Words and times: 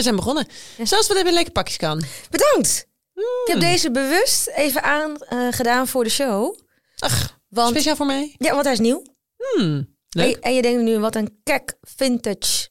We 0.00 0.06
zijn 0.06 0.16
begonnen. 0.16 0.46
Zoals 0.82 1.06
we 1.08 1.14
hebben 1.14 1.32
lekker 1.32 1.52
pakjes 1.52 1.76
kan. 1.76 2.02
Bedankt. 2.30 2.86
Ik 3.14 3.52
heb 3.52 3.60
deze 3.60 3.90
bewust 3.90 4.48
even 4.48 4.82
aangedaan 4.82 5.88
voor 5.88 6.04
de 6.04 6.10
show. 6.10 6.58
Ach, 6.98 7.40
Want, 7.48 7.70
speciaal 7.70 7.96
voor 7.96 8.06
mij. 8.06 8.34
ja, 8.38 8.50
want 8.52 8.64
hij 8.64 8.72
is 8.72 8.78
nieuw. 8.78 9.02
Hmm, 9.36 9.64
En, 9.76 9.96
leuk. 10.08 10.28
je- 10.30 10.40
en 10.40 10.54
je 10.54 10.62
denkt 10.62 10.82
nu, 10.82 10.98
wat 10.98 11.14
een 11.14 11.40
kek 11.42 11.74
vintage 11.80 12.68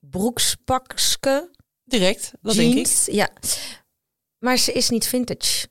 broekspakske 0.00 1.50
Direct, 1.84 2.32
dat 2.40 2.54
denk 2.54 2.68
ik. 2.70 2.74
jeans. 2.74 3.04
Ja. 3.10 3.30
Maar 4.38 4.56
ze 4.56 4.72
is 4.72 4.88
niet 4.88 5.06
vintage. 5.06 5.66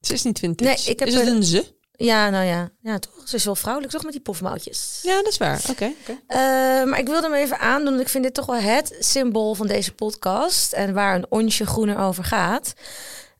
Ze 0.00 0.12
is 0.12 0.22
niet 0.22 0.38
vintage. 0.38 0.70
Nee, 0.70 0.92
ik 0.92 0.98
heb 0.98 1.08
is 1.08 1.14
het 1.14 1.26
een- 1.26 1.34
een 1.36 1.44
ze? 1.44 1.78
Ja, 2.04 2.30
nou 2.30 2.44
ja. 2.44 2.70
Ja, 2.82 2.98
toch? 2.98 3.12
Ze 3.24 3.36
is 3.36 3.44
wel 3.44 3.54
vrouwelijk, 3.54 3.92
toch? 3.92 4.02
Met 4.02 4.12
die 4.12 4.20
pofmouwtjes. 4.20 4.98
Ja, 5.02 5.16
dat 5.16 5.26
is 5.26 5.36
waar. 5.36 5.62
Oké. 5.70 5.92
Eh, 6.26 6.38
maar 6.84 6.98
ik 6.98 7.06
wilde 7.06 7.26
hem 7.26 7.36
even 7.36 7.58
aandoen. 7.58 7.90
want 7.90 8.00
Ik 8.00 8.08
vind 8.08 8.24
dit 8.24 8.34
toch 8.34 8.46
wel 8.46 8.60
het 8.60 8.96
symbool 8.98 9.54
van 9.54 9.66
deze 9.66 9.94
podcast. 9.94 10.72
En 10.72 10.94
waar 10.94 11.14
een 11.14 11.26
onsje 11.28 11.66
groener 11.66 11.98
over 11.98 12.24
gaat. 12.24 12.72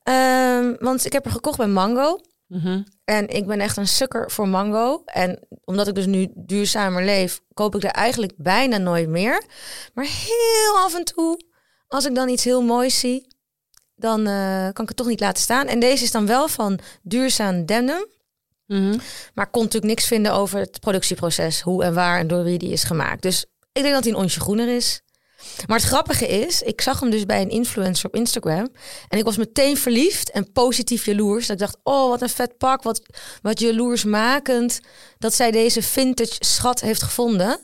Ehm, 0.03 0.75
want 0.79 1.05
ik 1.05 1.13
heb 1.13 1.25
er 1.25 1.31
gekocht 1.31 1.57
bij 1.57 1.67
Mango. 1.67 2.21
Mhm. 2.47 2.83
En 3.05 3.29
ik 3.29 3.47
ben 3.47 3.61
echt 3.61 3.77
een 3.77 3.89
sukker 3.89 4.31
voor 4.31 4.49
mango. 4.49 5.03
En 5.05 5.39
omdat 5.65 5.89
ik 5.89 5.95
dus 5.95 6.07
nu 6.07 6.29
duurzamer 6.35 7.05
leef, 7.05 7.41
koop 7.55 7.75
ik 7.75 7.85
er 7.85 7.91
eigenlijk 7.91 8.33
bijna 8.37 8.79
nooit 8.79 9.09
meer. 9.09 9.43
Maar 9.95 10.05
heel 10.05 10.79
af 10.85 10.95
en 10.95 11.05
toe, 11.05 11.41
als 11.89 12.05
ik 12.05 12.15
dan 12.15 12.29
iets 12.29 12.45
heel 12.45 12.63
moois 12.63 12.99
zie, 12.99 13.27
dan 13.95 14.27
eh, 14.27 14.63
kan 14.73 14.83
ik 14.83 14.89
het 14.89 14.97
toch 14.97 15.07
niet 15.07 15.21
laten 15.21 15.43
staan. 15.43 15.67
En 15.67 15.81
deze 15.81 16.05
is 16.05 16.11
dan 16.11 16.27
wel 16.27 16.49
van 16.49 16.79
duurzaam 17.03 17.67
denim. 17.67 18.07
Maar 19.35 19.47
ik 19.47 19.53
kon 19.53 19.63
natuurlijk 19.63 19.93
niks 19.93 20.07
vinden 20.07 20.33
over 20.33 20.59
het 20.59 20.81
productieproces. 20.81 21.61
Hoe 21.61 21.85
en 21.85 21.95
waar 21.95 22.19
en 22.19 22.27
door 22.27 22.45
wie 22.45 22.59
die 22.59 22.73
is 22.73 22.85
gemaakt. 22.85 23.23
Dus 23.23 23.45
ik 23.73 23.83
denk 23.83 23.95
dat 23.95 24.05
hij 24.05 24.13
een 24.13 24.19
onsje 24.19 24.41
groener 24.41 24.77
is. 24.77 25.01
Maar 25.67 25.79
het 25.79 25.87
grappige 25.87 26.29
is, 26.29 26.63
ik 26.63 26.81
zag 26.81 27.01
hem 27.01 27.11
dus 27.11 27.27
bij 27.27 27.41
een 27.41 27.51
influencer 27.51 28.07
op 28.07 28.15
Instagram. 28.15 28.69
En 29.09 29.19
ik 29.19 29.25
was 29.25 29.37
meteen 29.37 29.77
verliefd 29.77 30.31
en 30.31 30.53
positief 30.53 31.05
jaloers. 31.05 31.47
Dat 31.47 31.61
ik 31.61 31.67
dacht, 31.67 31.77
oh 31.83 32.09
wat 32.09 32.23
een 32.23 32.29
vet 32.29 32.59
pak. 32.59 32.83
Wat, 32.83 33.03
wat 33.43 33.61
jaloersmakend 33.61 34.81
dat 35.19 35.35
zij 35.35 35.51
deze 35.51 35.83
vintage 35.83 36.37
schat 36.39 36.81
heeft 36.81 37.03
gevonden. 37.03 37.61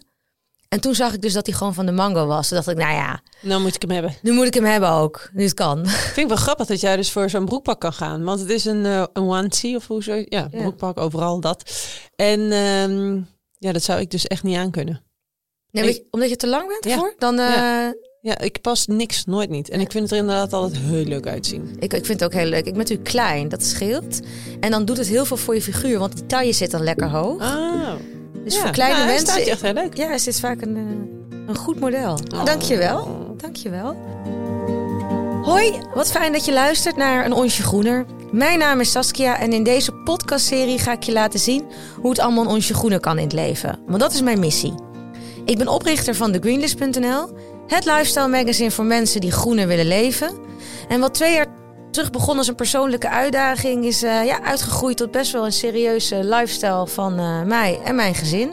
En 0.77 0.83
toen 0.83 0.95
zag 0.95 1.13
ik 1.15 1.23
dus 1.23 1.33
dat 1.33 1.47
hij 1.47 1.55
gewoon 1.55 1.75
van 1.75 1.87
de 1.87 1.93
mango 1.93 2.27
was. 2.27 2.49
Toen 2.49 2.57
dacht 2.57 2.69
ik, 2.71 2.77
nou 2.77 2.93
ja, 2.95 3.21
Nou 3.41 3.61
moet 3.63 3.75
ik 3.75 3.83
hem 3.83 3.91
hebben. 3.91 4.15
nu 4.23 4.33
moet 4.33 4.47
ik 4.47 4.55
hem 4.55 4.65
hebben 4.65 4.91
ook. 4.91 5.29
Nu 5.33 5.43
het 5.45 5.55
kan. 5.55 5.87
Vind 6.15 6.17
ik 6.17 6.29
wel 6.29 6.37
grappig 6.37 6.67
dat 6.67 6.81
jij 6.81 6.97
dus 6.97 7.11
voor 7.11 7.31
zo'n 7.31 7.45
broekpak 7.45 7.81
kan 7.81 7.93
gaan. 7.93 8.25
Want 8.25 8.41
het 8.41 8.51
is 8.51 8.65
een, 8.65 8.85
eh, 8.87 9.05
een 9.13 9.23
onesie 9.23 9.77
of 9.77 9.87
hoe 9.87 10.03
zo. 10.03 10.23
Ja, 10.25 10.49
broekpak, 10.51 10.99
overal 10.99 11.41
dat. 11.41 11.73
En 12.17 12.41
ehm, 12.53 13.15
ja, 13.59 13.73
dat 13.73 13.83
zou 13.83 14.01
ik 14.01 14.11
dus 14.11 14.27
echt 14.27 14.43
niet 14.43 14.57
aan 14.57 14.71
kunnen. 14.71 15.03
Nee, 15.71 15.83
Ik- 15.85 15.89
weet 15.91 15.99
je- 15.99 16.07
omdat 16.11 16.29
je 16.29 16.37
te 16.37 16.47
lang 16.49 16.69
bent 16.69 16.85
Ja. 16.85 16.91
ervoor? 16.91 17.15
Dan, 17.19 17.39
eh, 17.39 17.47
Ja. 17.47 17.95
Ja, 18.21 18.39
ik 18.39 18.61
pas 18.61 18.87
niks, 18.87 19.25
nooit 19.25 19.51
niet. 19.51 19.69
En 19.71 19.81
ik 19.81 19.91
vind 19.91 20.03
het 20.05 20.13
er 20.13 20.19
inderdaad 20.19 20.53
altijd 20.53 20.83
heel 20.83 21.05
leuk 21.05 21.27
uitzien. 21.27 21.77
Ik, 21.79 21.93
ik 21.93 22.05
vind 22.07 22.21
het 22.21 22.25
ook 22.25 22.41
heel 22.41 22.49
leuk. 22.49 22.59
Ik 22.59 22.65
ben 22.71 22.77
natuurlijk 22.77 23.09
klein, 23.09 23.49
dat 23.49 23.63
scheelt. 23.65 24.21
En 24.61 24.71
dan 24.71 24.85
doet 24.85 24.97
het 24.97 25.07
heel 25.07 25.25
veel 25.25 25.37
voor 25.37 25.55
je 25.55 25.63
figuur, 25.63 25.99
want 25.99 26.13
die 26.17 26.27
taille 26.27 26.53
zit 26.53 26.71
dan 26.71 26.83
lekker 26.83 27.09
hoog. 27.11 27.41
Ah, 27.43 27.93
dus 28.47 28.55
ja. 28.55 28.61
voor 28.61 28.71
kleine 28.71 28.99
Ja, 28.99 29.05
mensen... 29.05 29.27
staat 29.27 29.45
je 29.45 29.51
echt 29.51 29.63
heel 29.63 29.73
leuk. 29.73 29.97
Ja, 29.97 30.13
is 30.13 30.25
dit 30.25 30.41
vaak 30.41 30.61
een, 30.61 30.77
eh, 30.77 31.39
een 31.49 31.57
goed 31.57 31.81
model. 31.81 32.19
Oh. 32.35 32.45
Dankjewel. 32.45 33.35
Dankjewel. 33.37 33.97
Hoi, 35.43 35.73
wat 35.95 36.11
fijn 36.11 36.33
dat 36.33 36.45
je 36.45 36.53
luistert 36.53 36.97
naar 36.97 37.25
Een 37.25 37.33
Onsje 37.33 37.63
Groener. 37.63 38.07
Mijn 38.31 38.59
naam 38.59 38.81
is 38.81 38.91
Saskia 38.91 39.39
en 39.39 39.53
in 39.53 39.63
deze 39.63 39.93
podcastserie 39.93 40.79
ga 40.79 40.93
ik 40.93 41.03
je 41.03 41.13
laten 41.13 41.41
zien 41.41 41.65
hoe 42.01 42.11
het 42.11 42.19
allemaal 42.19 42.45
een 42.45 42.51
onsje 42.51 42.75
groener 42.75 43.01
kan 43.01 43.19
in 43.19 43.25
het 43.25 43.33
leven. 43.33 43.79
Want 43.87 44.01
dat 44.01 44.13
is 44.13 44.23
mijn 44.23 44.39
missie. 44.39 44.75
Ik 45.45 45.59
ben 45.59 45.69
oprichter 45.69 46.15
van 46.15 46.33
TheGreenlist.nl, 46.33 47.29
het 47.67 47.85
lifestyle 47.85 48.29
magazine 48.29 48.71
voor 48.71 48.85
mensen 48.85 49.21
die 49.21 49.31
groener 49.31 49.67
willen 49.67 49.87
leven. 49.87 50.31
En 50.89 51.01
wat 51.01 51.15
twee 51.15 51.35
jaar 51.35 51.47
terug 51.91 52.11
begon 52.11 52.39
als 52.39 52.49
een 52.49 52.55
persoonlijke 52.55 53.09
uitdaging, 53.09 53.85
is 53.85 54.03
eh, 54.03 54.25
ja, 54.25 54.43
uitgegroeid 54.43 54.97
tot 54.97 55.11
best 55.11 55.33
wel 55.33 55.45
een 55.45 55.53
serieuze 55.53 56.25
lifestyle 56.25 56.87
van 56.87 57.19
eh, 57.19 57.43
mij 57.43 57.81
en 57.85 57.95
mijn 57.95 58.15
gezin. 58.15 58.53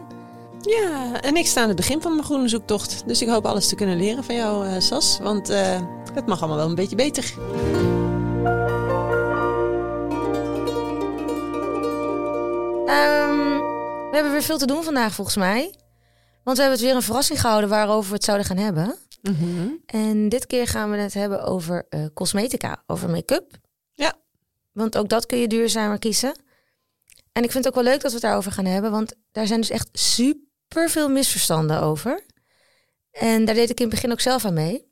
Ja, 0.61 1.21
en 1.21 1.35
ik 1.35 1.47
sta 1.47 1.61
aan 1.61 1.67
het 1.67 1.77
begin 1.77 2.01
van 2.01 2.11
mijn 2.11 2.23
groene 2.23 2.47
zoektocht. 2.47 3.03
Dus 3.05 3.21
ik 3.21 3.27
hoop 3.27 3.45
alles 3.45 3.67
te 3.67 3.75
kunnen 3.75 3.97
leren 3.97 4.23
van 4.23 4.35
jou, 4.35 4.67
eh, 4.67 4.79
Sas. 4.79 5.19
Want 5.21 5.47
het 6.13 6.25
mag 6.25 6.39
allemaal 6.39 6.57
wel 6.57 6.69
een 6.69 6.75
beetje 6.75 6.95
beter. 6.95 7.33
Ehm, 12.85 13.57
we 14.09 14.11
hebben 14.11 14.31
weer 14.31 14.43
veel 14.43 14.57
te 14.57 14.65
doen 14.65 14.83
vandaag 14.83 15.13
volgens 15.13 15.37
mij. 15.37 15.75
Want 16.43 16.57
we 16.57 16.63
hebben 16.63 16.79
het 16.79 16.87
weer 16.87 16.95
een 16.95 17.01
verrassing 17.01 17.41
gehouden 17.41 17.69
waarover 17.69 18.09
we 18.09 18.15
het 18.15 18.23
zouden 18.23 18.47
gaan 18.47 18.57
hebben. 18.57 18.95
Mhm. 19.23 19.69
En 19.85 20.29
dit 20.29 20.47
keer 20.47 20.67
gaan 20.67 20.91
we 20.91 20.97
het 20.97 21.13
hebben 21.13 21.43
over 21.43 21.85
eh, 21.89 22.05
cosmetica, 22.13 22.83
over 22.87 23.09
make-up. 23.09 23.57
Ja. 23.91 24.13
Want 24.71 24.97
ook 24.97 25.09
dat 25.09 25.25
kun 25.25 25.37
je 25.37 25.47
duurzamer 25.47 25.99
kiezen. 25.99 26.35
En 27.31 27.43
ik 27.43 27.51
vind 27.51 27.65
het 27.65 27.67
ook 27.67 27.83
wel 27.83 27.91
leuk 27.91 28.01
dat 28.01 28.11
we 28.11 28.17
het 28.17 28.25
daarover 28.25 28.51
gaan 28.51 28.65
hebben, 28.65 28.91
want 28.91 29.15
daar 29.31 29.47
zijn 29.47 29.59
dus 29.59 29.69
echt 29.69 29.89
super 29.91 30.89
veel 30.89 31.09
misverstanden 31.09 31.81
over. 31.81 32.25
En 33.11 33.45
daar 33.45 33.55
deed 33.55 33.69
ik 33.69 33.79
in 33.79 33.85
het 33.85 33.93
begin 33.93 34.11
ook 34.11 34.19
zelf 34.19 34.45
aan 34.45 34.53
mee. 34.53 34.91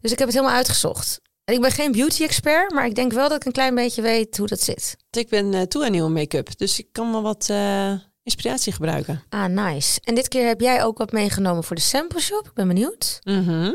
Dus 0.00 0.12
ik 0.12 0.18
heb 0.18 0.28
het 0.28 0.36
helemaal 0.36 0.56
uitgezocht. 0.56 1.20
En 1.44 1.54
ik 1.54 1.60
ben 1.60 1.70
geen 1.70 1.92
beauty-expert, 1.92 2.72
maar 2.72 2.86
ik 2.86 2.94
denk 2.94 3.12
wel 3.12 3.28
dat 3.28 3.36
ik 3.36 3.44
een 3.44 3.52
klein 3.52 3.74
beetje 3.74 4.02
weet 4.02 4.36
hoe 4.36 4.46
dat 4.46 4.60
zit. 4.60 4.96
Ik 5.10 5.28
ben 5.28 5.54
eh, 5.54 5.62
toe 5.62 5.84
aan 5.84 5.90
nieuwe 5.90 6.10
make-up. 6.10 6.58
Dus 6.58 6.78
ik 6.78 6.88
kan 6.92 7.12
wel 7.12 7.22
wat 7.22 7.48
eh, 7.50 7.92
inspiratie 8.26 8.72
gebruiken. 8.72 9.22
Ah, 9.28 9.46
nice. 9.46 10.00
En 10.04 10.14
dit 10.14 10.28
keer 10.28 10.46
heb 10.46 10.60
jij 10.60 10.84
ook 10.84 10.98
wat 10.98 11.12
meegenomen 11.12 11.64
voor 11.64 11.76
de 11.76 11.82
sample 11.82 12.20
shop. 12.20 12.46
Ik 12.46 12.52
ben 12.54 12.68
benieuwd. 12.68 13.18
Mhm. 13.22 13.72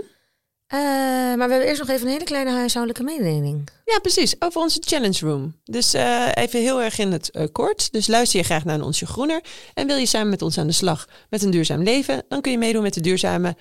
Eh, 0.68 0.80
maar 0.80 1.48
we 1.48 1.52
hebben 1.52 1.68
eerst 1.68 1.80
nog 1.80 1.90
even 1.90 2.06
een 2.06 2.12
hele 2.12 2.24
kleine 2.24 2.52
huishoudelijke 2.52 3.04
mededeling. 3.04 3.70
Ja, 3.86 4.00
precies. 4.00 4.36
Over 4.40 4.62
onze 4.62 4.82
challenge 4.86 5.26
room. 5.26 5.56
Dus 5.64 5.94
eh, 5.94 6.28
even 6.34 6.60
heel 6.60 6.82
erg 6.82 6.98
in 6.98 7.12
het 7.12 7.32
eh, 7.32 7.46
kort. 7.52 7.92
Dus 7.92 8.08
luister 8.08 8.40
je 8.40 8.46
graag 8.46 8.66
naar 8.66 8.82
onsje 8.82 9.06
groener. 9.06 9.42
En 9.74 9.88
wil 9.88 9.98
je 9.98 10.06
samen 10.06 10.30
met 10.30 10.42
ons 10.42 10.58
aan 10.58 10.68
de 10.68 10.74
slag 10.74 11.08
met 11.30 11.44
een 11.44 11.52
duurzaam 11.52 11.84
leven. 11.84 12.24
Dan 12.28 12.42
kun 12.42 12.52
je 12.52 12.58
meedoen 12.58 12.82
met 12.82 12.94
de 12.94 13.02
duurzame 13.02 13.56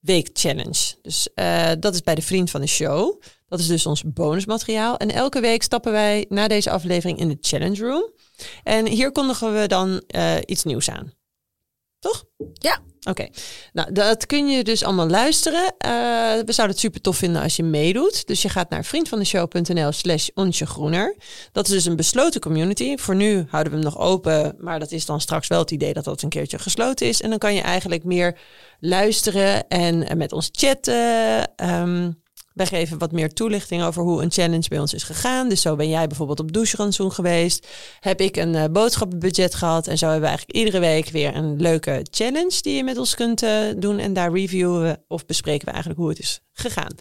week 0.00 0.30
challenge. 0.32 0.94
Dus 1.02 1.28
dat 1.78 1.94
is 1.94 2.02
bij 2.02 2.14
de 2.14 2.22
vriend 2.22 2.50
van 2.50 2.60
de 2.60 2.66
show. 2.66 3.20
Dat 3.48 3.60
is 3.60 3.66
dus 3.66 3.86
ons 3.86 4.02
bonusmateriaal. 4.06 4.96
En 4.96 5.10
elke 5.10 5.40
week 5.40 5.62
stappen 5.62 5.92
wij 5.92 6.26
na 6.28 6.48
deze 6.48 6.70
aflevering 6.70 7.18
in 7.18 7.28
de 7.28 7.38
challenge 7.40 7.86
room. 7.86 8.10
En 8.62 8.86
hier 8.86 9.12
kondigen 9.12 9.60
we 9.60 9.66
dan 9.66 10.02
eh, 10.06 10.34
iets 10.44 10.64
nieuws 10.64 10.90
aan. 10.90 11.12
Toch? 11.98 12.24
Ja. 12.52 12.78
Oké, 13.08 13.28
nou 13.72 13.92
dat 13.92 14.26
kun 14.26 14.48
je 14.48 14.64
dus 14.64 14.84
allemaal 14.84 15.08
luisteren. 15.08 15.74
Eh, 15.78 15.90
we 16.44 16.52
zouden 16.52 16.76
het 16.76 16.78
super 16.78 17.00
tof 17.00 17.16
vinden 17.16 17.42
als 17.42 17.56
je 17.56 17.62
meedoet. 17.62 18.26
Dus 18.26 18.42
je 18.42 18.48
gaat 18.48 18.70
naar 18.70 18.84
vriendvandeshow.nl 18.84 19.92
slash 19.92 20.28
onsjegroener. 20.34 21.16
Dat 21.52 21.66
is 21.66 21.72
dus 21.72 21.84
een 21.84 21.96
besloten 21.96 22.40
community. 22.40 22.96
Voor 22.96 23.14
nu 23.14 23.44
houden 23.48 23.72
we 23.72 23.78
hem 23.78 23.88
nog 23.88 23.98
open, 23.98 24.54
maar 24.58 24.78
dat 24.78 24.92
is 24.92 25.06
dan 25.06 25.20
straks 25.20 25.48
wel 25.48 25.58
het 25.58 25.70
idee 25.70 25.92
dat 25.92 26.04
dat 26.04 26.22
een 26.22 26.28
keertje 26.28 26.58
gesloten 26.58 27.06
is. 27.06 27.22
En 27.22 27.30
dan 27.30 27.38
kan 27.38 27.54
je 27.54 27.60
eigenlijk 27.60 28.04
meer 28.04 28.38
luisteren 28.80 29.68
en 29.68 30.16
met 30.16 30.32
ons 30.32 30.48
chatten. 30.52 31.54
Ehm, 31.56 32.10
wij 32.56 32.66
geven 32.66 32.98
wat 32.98 33.12
meer 33.12 33.32
toelichting 33.32 33.82
over 33.82 34.02
hoe 34.02 34.22
een 34.22 34.30
challenge 34.30 34.68
bij 34.68 34.78
ons 34.78 34.94
is 34.94 35.02
gegaan. 35.02 35.48
Dus 35.48 35.60
zo 35.60 35.76
ben 35.76 35.88
jij 35.88 36.06
bijvoorbeeld 36.06 36.40
op 36.40 36.52
doucherantsoen 36.52 37.12
geweest. 37.12 37.66
Heb 38.00 38.20
ik 38.20 38.36
een 38.36 38.54
eh, 38.54 38.64
boodschappenbudget 38.70 39.54
gehad. 39.54 39.86
En 39.86 39.98
zo 39.98 40.04
hebben 40.04 40.22
we 40.22 40.28
eigenlijk 40.28 40.58
iedere 40.58 40.78
week 40.78 41.08
weer 41.08 41.36
een 41.36 41.60
leuke 41.60 42.06
challenge 42.10 42.58
die 42.60 42.76
je 42.76 42.84
met 42.84 42.98
ons 42.98 43.14
kunt 43.14 43.42
eh, 43.42 43.58
doen. 43.76 43.98
En 43.98 44.12
daar 44.12 44.32
reviewen 44.32 44.82
we 44.82 44.98
of 45.08 45.26
bespreken 45.26 45.64
we 45.64 45.70
eigenlijk 45.70 46.00
hoe 46.00 46.08
het 46.08 46.18
is 46.18 46.40
gegaan. 46.52 46.94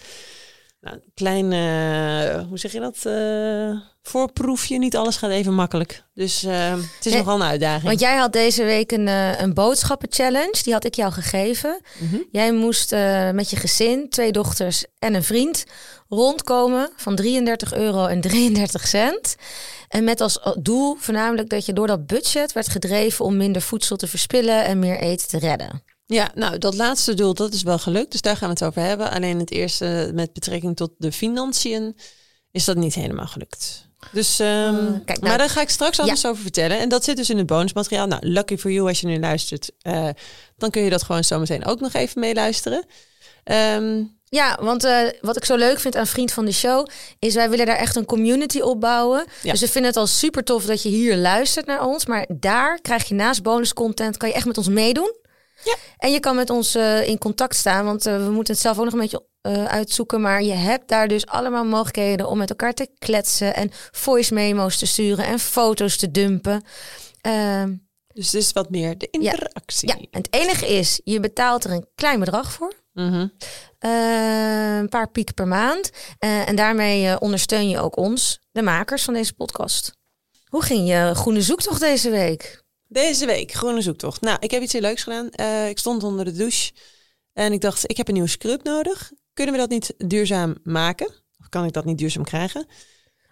Nou, 0.86 0.98
een 0.98 1.12
klein, 1.14 1.52
eh, 1.52 2.48
hoe 2.48 2.58
zeg 2.58 2.72
je 2.72 2.80
dat? 2.80 2.98
eh, 3.04 3.80
voorproefje. 4.02 4.78
Niet 4.78 4.96
alles 4.96 5.18
gaat 5.18 5.30
even 5.32 5.54
makkelijk. 5.54 6.04
Dus 6.14 6.44
eh, 6.44 6.72
het 6.96 7.06
is 7.06 7.14
nogal 7.14 7.36
een 7.36 7.48
uitdaging. 7.48 7.84
Want 7.84 8.00
jij 8.00 8.16
had 8.16 8.34
deze 8.34 8.64
week 8.64 8.92
een, 8.92 9.08
een 9.42 9.54
boodschappenchallenge. 9.54 10.60
Die 10.64 10.74
had 10.74 10.86
ik 10.86 10.94
jou 10.94 11.12
gegeven. 11.12 11.82
Mhm. 12.00 12.18
Jij 12.32 12.54
moest 12.54 12.92
met 13.32 13.50
je 13.50 13.56
gezin, 13.56 14.10
twee 14.10 14.32
dochters 14.32 14.86
en 15.00 15.14
een 15.14 15.24
vriend 15.24 15.64
rondkomen 16.10 16.90
van 16.96 17.16
33 17.16 17.74
euro 17.74 18.06
en 18.06 18.22
33 18.22 18.88
cent. 18.88 19.36
En 19.88 20.04
met 20.04 20.22
als 20.22 20.40
doel 20.60 20.96
voornamelijk 21.00 21.50
dat 21.50 21.66
je 21.66 21.74
door 21.74 21.88
dat 21.88 22.08
budget 22.08 22.54
werd 22.54 22.70
gedreven 22.70 23.26
om 23.26 23.38
minder 23.38 23.62
voedsel 23.62 23.96
te 23.96 24.08
verspillen 24.08 24.66
en 24.66 24.80
meer 24.80 25.00
eten 25.00 25.28
te 25.28 25.40
redden. 25.40 25.84
Ja, 26.08 26.32
nou, 26.36 26.58
dat 26.58 26.74
laatste 26.76 27.14
doel, 27.14 27.34
dat 27.34 27.54
is 27.54 27.64
wel 27.64 27.78
gelukt. 27.80 28.12
Dus 28.12 28.22
daar 28.22 28.38
gaan 28.38 28.48
we 28.48 28.54
het 28.54 28.64
over 28.64 28.82
hebben. 28.82 29.12
Alleen 29.12 29.40
het 29.40 29.52
eerste 29.52 30.12
met 30.14 30.34
betrekking 30.34 30.76
tot 30.76 30.92
de 30.98 31.12
financiën 31.12 31.98
is 32.52 32.66
dat 32.66 32.76
niet 32.78 32.94
helemaal 32.96 33.28
gelukt. 33.28 33.88
Dus, 34.12 34.40
ehm, 34.40 34.50
Eh, 34.76 34.86
kijk, 35.06 35.08
nou- 35.08 35.20
maar 35.30 35.38
daar 35.38 35.50
ga 35.50 35.62
ik 35.62 35.70
straks 35.70 36.00
alles 36.00 36.26
over 36.26 36.42
vertellen. 36.42 36.80
En 36.80 36.90
dat 36.90 37.04
zit 37.04 37.18
dus 37.18 37.30
in 37.30 37.38
het 37.38 37.48
bonusmateriaal. 37.48 38.08
Nou, 38.08 38.28
lucky 38.28 38.58
for 38.58 38.72
you 38.72 38.88
als 38.88 39.00
je 39.02 39.08
nu 39.08 39.20
luistert. 39.20 39.72
eh, 39.82 40.10
dan 40.58 40.70
kun 40.70 40.82
je 40.82 40.90
dat 40.90 41.04
gewoon 41.04 41.24
zo 41.24 41.40
meteen 41.40 41.66
ook 41.66 41.80
nog 41.80 41.94
even 41.94 42.20
meeluisteren. 42.20 42.86
Ehm 43.44 44.04
Ja, 44.30 44.58
want 44.62 44.84
eh, 44.84 44.98
wat 45.22 45.38
ik 45.38 45.46
zo 45.46 45.56
leuk 45.56 45.80
vind 45.80 45.96
aan 45.96 46.08
Vriend 46.08 46.32
van 46.32 46.46
de 46.46 46.52
Show... 46.52 46.88
is 47.20 47.34
wij 47.34 47.50
willen 47.50 47.66
daar 47.66 47.76
echt 47.78 47.96
een 47.96 48.06
community 48.06 48.60
opbouwen. 48.60 49.26
Ja. 49.44 49.52
Dus 49.52 49.60
we 49.62 49.68
vinden 49.68 49.90
het 49.92 50.00
al 50.00 50.08
super 50.08 50.44
tof 50.44 50.66
dat 50.66 50.82
je 50.84 50.90
hier 50.90 51.16
luistert 51.18 51.66
naar 51.66 51.86
ons. 51.86 52.06
Maar 52.06 52.28
daar 52.40 52.80
krijg 52.82 53.08
je 53.08 53.14
naast 53.16 53.44
bonuscontent... 53.44 54.18
kan 54.18 54.30
je 54.30 54.36
echt 54.36 54.46
met 54.46 54.58
ons 54.58 54.68
meedoen. 54.68 55.14
Ja. 55.66 55.76
En 55.98 56.12
je 56.12 56.20
kan 56.20 56.36
met 56.36 56.50
ons 56.50 56.76
eh, 56.76 57.08
in 57.08 57.18
contact 57.18 57.56
staan, 57.56 57.86
want 57.86 58.06
eh, 58.06 58.26
we 58.26 58.32
moeten 58.32 58.54
het 58.54 58.64
zelf 58.64 58.78
ook 58.78 58.84
nog 58.84 58.94
een 58.94 59.00
beetje 59.00 59.26
eh, 59.42 59.66
uitzoeken. 59.66 60.22
Maar 60.22 60.44
je 60.44 60.54
hebt 60.54 60.88
daar 60.88 61.08
dus 61.08 61.26
allemaal 61.26 61.66
mogelijkheden 61.66 62.28
om 62.30 62.38
met 62.38 62.50
elkaar 62.50 62.74
te 62.74 62.90
kletsen 63.00 63.56
en 63.56 63.72
voice 63.92 64.34
memo's 64.34 64.78
te 64.78 64.86
sturen 64.86 65.26
en 65.26 65.40
foto's 65.40 65.98
te 65.98 66.12
dumpen. 66.12 66.64
Ehm, 67.22 67.76
Dus 68.08 68.26
het 68.32 68.42
is 68.42 68.52
wat 68.52 68.70
meer 68.70 68.98
de 68.98 69.08
interactie. 69.12 69.88
ja, 69.88 69.96
en 69.96 70.22
het 70.22 70.34
enige 70.34 70.68
is, 70.68 71.02
je 71.04 71.20
betaalt 71.20 71.64
er 71.64 71.72
een 71.72 71.88
klein 71.96 72.20
bedrag 72.20 72.52
voor. 72.52 72.74
Mhm. 72.94 73.28
Een 73.80 74.90
paar 74.90 75.10
piek 75.12 75.34
per 75.34 75.48
maand. 75.48 75.90
En 76.20 76.56
daarmee 76.56 77.20
ondersteun 77.20 77.70
je 77.70 77.80
ook 77.80 77.98
ons, 77.98 78.40
de 78.52 78.62
makers 78.62 79.04
van 79.04 79.14
deze 79.14 79.34
podcast. 79.34 79.92
Hoe 80.50 80.64
ging 80.64 80.88
je 80.88 81.12
groene 81.16 81.42
zoektocht 81.42 81.80
deze 81.80 82.10
week? 82.10 82.64
Deze 82.96 83.26
week, 83.26 83.52
groene 83.52 83.82
zoektocht. 83.82 84.22
Nou, 84.22 84.38
ik 84.40 84.52
heb 84.52 84.62
iets 84.62 84.74
heel 84.74 84.82
leuks 84.82 85.04
gedaan. 85.04 85.30
Eh, 85.30 85.70
ik 85.70 85.78
stond 85.78 86.04
onder 86.04 86.26
de 86.26 86.32
douche 86.32 86.72
en 87.34 87.54
ik 87.54 87.62
dacht, 87.62 87.90
ik 87.90 87.98
heb 87.98 88.08
een 88.08 88.14
nieuwe 88.14 88.30
scrub 88.30 88.64
nodig. 88.64 89.12
Kunnen 89.34 89.54
we 89.54 89.60
dat 89.60 89.70
niet 89.70 89.94
duurzaam 89.98 90.56
maken? 90.64 91.08
Of 91.40 91.50
kan 91.50 91.66
ik 91.66 91.74
dat 91.74 91.86
niet 91.86 91.98
duurzaam 91.98 92.24
krijgen? 92.24 92.68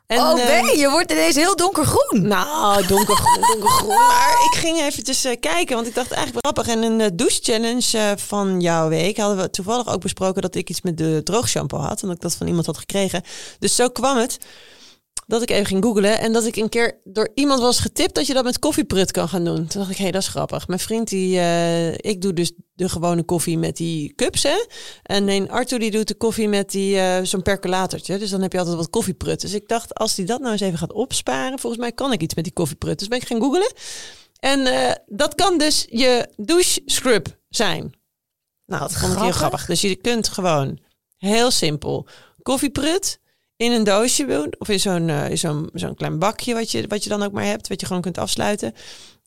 En, 0.08 0.20
oh 0.20 0.40
eh, 0.40 0.64
nee, 0.64 0.78
je 0.78 0.90
wordt 0.90 1.12
ineens 1.12 1.36
heel 1.36 1.56
donkergroen. 1.56 2.28
Nou, 2.28 2.88
donkergroen, 2.88 3.42
donkergroen. 3.52 3.96
Maar 3.96 4.50
ik 4.52 4.60
ging 4.60 4.80
eventjes 4.80 5.26
eh, 5.26 5.40
kijken, 5.40 5.76
want 5.76 5.88
ik 5.88 5.96
dacht 5.96 6.12
eigenlijk 6.12 6.46
grappig. 6.46 6.74
En 6.74 6.84
een 6.84 7.00
uh, 7.00 7.08
douche 7.14 7.40
challenge 7.42 7.98
eh, 7.98 8.12
van 8.16 8.62
jouw 8.62 8.90
week 8.90 9.18
hadden 9.18 9.38
we 9.38 9.50
toevallig 9.50 9.88
ook 9.88 10.02
besproken 10.02 10.42
dat 10.42 10.56
ik 10.56 10.70
iets 10.70 10.82
met 10.82 10.98
de 10.98 11.22
droogshampoo 11.24 11.80
had. 11.80 12.02
En 12.02 12.08
dat 12.08 12.16
ik 12.16 12.22
dat 12.22 12.36
van 12.36 12.48
iemand 12.48 12.66
had 12.66 12.78
gekregen. 12.78 13.24
Dus 13.60 13.76
zo 13.76 13.90
kwam 13.90 14.18
het 14.18 14.38
dat 15.34 15.42
ik 15.42 15.50
even 15.50 15.66
ging 15.66 15.84
googlen. 15.84 16.20
En 16.20 16.34
dat 16.34 16.46
ik 16.46 16.56
een 16.56 16.70
keer 16.70 17.00
door 17.04 17.30
iemand 17.34 17.60
was 17.60 17.80
getipt 17.80 18.16
dat 18.16 18.28
je 18.28 18.34
dat 18.34 18.44
met 18.44 18.60
koffieprut 18.60 19.12
kan 19.12 19.30
gaan 19.30 19.44
doen. 19.44 19.56
Toen 19.56 19.82
dacht 19.82 19.90
ik, 19.90 19.98
hé, 19.98 20.04
hey, 20.04 20.12
dat 20.12 20.22
is 20.22 20.28
grappig. 20.28 20.68
Mijn 20.68 20.80
vriend, 20.80 21.08
die, 21.08 21.40
eh, 21.40 21.94
ik 21.94 22.22
doe 22.22 22.34
dus 22.34 22.52
de 22.74 22.90
gewone 22.90 23.24
koffie 23.24 23.58
met 23.58 23.78
die 23.78 24.14
cups, 24.16 24.44
hè. 24.44 24.66
En 25.04 25.24
nee, 25.24 25.52
Arthur 25.52 25.80
die 25.80 25.92
doet 25.92 26.08
de 26.08 26.16
koffie 26.16 26.48
met 26.48 26.72
die 26.72 27.00
eh, 27.00 27.24
zo'n 27.24 27.42
percolatortje. 27.42 28.18
Dus 28.18 28.30
dan 28.30 28.42
heb 28.42 28.52
je 28.52 28.58
altijd 28.58 28.78
wat 28.78 28.90
koffieprut. 28.90 29.42
Dus 29.42 29.54
ik 29.54 29.68
dacht, 29.68 29.94
als 29.94 30.16
die 30.16 30.26
dat 30.26 30.40
nou 30.40 30.52
eens 30.52 30.62
even 30.62 30.78
gaat 30.78 30.94
opsparen, 30.94 31.60
volgens 31.60 31.82
mij 31.82 31.92
kan 31.92 32.12
ik 32.12 32.22
iets 32.22 32.36
met 32.36 32.44
die 32.44 32.54
koffieprut. 32.54 33.00
Dus 33.00 33.08
ben 33.08 33.20
ik 33.20 33.28
gaan 33.28 33.42
googlen. 33.42 33.74
En 34.40 34.66
eh, 34.66 34.92
dat 35.06 35.36
kan 35.36 35.58
dus 35.58 35.86
je 35.90 36.30
douche 36.36 36.82
scrub 36.86 37.38
zijn. 37.50 37.94
Nou, 38.66 38.82
dat 38.82 38.94
vond 38.94 39.14
ik 39.14 39.20
heel 39.20 39.32
grappig. 39.32 39.66
Dus 39.66 39.82
je 39.82 39.96
kunt 39.96 40.28
gewoon 40.28 40.80
heel 41.18 41.52
simpel 41.52 42.08
koffieprut 42.42 43.20
in 43.58 43.72
een 43.72 43.84
doosje 43.84 44.26
doen. 44.26 44.54
Of 44.58 44.70
in 44.70 44.80
zo'n 44.80 45.10
eh, 45.10 45.36
zo'n 45.38 45.70
zo'n 45.74 45.96
klein 45.96 46.20
bakje 46.20 46.54
wat 46.54 46.72
je, 46.72 46.88
wat 46.88 47.04
je 47.04 47.10
dan 47.10 47.24
ook 47.24 47.32
maar 47.32 47.46
hebt. 47.46 47.68
Wat 47.68 47.80
je 47.80 47.86
gewoon 47.86 48.02
kunt 48.02 48.18
afsluiten. 48.18 48.74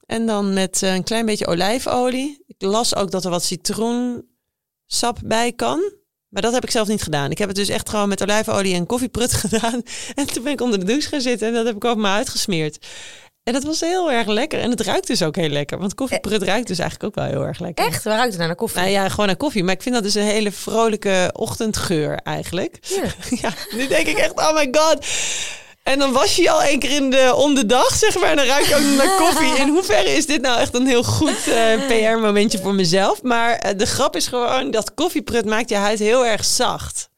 En 0.07 0.27
dan 0.27 0.53
met 0.53 0.83
eh, 0.83 0.95
een 0.95 1.05
klein 1.05 1.27
beetje 1.27 1.47
olijfolie. 1.47 2.45
Ik 2.47 2.63
las 2.63 2.95
ook 2.95 3.11
dat 3.11 3.25
er 3.25 3.31
wat 3.31 3.45
citroensap 3.45 5.19
bij 5.25 5.53
kan. 5.53 5.93
Maar 6.29 6.43
dat 6.43 6.53
heb 6.55 6.65
ik 6.65 6.71
zelf 6.71 6.89
niet 6.89 7.03
gedaan. 7.03 7.31
Ik 7.31 7.39
heb 7.39 7.49
het 7.49 7.57
dus 7.57 7.69
echt 7.69 7.89
gewoon 7.89 8.09
met 8.09 8.23
olijfolie 8.23 8.75
en 8.75 8.87
koffieprut 8.87 9.33
gedaan. 9.45 9.83
En 10.15 10.27
toen 10.27 10.43
ben 10.43 10.53
ik 10.53 10.61
onder 10.61 10.79
de 10.79 10.85
douche 10.85 11.09
gaan 11.09 11.21
zitten 11.21 11.49
en 11.49 11.55
dat 11.55 11.67
heb 11.67 11.77
ik 11.77 11.85
over 11.85 12.01
me 12.01 12.09
uitgesmeerd. 12.09 12.87
En 13.47 13.53
dat 13.53 13.65
was 13.65 13.81
heel 13.81 14.13
erg 14.13 14.27
lekker. 14.27 14.61
En 14.61 14.71
het 14.71 14.81
ruikt 14.81 15.07
dus 15.07 15.23
ook 15.23 15.37
heel 15.37 15.49
lekker. 15.49 15.79
Want 15.79 15.95
koffieprut 15.95 16.43
ruikt 16.43 16.67
dus 16.67 16.79
eigenlijk 16.79 17.19
ook 17.19 17.25
wel 17.25 17.35
heel 17.35 17.47
erg 17.47 17.59
lekker. 17.59 17.87
Echt? 17.87 18.05
Waar 18.05 18.15
ruikt 18.17 18.29
het 18.29 18.39
naar, 18.39 18.47
naar 18.47 18.57
koffie? 18.57 18.81
Nou 18.81 18.93
ja, 18.93 19.09
gewoon 19.09 19.27
naar 19.27 19.37
koffie. 19.37 19.65
Maar 19.65 19.75
ik 19.75 19.83
vind 19.83 19.95
dat 19.95 20.05
dus 20.05 20.15
een 20.15 20.23
hele 20.23 20.53
vrolijke 20.53 21.31
ochtendgeur 21.33 22.21
eigenlijk. 22.23 22.79
Ja. 22.81 23.03
Ja, 23.43 23.53
nu 23.71 23.87
denk 23.87 24.07
ik 24.07 24.19
echt, 24.19 24.33
oh 24.33 24.55
my 24.55 24.69
god. 24.73 25.07
En 25.83 25.99
dan 25.99 26.13
was 26.13 26.37
je 26.37 26.51
al 26.51 26.63
één 26.63 26.79
keer 26.79 26.91
in 26.91 27.11
de, 27.11 27.35
om 27.37 27.55
de 27.55 27.67
dag, 27.67 27.95
zeg 27.95 28.19
maar. 28.19 28.31
En 28.31 28.37
dan 28.37 28.47
ruik 28.47 28.65
je 28.65 28.75
ook 28.75 28.97
naar 28.97 29.17
koffie. 29.25 29.57
In 29.57 29.69
hoeverre 29.69 30.11
is 30.11 30.27
dit 30.27 30.43
nou 30.43 30.61
echt 30.61 30.75
een 30.75 30.87
heel 30.87 31.03
goed 31.03 31.49
eh, 31.49 31.87
PR-momentje 31.89 32.59
voor 32.59 32.75
mezelf? 32.75 33.23
Maar 33.23 33.55
eh, 33.55 33.79
de 33.79 33.87
grap 33.87 34.17
is 34.17 34.27
gewoon 34.27 34.71
dat 34.71 34.95
koffieprut 34.95 35.45
maakt 35.45 35.69
je 35.69 35.77
huid 35.77 35.99
heel 35.99 36.27
erg 36.27 36.45
zacht. 36.45 37.09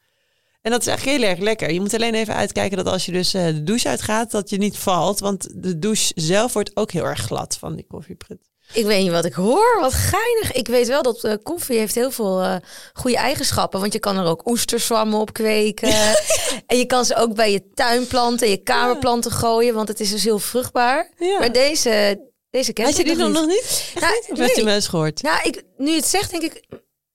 En 0.69 0.75
dat 0.75 0.83
is 0.83 0.89
eigenlijk 0.89 1.19
heel 1.19 1.31
erg 1.31 1.39
lekker. 1.39 1.73
Je 1.73 1.81
moet 1.81 1.95
alleen 1.95 2.15
even 2.15 2.35
uitkijken 2.35 2.77
dat 2.77 2.87
als 2.87 3.07
je 3.07 3.13
dus 3.13 3.35
eh, 3.35 3.47
de 3.47 3.63
douche 3.63 3.89
uitgaat, 3.89 4.31
dat 4.31 4.51
je 4.51 4.59
niet 4.59 4.77
valt. 4.79 5.19
Want 5.19 5.49
de 5.55 5.79
douche 5.79 6.13
zelf 6.15 6.53
wordt 6.53 6.71
ook 6.75 6.91
heel 6.91 7.05
erg 7.05 7.21
glad 7.21 7.57
van 7.59 7.75
die 7.75 7.87
koffieprut. 7.89 8.39
Ik 8.73 8.85
weet 8.85 9.03
niet 9.03 9.11
wat 9.11 9.25
ik 9.25 9.33
hoor. 9.33 9.79
Wat 9.81 9.93
geinig. 9.93 10.53
Ik 10.53 10.69
weet 10.69 10.89
wel 10.89 11.03
dat 11.03 11.25
eh, 11.25 11.35
koffie 11.43 11.79
heeft 11.79 11.95
heel 11.95 12.11
veel 12.11 12.43
eh, 12.43 12.57
goede 12.93 13.17
eigenschappen. 13.17 13.81
Want 13.81 13.93
je 13.93 13.99
kan 13.99 14.17
er 14.17 14.25
ook 14.25 14.49
oesterzwammen 14.49 15.19
op 15.19 15.33
kweken. 15.33 15.89
en 16.67 16.79
je 16.79 16.87
kan 16.87 17.05
ze 17.05 17.17
ook 17.17 17.35
bij 17.35 17.53
je 17.53 17.71
tuinplanten, 17.75 18.49
je 18.49 18.63
kamerplanten 18.63 19.31
gooien. 19.31 19.75
Want 19.75 19.89
het 19.89 20.01
is 20.01 20.11
dus 20.11 20.25
heel 20.25 20.39
vruchtbaar. 20.39 21.13
Ja. 21.19 21.39
Maar 21.39 21.53
deze, 21.53 22.21
deze 22.51 22.73
ken 22.73 22.85
Had 22.85 22.97
je 22.97 23.03
ik 23.03 23.07
die 23.07 23.17
nog 23.17 23.33
nog 23.33 23.47
niet. 23.47 23.91
niet? 23.95 24.03
Nou, 24.03 24.13
Of 24.21 24.27
heb 24.27 24.37
je 24.37 24.43
nee. 24.43 24.65
hem 24.65 24.75
eens 24.75 24.89
gehoord? 24.89 25.23
Nou, 25.23 25.41
ik, 25.43 25.63
nu 25.77 25.95
het 25.95 26.07
zegt, 26.07 26.31
denk 26.31 26.43
ik, 26.43 26.63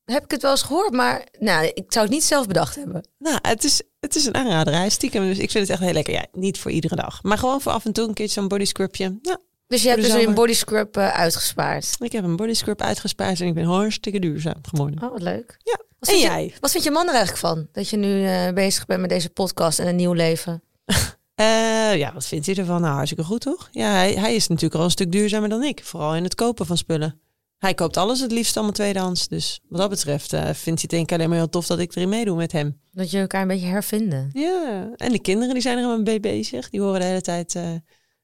heb 0.06 0.24
ik 0.24 0.32
het 0.32 0.42
wel 0.42 0.52
eens 0.52 0.62
gehoord. 0.62 0.92
Maar 0.94 1.28
nou, 1.40 1.66
ik 1.74 1.84
zou 1.88 2.06
het 2.06 2.14
niet 2.14 2.24
zelf 2.24 2.48
bedacht 2.48 2.76
hebben. 2.76 3.08
Nou, 3.18 3.38
het 3.42 3.64
is, 3.64 3.82
het 4.00 4.16
is 4.16 4.26
een 4.26 4.36
aanrader. 4.36 4.74
Hij 4.74 4.86
is 4.86 4.94
stiekem, 4.94 5.24
dus 5.26 5.38
ik 5.38 5.52
vind 5.52 5.68
het 5.68 5.70
echt 5.78 5.80
heel 5.88 5.94
lekker. 5.94 6.14
Ja, 6.14 6.26
niet 6.32 6.60
voor 6.60 6.72
iedere 6.72 6.96
dag. 6.96 7.24
Maar 7.24 7.38
gewoon 7.38 7.62
voor 7.62 7.72
af 7.72 7.86
en 7.86 7.94
toe 7.94 8.08
een 8.08 8.14
keertje 8.14 8.40
zo'n 8.40 8.48
body 8.50 8.66
scrubje. 8.66 9.18
Ja, 9.22 9.38
Dus 9.68 9.82
je 9.82 9.90
hebt 9.90 10.02
dus 10.02 10.12
een 10.12 10.20
zomer. 10.20 10.34
body 10.36 10.54
scrub 10.54 10.98
eh, 10.98 11.10
uitgespaard. 11.10 11.96
ik 12.00 12.12
heb 12.12 12.24
een 12.24 12.36
body 12.36 12.54
scrub 12.54 12.82
uitgespaard 12.82 13.40
en 13.42 13.48
ik 13.48 13.54
ben 13.54 13.66
hartstikke 13.66 14.20
duurzaam 14.20 14.62
geworden. 14.62 15.04
Oh, 15.04 15.12
wat 15.12 15.22
leuk. 15.22 15.56
Ja, 15.64 15.78
Wat 16.00 16.10
en 16.10 16.16
vind 16.16 16.20
je- 16.22 16.28
jij? 16.28 16.54
Wat 16.60 16.72
vind 16.72 16.84
je 16.84 16.92
man 16.92 17.08
er 17.08 17.14
eigenlijk 17.16 17.40
van? 17.40 17.68
Dat 17.72 17.90
je 17.90 17.98
nu 17.98 18.26
eh, 18.26 18.54
bezig 18.54 18.86
bent 18.86 19.02
met 19.02 19.10
deze 19.10 19.30
podcast 19.30 19.80
en 19.80 19.88
een 19.88 19.96
nieuw 19.96 20.14
leven? 20.14 20.64
Eh, 21.36 21.96
ja, 21.98 22.14
wat 22.14 22.26
vindt 22.26 22.46
hij 22.46 22.56
ervan? 22.56 22.82
Nou, 22.82 22.94
hartstikke 22.94 23.24
goed, 23.24 23.42
toch? 23.42 23.68
Ja, 23.72 23.92
hij, 23.92 24.14
hij 24.14 24.36
is 24.36 24.48
natuurlijk 24.48 24.76
al 24.76 24.84
een 24.84 24.92
stuk 24.92 25.12
duurzamer 25.12 25.50
dan 25.50 25.64
ik. 25.64 25.84
Vooral 25.84 26.16
in 26.16 26.24
het 26.24 26.36
kopen 26.36 26.66
van 26.66 26.78
spullen. 26.78 27.22
Hij 27.64 27.74
koopt 27.74 27.98
alles 27.98 28.20
het 28.20 28.32
liefst 28.32 28.56
allemaal 28.56 28.74
tweedehands. 28.74 29.28
Dus 29.28 29.60
wat 29.68 29.80
dat 29.80 29.90
betreft 29.90 30.34
eh, 30.34 30.42
vindt 30.44 30.64
hij 30.64 30.74
het 30.76 30.90
denk 30.90 31.04
ik 31.04 31.12
alleen 31.12 31.30
maar 31.30 31.38
heel 31.38 31.50
tof 31.50 31.68
dat 31.68 31.80
ik 31.80 31.96
erin 31.96 32.10
meedoe 32.10 32.36
met 32.36 32.52
hem. 32.52 32.82
Dat 32.92 33.12
je 33.12 33.20
elkaar 33.20 33.42
een 33.42 33.48
beetje 33.48 33.68
hervinden. 33.68 34.30
Ja, 34.34 34.90
en 34.96 35.12
de 35.12 35.22
kinderen 35.22 35.54
die 35.54 35.62
zijn 35.62 35.78
er 35.78 35.84
helemaal 35.84 36.04
mee 36.04 36.20
bezig. 36.20 36.70
Die 36.70 36.82
horen 36.82 37.00
de 37.00 37.06
hele 37.06 37.22
tijd 37.22 37.56
eh, 37.56 37.72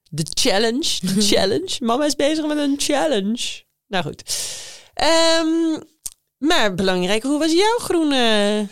de 0.03 0.25
challenge, 0.29 0.99
de 1.01 1.21
challenge. 1.31 1.77
Mama 1.79 2.05
is 2.05 2.15
bezig 2.15 2.47
met 2.47 2.57
een 2.57 2.75
challenge. 2.77 3.63
Nou 3.87 4.03
goed. 4.03 4.23
Ehm, 4.93 5.81
maar 6.37 6.75
belangrijk, 6.75 7.23
hoe 7.23 7.39
was 7.39 7.51
jouw 7.51 7.77
groene, 7.77 8.67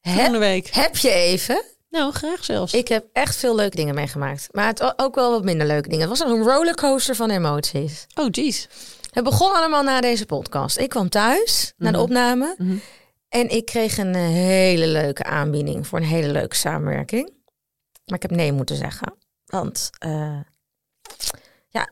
groene 0.00 0.30
Heb, 0.30 0.38
week? 0.38 0.68
heb 0.70 0.96
je 0.96 1.10
even? 1.10 1.62
Nou, 1.90 2.12
graag 2.12 2.44
zelfs. 2.44 2.72
Ik 2.72 2.88
heb 2.88 3.06
echt 3.12 3.36
veel 3.36 3.54
leuke 3.54 3.76
dingen 3.76 3.94
meegemaakt. 3.94 4.48
Maar 4.50 4.66
het 4.66 4.98
ook 4.98 5.14
wel 5.14 5.30
wat 5.30 5.44
minder 5.44 5.66
leuke 5.66 5.88
dingen. 5.88 6.08
Het 6.08 6.18
was 6.18 6.28
een 6.28 6.42
rollercoaster 6.42 7.14
van 7.14 7.30
emoties. 7.30 8.06
Oh, 8.14 8.26
jeez. 8.30 8.66
Het 9.16 9.24
begon 9.24 9.52
allemaal 9.54 9.82
na 9.82 10.00
deze 10.00 10.26
podcast. 10.26 10.78
Ik 10.78 10.88
kwam 10.88 11.08
thuis 11.08 11.72
naar 11.76 11.92
de 11.92 11.98
Mhm. 11.98 12.06
opname. 12.06 12.54
Mhm. 12.58 12.76
En 13.28 13.48
ik 13.50 13.64
kreeg 13.66 13.98
een 13.98 14.14
eh, 14.14 14.20
hele 14.20 14.86
leuke 14.86 15.24
aanbieding 15.24 15.86
voor 15.86 15.98
een 15.98 16.04
hele 16.04 16.32
leuke 16.32 16.56
samenwerking. 16.56 17.30
Maar 18.04 18.16
ik 18.16 18.22
heb 18.22 18.30
nee 18.30 18.52
moeten 18.52 18.76
zeggen. 18.76 19.14
Want 19.46 19.90
eh, 19.98 20.40
ja, 21.68 21.90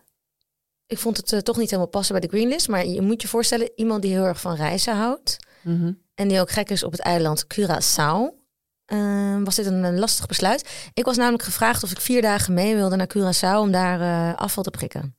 ik 0.86 0.98
vond 0.98 1.16
het 1.16 1.32
eh, 1.32 1.38
toch 1.38 1.56
niet 1.56 1.70
helemaal 1.70 1.90
passen 1.90 2.18
bij 2.18 2.28
de 2.28 2.36
Greenlist. 2.36 2.68
Maar 2.68 2.86
je 2.86 3.00
moet 3.02 3.22
je 3.22 3.28
voorstellen, 3.28 3.70
iemand 3.74 4.02
die 4.02 4.12
heel 4.12 4.24
erg 4.24 4.40
van 4.40 4.54
reizen 4.54 4.96
houdt. 4.96 5.36
Mhm. 5.62 5.92
En 6.14 6.28
die 6.28 6.40
ook 6.40 6.50
gek 6.50 6.70
is 6.70 6.82
op 6.84 6.92
het 6.92 7.00
eiland 7.00 7.44
Curaçao. 7.54 8.42
eh, 8.84 9.36
was 9.44 9.54
dit 9.54 9.66
een, 9.66 9.84
een 9.84 9.98
lastig 9.98 10.26
besluit. 10.26 10.88
Ik 10.94 11.04
was 11.04 11.16
namelijk 11.16 11.42
gevraagd 11.42 11.82
of 11.82 11.90
ik 11.90 12.00
vier 12.00 12.22
dagen 12.22 12.54
mee 12.54 12.74
wilde 12.74 12.96
naar 12.96 13.08
Curaçao 13.18 13.58
om 13.60 13.70
daar 13.72 14.34
afval 14.36 14.62
te 14.62 14.70
prikken. 14.70 15.16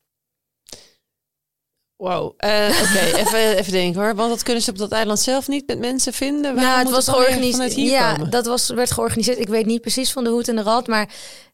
Wow. 1.98 2.34
Eh, 2.38 2.82
Oké, 2.82 3.00
even, 3.22 3.58
even 3.58 3.72
denken 3.72 4.02
hoor. 4.02 4.16
Want 4.16 4.30
dat 4.30 4.44
kunnen 4.44 4.64
ze 4.64 4.70
op 4.70 4.78
dat 4.78 4.92
eiland 4.92 5.20
zelf 5.20 5.48
niet 5.48 5.68
met 5.68 5.80
mensen 5.80 6.14
vinden. 6.14 6.56
Waarom 6.56 6.64
nou, 6.64 6.80
het 6.80 6.90
was 6.90 7.08
georganiseerd. 7.08 7.76
Ja, 7.76 8.14
komen? 8.14 8.30
dat 8.30 8.46
was, 8.46 8.70
werd 8.70 8.92
georganiseerd. 8.92 9.40
Ik 9.40 9.48
weet 9.48 9.66
niet 9.66 9.82
precies 9.82 10.12
van 10.12 10.24
de 10.24 10.30
hoed 10.30 10.48
en 10.48 10.56
de 10.56 10.62
rad, 10.62 10.88
maar 10.88 11.10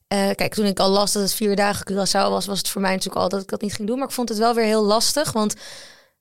eh, 0.07 0.29
kijk, 0.36 0.53
toen 0.53 0.65
ik 0.65 0.79
al 0.79 0.89
las 0.89 1.12
dat 1.12 1.21
het 1.21 1.33
vier 1.33 1.55
dagen 1.55 1.91
Curaçao 1.91 2.29
was, 2.29 2.45
was 2.45 2.57
het 2.57 2.69
voor 2.69 2.81
mij 2.81 2.91
natuurlijk 2.91 3.21
al 3.21 3.29
dat 3.29 3.41
ik 3.41 3.48
dat 3.50 3.62
niet 3.62 3.74
ging 3.74 3.88
doen. 3.88 3.98
Maar 3.98 4.07
ik 4.07 4.13
vond 4.13 4.29
het 4.29 4.38
wel 4.38 4.53
weer 4.53 4.65
heel 4.65 4.83
lastig, 4.83 5.31
want 5.31 5.53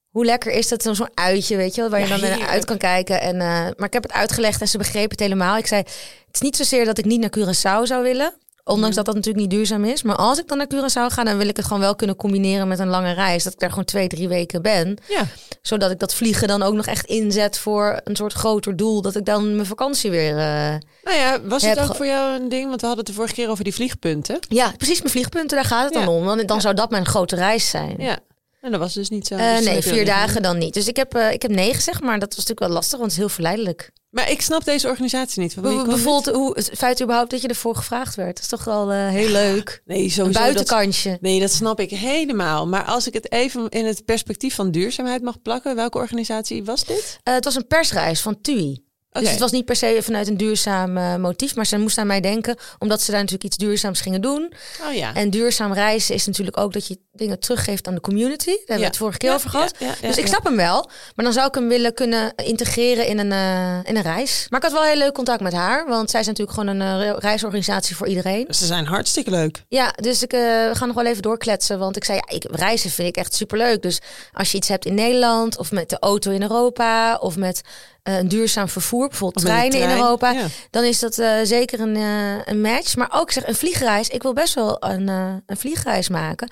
hoe 0.09 0.25
lekker 0.25 0.53
is 0.53 0.69
dat 0.69 0.83
zo'n 0.83 0.95
zo'n 0.95 1.11
uitje, 1.15 1.57
weet 1.57 1.75
je 1.75 1.81
wel, 1.81 1.91
waar 1.91 2.01
je 2.01 2.07
Ja, 2.07 2.19
dan 2.19 2.39
naar 2.39 2.49
uit 2.49 2.65
kan 2.65 2.79
kijken. 2.79 3.21
En, 3.21 3.35
eh, 3.41 3.49
maar 3.77 3.87
ik 3.87 3.93
heb 3.93 4.03
het 4.03 4.13
uitgelegd 4.13 4.61
en 4.61 4.69
ze 4.69 4.79
begrepen 4.79 5.11
het 5.11 5.21
helemaal. 5.21 5.57
Ik 5.57 5.67
zei, 5.67 5.83
het 6.27 6.35
is 6.35 6.41
niet 6.41 6.57
zozeer 6.57 6.85
dat 6.85 6.99
ik 6.99 7.05
niet 7.05 7.21
naar 7.21 7.39
Curaçao 7.39 7.83
zou 7.87 8.03
willen. 8.03 8.35
Ondanks 8.71 8.97
dat 8.97 9.05
dat 9.05 9.15
natuurlijk 9.15 9.43
niet 9.43 9.51
duurzaam 9.55 9.85
is. 9.85 10.03
Maar 10.03 10.17
als 10.17 10.39
ik 10.39 10.49
dan 10.49 10.59
naar 10.59 10.67
Curaçao 10.75 11.13
ga, 11.15 11.25
dan 11.25 11.37
wil 11.37 11.49
ik 11.49 11.57
het 11.57 11.67
gewoon 11.67 11.81
wel 11.81 11.95
kunnen 11.97 12.17
combineren 12.17 12.69
met 12.69 12.79
een 12.79 12.89
lange 12.89 13.13
reis. 13.13 13.45
Dat 13.45 13.53
ik 13.53 13.59
daar 13.59 13.69
gewoon 13.71 13.85
twee, 13.85 14.09
drie 14.09 14.29
weken 14.29 14.63
ben 14.63 14.99
Ja. 15.09 15.23
zodat 15.63 15.91
ik 15.91 15.99
dat 15.99 16.15
vliegen 16.15 16.49
dan 16.49 16.63
ook 16.63 16.75
nog 16.75 16.87
echt 16.87 17.07
inzet 17.07 17.59
voor 17.59 18.01
een 18.05 18.17
soort 18.17 18.33
groter 18.33 18.77
doel. 18.77 19.03
Dat 19.03 19.17
ik 19.17 19.25
dan 19.25 19.55
mijn 19.55 19.67
vakantie 19.67 20.11
weer. 20.11 20.31
eh, 20.39 20.75
Nou 21.03 21.17
ja, 21.17 21.41
was 21.43 21.63
het 21.63 21.79
ook 21.79 21.97
voor 21.97 22.07
jou 22.07 22.41
een 22.41 22.49
ding? 22.49 22.69
Want 22.69 22.81
we 22.81 22.87
hadden 22.87 23.05
het 23.05 23.15
de 23.15 23.19
vorige 23.21 23.35
keer 23.35 23.49
over 23.49 23.65
die 23.65 23.75
vliegpunten. 23.75 24.39
Ja, 24.49 24.73
precies 24.77 24.99
mijn 24.99 25.11
vliegpunten, 25.13 25.57
daar 25.57 25.67
gaat 25.67 25.85
het 25.85 25.95
Ja. 25.95 26.05
dan 26.05 26.15
om. 26.15 26.25
Want 26.25 26.49
dan 26.49 26.57
Ja. 26.57 26.63
zou 26.63 26.75
dat 26.75 26.91
mijn 26.91 27.07
grote 27.07 27.37
reis 27.37 27.71
zijn. 27.71 27.95
Ja. 27.99 28.19
En 28.61 28.71
dat 28.71 28.81
was 28.81 28.95
dus 28.95 29.09
niet 29.09 29.27
zo. 29.27 29.35
Eh, 29.35 29.59
nee, 29.59 29.83
vier 29.83 30.05
dagen 30.05 30.43
dan 30.43 30.59
niet. 30.59 30.75
Dus 30.75 30.89
ik 30.89 30.97
heb, 30.97 31.15
eh, 31.15 31.33
ik 31.33 31.43
heb 31.43 31.51
nee 31.51 31.75
gezegd, 31.75 32.01
maar 32.01 32.19
dat 32.19 32.29
was 32.29 32.37
natuurlijk 32.37 32.61
wel 32.67 32.69
lastig, 32.69 32.99
want 32.99 33.03
het 33.03 33.13
is 33.13 33.19
heel 33.19 33.29
verleidelijk. 33.35 33.91
Maar 34.11 34.31
ik 34.31 34.41
snap 34.43 34.65
deze 34.65 34.89
organisatie 34.89 35.43
niet. 35.43 35.55
Bijvoorbeeld 35.61 36.27
hoe, 36.27 36.53
het 36.55 36.71
feit 36.75 37.03
überhaupt 37.03 37.31
dat 37.31 37.41
je 37.43 37.49
ervoor 37.49 37.77
gevraagd 37.77 38.15
werd. 38.15 38.35
Dat 38.35 38.43
is 38.43 38.49
toch 38.49 38.65
wel 38.65 38.93
eh, 38.93 39.09
heel 39.09 39.29
leuk. 39.29 39.83
Nee, 39.85 40.03
Een 40.03 40.11
sowieso. 40.11 40.33
dat- 40.39 40.43
buitenkantje. 40.43 41.19
Nee, 41.21 41.41
dat 41.41 41.51
snap 41.53 41.81
ik 41.81 41.91
helemaal. 41.91 42.67
Maar 42.67 42.85
als 42.85 43.07
ik 43.07 43.15
het 43.15 43.33
even 43.33 43.69
in 43.69 43.87
het 43.87 44.05
perspectief 44.05 44.55
van 44.55 44.71
duurzaamheid 44.71 45.23
mag 45.23 45.43
plakken, 45.43 45.77
welke 45.77 45.99
organisatie 45.99 46.65
was 46.65 46.85
dit? 46.85 47.19
Eh, 47.23 47.35
het 47.35 47.45
was 47.45 47.55
een 47.55 47.67
persreis 47.67 48.21
van 48.21 48.41
TUI. 48.41 48.85
Dus 49.11 49.31
het 49.31 49.39
was 49.39 49.51
niet 49.51 49.65
per 49.65 49.77
se 49.77 49.99
vanuit 50.03 50.29
een 50.29 50.37
duurzaam 50.37 50.97
eh, 50.97 51.17
motief, 51.17 51.55
maar 51.55 51.67
ze 51.67 51.79
moesten 51.79 52.03
aan 52.03 52.09
mij 52.09 52.21
denken, 52.21 52.57
omdat 52.79 53.01
ze 53.01 53.11
daar 53.11 53.21
natuurlijk 53.21 53.45
iets 53.45 53.57
duurzaams 53.57 54.01
gingen 54.01 54.21
doen. 54.21 54.53
Oh 54.89 54.95
ja. 54.95 55.15
En 55.15 55.31
duurzaam 55.31 55.73
reizen 55.73 56.15
is 56.15 56.27
natuurlijk 56.27 56.59
ook 56.59 56.73
dat 56.73 56.87
je 56.87 56.99
dingen 57.13 57.39
teruggeeft 57.39 57.87
aan 57.87 57.95
de 57.95 58.01
community. 58.01 58.45
Daar 58.47 58.57
hebben 58.57 58.79
we 58.79 58.85
het 58.85 58.97
vorige 58.97 59.19
keer 59.19 59.29
Ja, 59.29 59.35
over 59.35 59.51
gehad. 59.51 59.75
dus 60.01 60.17
ik 60.17 60.27
snap 60.27 60.45
hem 60.45 60.57
wel, 60.57 60.91
maar 61.15 61.25
dan 61.25 61.33
zou 61.35 61.47
ik 61.47 61.55
hem 61.55 61.69
willen 61.69 61.95
kunnen 61.95 62.33
integreren 62.37 63.07
in 63.07 63.19
een, 63.19 63.33
eh, 63.33 63.91
in 63.91 63.97
een 63.97 64.03
reis. 64.03 64.47
Maar 64.49 64.59
ik 64.61 64.65
had 64.71 64.75
wel 64.75 64.85
heel 64.89 64.97
leuk 64.99 65.15
contact 65.15 65.41
met 65.41 65.53
haar, 65.53 65.87
want 65.87 66.11
zij 66.11 66.21
is 66.21 66.27
natuurlijk 66.27 66.59
gewoon 66.59 66.81
een 66.81 67.03
eh, 67.03 67.17
reisorganisatie 67.19 67.97
voor 67.97 68.07
iedereen. 68.07 68.47
Ze 68.55 68.67
zijn 68.67 68.87
hartstikke 68.87 69.31
leuk. 69.31 69.65
Ja, 69.69 69.93
dus 69.97 70.23
ik, 70.23 70.31
we 70.31 70.71
gaan 70.73 70.89
nog 70.89 70.97
wel 70.97 71.07
even 71.07 71.23
doorkletsen. 71.23 71.79
Want 71.79 71.97
ik 71.97 72.05
zei, 72.05 72.19
ja, 72.19 72.35
ik, 72.35 72.45
reizen 72.51 72.91
vind 72.91 73.09
ik 73.09 73.17
echt 73.17 73.35
superleuk. 73.35 73.83
Dus 73.83 74.01
als 74.33 74.51
je 74.51 74.57
iets 74.57 74.69
hebt 74.69 74.85
in 74.85 74.95
Nederland, 74.95 75.59
of 75.59 75.73
met 75.73 75.91
de 75.91 75.99
auto 75.99 76.31
in 76.31 76.43
Europa, 76.43 77.17
of 77.17 77.37
met 77.37 77.61
een 78.03 78.29
duurzaam 78.29 78.69
vervoer, 78.69 79.09
bijvoorbeeld 79.09 79.45
de 79.45 79.51
treinen 79.51 79.81
in 79.81 79.91
Europa, 79.91 80.31
ja. 80.31 80.47
dan 80.71 80.85
is 80.85 80.99
dat 80.99 81.19
eh, 81.19 81.35
zeker 81.43 81.81
een, 81.81 81.97
eh, 81.97 82.45
een 82.45 82.61
match. 82.61 82.97
Maar 82.97 83.11
ook 83.13 83.31
zeg, 83.31 83.47
een 83.47 83.55
vliegreis. 83.55 84.09
Ik 84.09 84.23
wil 84.23 84.33
best 84.33 84.55
wel 84.55 84.77
een, 84.85 85.09
eh, 85.09 85.35
een 85.47 85.57
vliegreis 85.57 86.09
maken. 86.09 86.51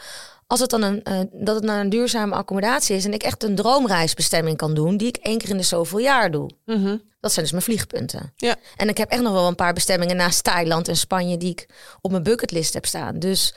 Als 0.49 0.61
het 0.61 0.71
dan 0.71 0.83
een, 0.83 1.03
eh, 1.03 1.21
dat 1.33 1.55
het 1.55 1.65
naar 1.65 1.81
een 1.81 1.91
duurzame 1.91 2.35
accommodatie 2.35 2.97
is 2.97 3.05
en 3.05 3.13
ik 3.13 3.23
echt 3.23 3.43
een 3.43 3.55
droomreisbestemming 3.55 4.57
kan 4.57 4.75
doen, 4.75 4.97
die 4.97 5.09
ik 5.09 5.17
één 5.17 5.39
keer 5.39 5.49
in 5.51 5.57
de 5.57 5.63
zoveel 5.63 5.99
jaar 5.99 6.31
doe. 6.31 6.51
Mhm. 6.65 6.97
Dat 7.21 7.33
zijn 7.33 7.45
dus 7.45 7.53
mijn 7.53 7.65
vliegpunten. 7.65 8.33
Ja. 8.37 8.57
En 8.77 8.89
ik 8.89 8.99
heb 8.99 9.11
echt 9.11 9.23
nog 9.23 9.33
wel 9.33 9.47
een 9.47 9.55
paar 9.55 9.73
bestemmingen 9.73 10.17
naast 10.17 10.45
Thailand 10.45 10.89
en 10.89 10.97
Spanje 10.97 11.37
die 11.37 11.51
ik 11.51 11.67
op 12.01 12.11
mijn 12.11 12.23
bucketlist 12.23 12.75
heb 12.75 12.87
staan. 12.87 13.19
Dus 13.19 13.55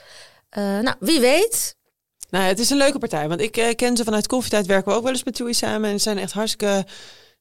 eh, 0.48 0.62
nou, 0.62 0.96
wie 1.00 1.20
weet. 1.20 1.76
Nou, 2.30 2.44
het 2.44 2.58
is 2.58 2.70
een 2.70 2.76
leuke 2.76 2.98
partij. 2.98 3.28
Want 3.28 3.40
ik 3.40 3.56
eh, 3.56 3.74
ken 3.74 3.96
ze 3.96 4.04
vanuit 4.04 4.26
Koffietijd. 4.26 4.66
Werken 4.66 4.90
we 4.90 4.96
ook 4.96 5.02
wel 5.02 5.12
eens 5.12 5.24
met 5.24 5.34
TUI 5.34 5.54
samen. 5.54 5.90
En 5.90 5.96
ze 5.96 6.02
zijn 6.02 6.18
echt 6.18 6.32
hartstikke... 6.32 6.86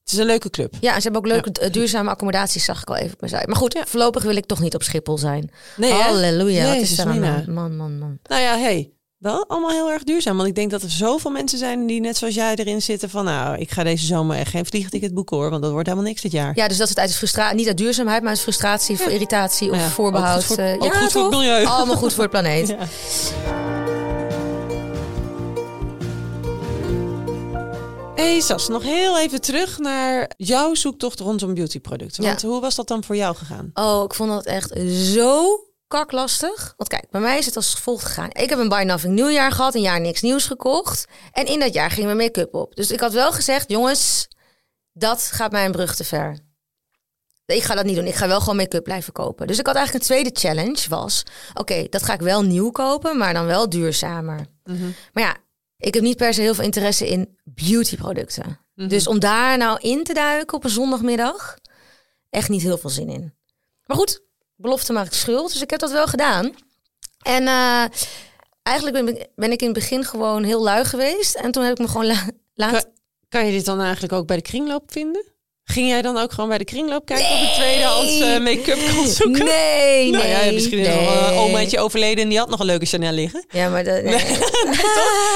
Het 0.03 0.12
is 0.13 0.17
een 0.17 0.25
leuke 0.25 0.50
club. 0.50 0.74
Ja, 0.79 0.96
ze 0.96 1.01
hebben 1.01 1.22
ook 1.22 1.27
leuke 1.27 1.51
eh, 1.60 1.72
duurzame 1.72 2.10
accommodaties, 2.10 2.65
zag 2.65 2.81
ik 2.81 2.89
al 2.89 2.96
even 2.96 3.13
op 3.13 3.20
mijn 3.20 3.34
site. 3.34 3.48
Maar 3.48 3.55
goed, 3.55 3.77
voorlopig 3.86 4.24
wil 4.24 4.36
ik 4.36 4.46
toch 4.46 4.60
niet 4.60 4.75
op 4.75 4.84
Schiphol 4.84 5.17
zijn. 5.17 5.51
Nee? 5.75 5.91
Halleluja, 5.91 6.65
wat 6.67 6.75
is 6.81 6.98
er 7.00 7.08
aan 7.08 7.22
de? 7.22 7.51
Man, 7.51 7.75
man, 7.75 7.98
man. 7.98 8.17
Nou 8.24 8.41
ja, 8.41 8.58
hey, 8.58 8.91
wel 9.17 9.46
allemaal 9.48 9.70
heel 9.70 9.91
erg 9.91 10.03
duurzaam. 10.03 10.36
Want 10.38 10.50
ik 10.50 10.55
denk 10.55 10.72
dat 10.72 10.81
er 10.81 10.89
zoveel 10.89 11.31
mensen 11.31 11.58
zijn 11.58 11.86
die 11.86 12.00
net 12.01 12.17
zoals 12.17 12.36
jij 12.36 12.55
erin 12.55 12.81
zitten 12.81 13.10
van... 13.10 13.25
nou, 13.25 13.58
ik 13.58 13.72
ga 13.72 13.84
deze 13.84 14.05
zomer 14.05 14.38
echt 14.38 14.51
geen 14.51 14.65
vliegticket 14.65 15.13
boeken 15.13 15.38
hoor. 15.38 15.50
Want 15.50 15.62
dat 15.62 15.72
wordt 15.72 15.88
helemaal 15.88 16.08
niks 16.10 16.22
dit 16.22 16.31
jaar. 16.31 16.51
Ja, 16.55 16.67
dus 16.67 16.77
dat 16.77 16.88
is 16.88 16.93
het 16.96 17.03
uit 17.03 17.15
frustratie, 17.15 17.55
niet 17.58 17.67
uit 17.67 17.77
duurzaamheid, 17.77 18.22
maar 18.22 18.29
uit 18.31 18.39
frustratie, 18.39 18.98
voor 18.98 19.12
irritatie 19.12 19.70
of 19.72 19.77
Ja, 19.77 19.89
voorbehoud. 19.89 20.38
ook 20.38 20.43
goed 20.46 20.55
voor- 20.55 20.63
eh, 20.65 20.74
ook 20.74 20.93
ja, 20.93 21.00
goed 21.00 21.12
voor 21.12 21.22
het 21.22 21.31
milieu. 21.31 21.65
Allemaal 21.65 21.96
goed 21.98 22.13
voor 22.13 22.24
het 22.24 22.31
planeet. 22.31 22.75
Hey 28.21 28.39
Sas, 28.39 28.67
nog 28.67 28.83
heel 28.83 29.19
even 29.19 29.41
terug 29.41 29.77
naar 29.77 30.31
jouw 30.37 30.73
zoektocht 30.73 31.19
rondom 31.19 31.53
beautyproducten. 31.53 32.23
Ja. 32.23 32.29
Want 32.29 32.41
hoe 32.41 32.61
was 32.61 32.75
dat 32.75 32.87
dan 32.87 33.03
voor 33.03 33.15
jou 33.15 33.35
gegaan? 33.35 33.69
Oh, 33.73 34.03
ik 34.03 34.13
vond 34.13 34.29
dat 34.29 34.45
echt 34.45 34.79
zo 35.13 35.59
kaklastig. 35.87 36.73
Want 36.77 36.89
kijk, 36.89 37.09
bij 37.09 37.21
mij 37.21 37.37
is 37.37 37.45
het 37.45 37.55
als 37.55 37.73
volgt 37.73 38.05
gegaan. 38.05 38.29
Ik 38.29 38.49
heb 38.49 38.59
een 38.59 38.69
Buy 38.69 38.83
Nothing 38.83 39.13
nieuwjaar 39.13 39.51
gehad, 39.51 39.75
een 39.75 39.81
jaar 39.81 40.01
niks 40.01 40.21
nieuws 40.21 40.45
gekocht. 40.45 41.05
En 41.31 41.45
in 41.45 41.59
dat 41.59 41.73
jaar 41.73 41.91
ging 41.91 42.05
mijn 42.05 42.17
make-up 42.17 42.53
op. 42.53 42.75
Dus 42.75 42.91
ik 42.91 42.99
had 42.99 43.13
wel 43.13 43.31
gezegd, 43.31 43.69
jongens, 43.69 44.27
dat 44.93 45.21
gaat 45.21 45.51
mij 45.51 45.65
een 45.65 45.71
brug 45.71 45.95
te 45.95 46.03
ver. 46.03 46.39
Ik 47.45 47.63
ga 47.63 47.75
dat 47.75 47.85
niet 47.85 47.95
doen. 47.95 48.07
Ik 48.07 48.15
ga 48.15 48.27
wel 48.27 48.39
gewoon 48.39 48.55
make-up 48.55 48.83
blijven 48.83 49.13
kopen. 49.13 49.47
Dus 49.47 49.59
ik 49.59 49.65
had 49.65 49.75
eigenlijk 49.75 50.05
een 50.05 50.11
tweede 50.15 50.39
challenge 50.39 50.89
was... 50.89 51.23
Oké, 51.53 51.87
dat 51.89 52.03
ga 52.03 52.13
ik 52.13 52.21
wel 52.21 52.41
nieuw 52.41 52.71
kopen, 52.71 53.17
maar 53.17 53.33
dan 53.33 53.45
wel 53.45 53.69
duurzamer. 53.69 54.45
Maar 55.13 55.23
ja, 55.23 55.37
ik 55.81 55.93
heb 55.93 56.03
niet 56.03 56.17
per 56.17 56.33
se 56.33 56.41
heel 56.41 56.53
veel 56.53 56.63
interesse 56.63 57.07
in 57.09 57.38
beautyproducten. 57.43 58.59
Dus 58.75 59.07
om 59.07 59.19
daar 59.19 59.57
nou 59.57 59.79
in 59.81 60.03
te 60.03 60.13
duiken 60.13 60.57
op 60.57 60.63
een 60.63 60.69
zondagmiddag... 60.69 61.57
echt 62.29 62.50
niet 62.50 62.61
heel 62.61 62.77
veel 62.77 62.89
zin 62.89 63.09
in. 63.09 63.33
Maar 63.85 63.97
goed, 63.97 64.21
belofte 64.55 64.93
maakt 64.93 65.13
schuld. 65.13 65.51
Dus 65.51 65.61
ik 65.61 65.69
heb 65.69 65.79
dat 65.79 65.91
wel 65.91 66.07
gedaan. 66.07 66.51
En 67.21 67.47
eh, 67.47 67.85
eigenlijk 68.63 69.05
ben, 69.05 69.27
ben 69.35 69.51
ik 69.51 69.59
in 69.59 69.67
het 69.67 69.77
begin 69.77 70.03
gewoon 70.03 70.43
heel 70.43 70.63
lui 70.63 70.85
geweest. 70.85 71.35
En 71.35 71.51
toen 71.51 71.63
heb 71.63 71.71
ik 71.71 71.79
me 71.79 71.88
gewoon 71.88 72.05
la- 72.07 72.29
laten... 72.53 72.81
Kan, 72.81 72.91
kan 73.29 73.45
je 73.45 73.51
dit 73.51 73.65
dan 73.65 73.81
eigenlijk 73.81 74.13
ook 74.13 74.27
bij 74.27 74.35
de 74.35 74.41
kringloop 74.41 74.91
vinden? 74.91 75.25
Ging 75.71 75.87
jij 75.87 76.01
dan 76.01 76.17
ook 76.17 76.31
gewoon 76.31 76.49
bij 76.49 76.57
de 76.57 76.63
kringloop 76.63 77.05
kijken 77.05 77.31
of 77.31 77.39
je 77.39 77.51
tweedehands 77.55 78.19
eh, 78.19 78.39
make-up 78.39 78.77
kan 78.93 79.07
zoeken? 79.07 79.45
Nee, 79.45 80.11
Nou 80.11 80.23
nee. 80.23 80.45
ja, 80.45 80.51
misschien 80.51 80.79
is 80.79 80.87
nee. 80.87 81.07
een 81.07 81.33
omaatje 81.33 81.79
overleden 81.79 82.23
en 82.23 82.29
die 82.29 82.37
had 82.37 82.49
nog 82.49 82.59
een 82.59 82.65
leuke 82.65 82.85
Chanel 82.85 83.11
liggen. 83.11 83.45
Ja, 83.49 83.69
maar 83.69 83.83
dat, 83.83 84.03
nee. 84.03 84.23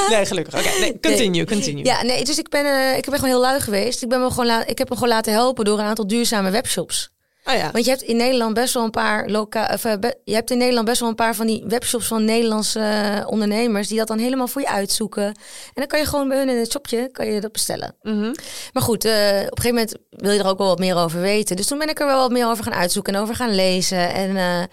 Nee, 0.10 0.26
gelukkig. 0.32 0.54
Oké, 0.54 0.80
nee, 0.80 1.00
continue, 1.00 1.46
continue. 1.46 1.86
Ja, 1.86 2.04
nee, 2.04 2.24
dus 2.24 2.38
ik 2.38 2.50
ben, 2.50 2.66
eh, 2.66 2.98
ik 2.98 3.06
ben 3.06 3.14
gewoon 3.14 3.30
heel 3.30 3.42
lui 3.42 3.60
geweest. 3.60 4.02
Ik, 4.04 4.10
ben 4.10 4.22
me 4.22 4.32
gewoon 4.32 4.64
ik 4.66 4.78
heb 4.78 4.90
me 4.90 4.96
gewoon 4.96 5.10
laten 5.10 5.34
helpen 5.34 5.66
door 5.66 5.80
een 5.80 5.86
aantal 5.86 6.08
duurzame 6.08 6.50
webshops. 6.50 7.14
Oh 7.48 7.54
ja. 7.56 7.72
Want 7.72 7.86
je 7.86 7.92
hebt 7.92 8.02
in 8.02 8.16
Nederland 8.16 8.54
best 8.54 8.74
wel 8.74 8.84
een 8.84 8.92
paar 8.92 9.30
loka 9.30 9.70
of, 9.74 9.86
eh, 9.86 9.94
je 10.24 10.34
hebt 10.34 10.52
in 10.52 10.58
Nederland 10.58 10.86
best 10.86 11.00
wel 11.00 11.10
een 11.10 11.16
paar 11.16 11.36
van 11.36 11.48
die 11.48 11.64
webshops 11.68 12.08
van 12.08 12.26
Nederlandse 12.26 12.80
eh, 12.80 13.28
ondernemers 13.28 13.88
die 13.88 13.98
dat 13.98 14.08
dan 14.08 14.18
helemaal 14.18 14.48
voor 14.48 14.62
je 14.62 14.70
uitzoeken. 14.70 15.26
En 15.26 15.74
dan 15.74 15.88
kan 15.88 16.00
je 16.00 16.06
gewoon 16.06 16.28
bij 16.28 16.38
hun 16.38 16.50
in 16.50 16.58
het 16.58 16.72
shopje 16.72 17.10
kan 17.12 17.28
je 17.28 17.42
dat 17.42 17.52
bestellen. 17.52 17.96
Mhm. 18.02 18.34
Maar 18.74 18.84
goed, 18.84 19.06
eh, 19.06 19.12
op 19.12 19.58
een 19.58 19.64
gegeven 19.64 19.74
moment 19.74 19.96
wil 20.10 20.32
je 20.32 20.40
er 20.40 20.48
ook 20.48 20.58
wel 20.58 20.68
wat 20.68 20.80
meer 20.80 20.96
over 20.96 21.22
weten. 21.22 21.56
Dus 21.56 21.68
toen 21.68 21.78
ben 21.78 21.90
ik 21.90 22.00
er 22.00 22.06
wel 22.06 22.20
wat 22.20 22.32
meer 22.32 22.48
over 22.48 22.64
gaan 22.64 22.74
uitzoeken 22.74 23.16
en 23.16 23.22
over 23.22 23.36
gaan 23.36 23.56
lezen. 23.56 24.14
En, 24.14 24.34
nou 24.34 24.68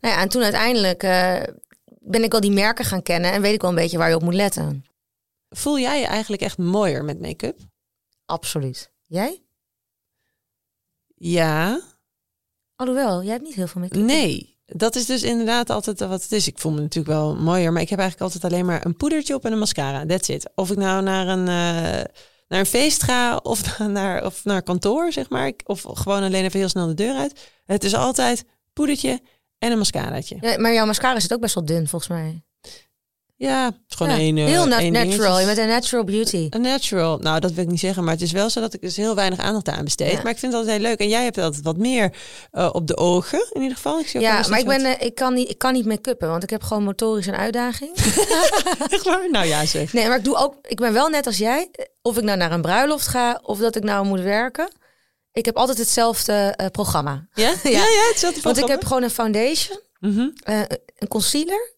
ja, 0.00 0.20
en 0.20 0.28
toen 0.28 0.42
uiteindelijk 0.42 1.00
ben 1.98 2.22
ik 2.22 2.32
wel 2.32 2.40
die 2.40 2.50
merken 2.50 2.84
gaan 2.84 3.02
kennen 3.02 3.32
en 3.32 3.42
weet 3.42 3.54
ik 3.54 3.60
wel 3.60 3.70
een 3.70 3.76
beetje 3.76 3.98
waar 3.98 4.08
je 4.08 4.14
op 4.14 4.22
moet 4.22 4.34
letten. 4.34 4.84
Voel 5.48 5.78
jij 5.78 6.00
je 6.00 6.06
eigenlijk 6.06 6.42
echt 6.42 6.58
mooier 6.58 7.04
met 7.04 7.20
make-up? 7.20 7.58
Absoluut. 8.26 8.90
Jij? 9.06 9.42
Ja. 11.14 11.80
Alhoewel, 12.82 13.22
jij 13.22 13.32
hebt 13.32 13.44
niet 13.44 13.54
heel 13.54 13.66
veel 13.66 13.80
make 13.80 13.98
Nee. 13.98 14.58
Dat 14.66 14.94
is 14.94 15.06
dus 15.06 15.22
inderdaad 15.22 15.70
altijd 15.70 16.00
wat 16.00 16.22
het 16.22 16.32
is. 16.32 16.46
Ik 16.46 16.58
voel 16.58 16.72
me 16.72 16.80
natuurlijk 16.80 17.14
wel 17.14 17.36
mooier, 17.36 17.72
maar 17.72 17.82
ik 17.82 17.88
heb 17.88 17.98
eigenlijk 17.98 18.32
altijd 18.32 18.52
alleen 18.52 18.66
maar 18.66 18.86
een 18.86 18.96
poedertje 18.96 19.34
op 19.34 19.44
en 19.44 19.52
een 19.52 19.58
mascara. 19.58 20.06
That's 20.06 20.28
it. 20.28 20.50
Of 20.54 20.70
ik 20.70 20.76
nou 20.76 21.02
naar 21.02 21.28
een, 21.28 21.48
eh, 21.48 22.04
naar 22.48 22.58
een 22.58 22.66
feest 22.66 23.02
ga 23.02 23.36
of 23.36 23.78
naar, 23.98 24.24
of 24.24 24.44
naar 24.44 24.62
kantoor, 24.62 25.12
zeg 25.12 25.28
maar. 25.28 25.52
Of 25.64 25.82
gewoon 25.82 26.22
alleen 26.22 26.44
even 26.44 26.58
heel 26.58 26.68
snel 26.68 26.86
de 26.86 26.94
deur 26.94 27.14
uit. 27.14 27.50
Het 27.64 27.84
is 27.84 27.94
altijd 27.94 28.44
poedertje 28.72 29.20
en 29.58 29.72
een 29.72 29.78
mascaraatje. 29.78 30.36
Ja, 30.40 30.58
maar 30.58 30.72
jouw 30.72 30.86
mascara 30.86 31.20
zit 31.20 31.32
ook 31.32 31.40
best 31.40 31.54
wel 31.54 31.64
dun, 31.64 31.88
volgens 31.88 32.10
mij. 32.10 32.42
Ja, 33.42 33.64
het 33.64 33.74
is 33.88 33.96
gewoon 33.96 34.12
Ja, 34.12 34.18
één. 34.18 34.36
eh, 34.38 34.44
heel 34.44 34.68
één 34.70 34.92
natural. 34.92 35.40
Je 35.40 35.46
bent 35.46 35.58
een 35.58 35.66
natural 35.68 36.04
beauty. 36.04 36.46
Een 36.50 36.60
natural. 36.60 37.18
Nou, 37.18 37.40
dat 37.40 37.52
wil 37.52 37.64
ik 37.64 37.70
niet 37.70 37.80
zeggen, 37.80 38.04
maar 38.04 38.12
het 38.12 38.22
is 38.22 38.32
wel 38.32 38.50
zo 38.50 38.60
dat 38.60 38.74
ik 38.74 38.80
dus 38.80 38.96
heel 38.96 39.14
weinig 39.14 39.38
aandacht 39.38 39.68
aan 39.68 39.84
besteed. 39.84 40.12
Ja. 40.12 40.22
Maar 40.22 40.32
ik 40.32 40.38
vind 40.38 40.52
het 40.52 40.60
altijd 40.60 40.80
heel 40.80 40.88
leuk. 40.90 40.98
En 40.98 41.08
jij 41.08 41.24
hebt 41.24 41.38
altijd 41.38 41.64
wat 41.64 41.76
meer 41.76 42.12
eh, 42.50 42.68
op 42.72 42.86
de 42.86 42.96
ogen, 42.96 43.46
in 43.52 43.60
ieder 43.60 43.76
geval. 43.76 43.98
Ik 43.98 44.08
zie 44.08 44.20
Ja, 44.20 44.32
maar 44.48 44.58
ik, 44.58 44.66
dat 44.66 44.76
ben, 44.76 44.98
eh, 44.98 45.06
ik, 45.06 45.14
kan 45.14 45.34
niet, 45.34 45.50
ik 45.50 45.58
kan 45.58 45.72
niet 45.72 45.84
make-uppen, 45.86 46.28
want 46.28 46.42
ik 46.42 46.50
heb 46.50 46.62
gewoon 46.62 46.84
motorisch 46.84 47.26
een 47.26 47.36
uitdaging. 47.36 47.90
Echt 48.88 49.04
waar? 49.04 49.30
Nou 49.30 49.46
ja, 49.46 49.66
zeg. 49.66 49.92
Nee, 49.92 50.08
maar 50.08 50.18
ik 50.18 50.24
doe 50.24 50.36
ook. 50.36 50.54
Ik 50.62 50.76
ben 50.80 50.92
wel 50.92 51.08
net 51.08 51.26
als 51.26 51.38
jij. 51.38 51.70
Of 52.02 52.16
ik 52.16 52.24
nou 52.24 52.38
naar 52.38 52.52
een 52.52 52.62
bruiloft 52.62 53.06
ga 53.06 53.40
of 53.42 53.58
dat 53.58 53.76
ik 53.76 53.82
nou 53.84 54.06
moet 54.06 54.20
werken. 54.20 54.72
Ik 55.32 55.44
heb 55.44 55.56
altijd 55.56 55.78
hetzelfde 55.78 56.58
programma. 56.72 57.26
Ja? 57.34 57.52
Ja, 57.62 57.70
ja, 57.70 58.08
hetzelfde 58.10 58.20
Want 58.20 58.34
ik 58.34 58.42
programma. 58.42 58.72
heb 58.72 58.84
gewoon 58.84 59.02
een 59.02 59.10
foundation, 59.10 59.78
Mhm. 60.00 60.28
een 60.98 61.08
concealer, 61.08 61.70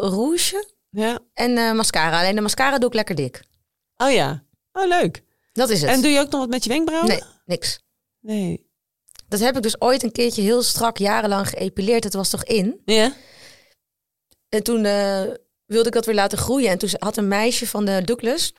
rouge 0.00 0.70
Ja. 0.90 1.18
en 1.34 1.58
eh, 1.58 1.72
mascara. 1.72 2.20
Alleen 2.20 2.34
de 2.34 2.40
mascara 2.40 2.78
doe 2.78 2.88
ik 2.88 2.94
lekker 2.94 3.14
dik. 3.14 3.42
Oh 3.96 4.12
ja. 4.12 4.44
Oh, 4.72 4.86
leuk. 4.88 5.22
Dat 5.52 5.70
is 5.70 5.80
het. 5.80 5.90
En 5.90 6.00
doe 6.02 6.10
je 6.10 6.20
ook 6.20 6.30
nog 6.30 6.40
wat 6.40 6.48
met 6.48 6.64
je 6.64 6.70
wenkbrauwen? 6.70 7.08
Nee, 7.08 7.22
niks. 7.44 7.80
Nee. 8.20 8.64
Dat 9.28 9.40
heb 9.40 9.56
ik 9.56 9.62
dus 9.62 9.80
ooit 9.80 10.02
een 10.02 10.12
keertje 10.12 10.42
heel 10.42 10.62
strak 10.62 10.96
jarenlang 10.98 11.48
geëpileerd. 11.48 12.02
Dat 12.02 12.12
was 12.12 12.30
toch 12.30 12.44
in? 12.44 12.80
Ja? 12.84 13.12
En 14.48 14.62
toen 14.62 14.84
eh, 14.84 15.22
wilde 15.66 15.86
ik 15.88 15.92
dat 15.94 16.06
weer 16.06 16.14
laten 16.14 16.38
groeien. 16.38 16.70
En 16.70 16.78
toen 16.78 16.88
had 16.98 17.16
een 17.16 17.28
meisje 17.28 17.66
van 17.66 17.84
de 17.84 18.02
Douglas... 18.04 18.52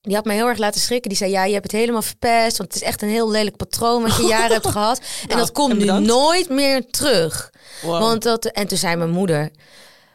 Die 0.00 0.14
had 0.14 0.24
mij 0.24 0.34
heel 0.34 0.48
erg 0.48 0.58
laten 0.58 0.80
schrikken. 0.80 1.08
Die 1.08 1.18
zei, 1.18 1.30
ja, 1.30 1.44
je 1.44 1.52
hebt 1.52 1.70
het 1.72 1.80
helemaal 1.80 2.02
verpest. 2.02 2.56
Want 2.56 2.72
het 2.72 2.82
is 2.82 2.88
echt 2.88 3.02
een 3.02 3.08
heel 3.08 3.30
lelijk 3.30 3.56
patroon 3.56 4.02
wat 4.02 4.16
je 4.16 4.22
jaren 4.36 4.52
hebt 4.52 4.66
gehad. 4.66 4.98
En 4.98 5.28
Nou, 5.28 5.40
dat 5.40 5.52
komt 5.52 5.70
en 5.72 5.78
nu 5.78 6.06
nooit 6.06 6.48
meer 6.48 6.86
terug. 6.90 7.52
Wow. 7.82 8.00
Want 8.00 8.22
dat, 8.22 8.44
en 8.44 8.66
toen 8.66 8.78
zei 8.78 8.96
mijn 8.96 9.10
moeder... 9.10 9.50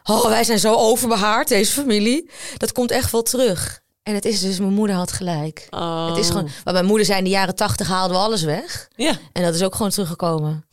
Oh, 0.10 0.26
wij 0.28 0.44
zijn 0.44 0.60
zo 0.60 0.74
overbehaard, 0.76 1.48
deze 1.48 1.72
familie. 1.72 2.30
Dat 2.58 2.72
komt 2.72 2.92
echt 2.92 3.12
wel 3.12 3.22
terug. 3.22 3.82
En 4.04 4.14
het 4.16 4.26
is 4.26 4.40
dus, 4.42 4.60
mijn 4.60 4.74
moeder 4.74 4.96
had 4.96 5.12
gelijk. 5.12 5.68
Oh. 5.70 6.08
Het 6.08 6.18
is 6.18 6.28
gewoon... 6.28 6.44
Want 6.64 6.72
mijn 6.72 6.86
moeder 6.86 7.06
zei 7.06 7.18
in 7.18 7.24
de 7.24 7.30
jaren 7.30 7.56
tachtig 7.56 7.88
haalden 7.88 8.18
we 8.18 8.24
alles 8.24 8.44
weg. 8.44 8.90
Ja. 8.96 9.18
En 9.34 9.44
dat 9.44 9.56
is 9.56 9.64
ook 9.64 9.76
gewoon 9.76 9.92
teruggekomen. 9.92 10.66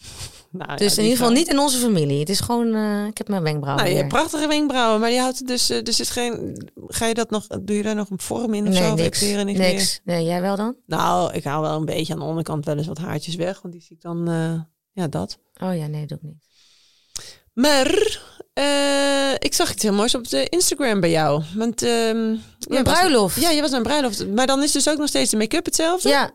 Nou, 0.50 0.70
ja, 0.70 0.76
Dus 0.76 0.96
in 0.96 1.02
ieder 1.02 1.18
geval 1.18 1.32
niet 1.32 1.48
in 1.48 1.58
onze 1.58 1.78
familie. 1.78 2.18
Het 2.20 2.28
is 2.28 2.40
gewoon, 2.40 2.74
eh, 2.74 3.06
ik 3.06 3.18
heb 3.18 3.28
mijn 3.28 3.42
wenkbrauwen 3.42 3.84
Nou, 3.84 3.96
je 3.96 4.02
weer. 4.02 4.10
hebt 4.12 4.20
prachtige 4.22 4.48
wenkbrauwen, 4.48 5.00
maar 5.00 5.10
die 5.10 5.18
houdt 5.20 5.38
het 5.38 5.46
dus, 5.48 5.70
eh, 5.70 5.86
er 5.86 5.92
zit 5.92 6.10
geen. 6.10 6.62
Ga 6.86 7.06
je 7.06 7.14
dat 7.14 7.30
nog? 7.30 7.46
Doe 7.46 7.76
je 7.76 7.82
daar 7.82 7.94
nog 7.94 8.10
een 8.10 8.20
vorm 8.20 8.54
in 8.54 8.66
of 8.66 8.72
Nee, 8.72 8.82
zo? 8.82 8.92
Of 8.92 8.98
niks. 8.98 9.20
niet 9.20 9.34
meer? 9.44 9.54
niks. 9.72 10.00
Nee, 10.04 10.24
jij 10.24 10.40
wel 10.40 10.56
dan? 10.56 10.76
Nou, 10.86 11.32
ik 11.32 11.44
haal 11.44 11.62
wel 11.62 11.76
een 11.76 11.84
beetje 11.84 12.12
aan 12.12 12.18
de 12.18 12.24
onderkant 12.24 12.64
wel 12.64 12.76
eens 12.76 12.86
wat 12.86 12.98
haartjes 12.98 13.34
weg, 13.34 13.60
want 13.62 13.74
die 13.74 13.82
zie 13.82 13.96
ik 13.96 14.02
dan, 14.02 14.28
eh, 14.28 14.60
ja, 14.92 15.08
dat. 15.08 15.38
Oh 15.62 15.76
ja, 15.76 15.86
nee, 15.86 16.06
doe 16.06 16.16
ik 16.16 16.22
niet. 16.22 16.44
Maar 17.52 18.20
eh, 18.60 19.32
ik 19.38 19.54
zag 19.54 19.72
iets 19.72 19.82
heel 19.82 19.92
moois 19.92 20.14
op 20.14 20.28
de 20.28 20.48
Instagram 20.48 21.00
bij 21.00 21.10
jou. 21.10 21.42
Want, 21.54 21.82
ehm, 21.82 22.36
was- 22.68 22.82
bruiloft. 22.82 23.40
Ja, 23.40 23.50
je 23.50 23.60
was 23.60 23.70
naar 23.70 23.78
een 23.80 23.86
bruiloft. 23.86 24.28
Maar 24.28 24.46
dan 24.46 24.62
is 24.62 24.72
dus 24.72 24.88
ook 24.88 24.98
nog 24.98 25.08
steeds 25.08 25.30
de 25.30 25.36
make-up 25.36 25.64
hetzelfde? 25.64 26.08
Ja. 26.08 26.30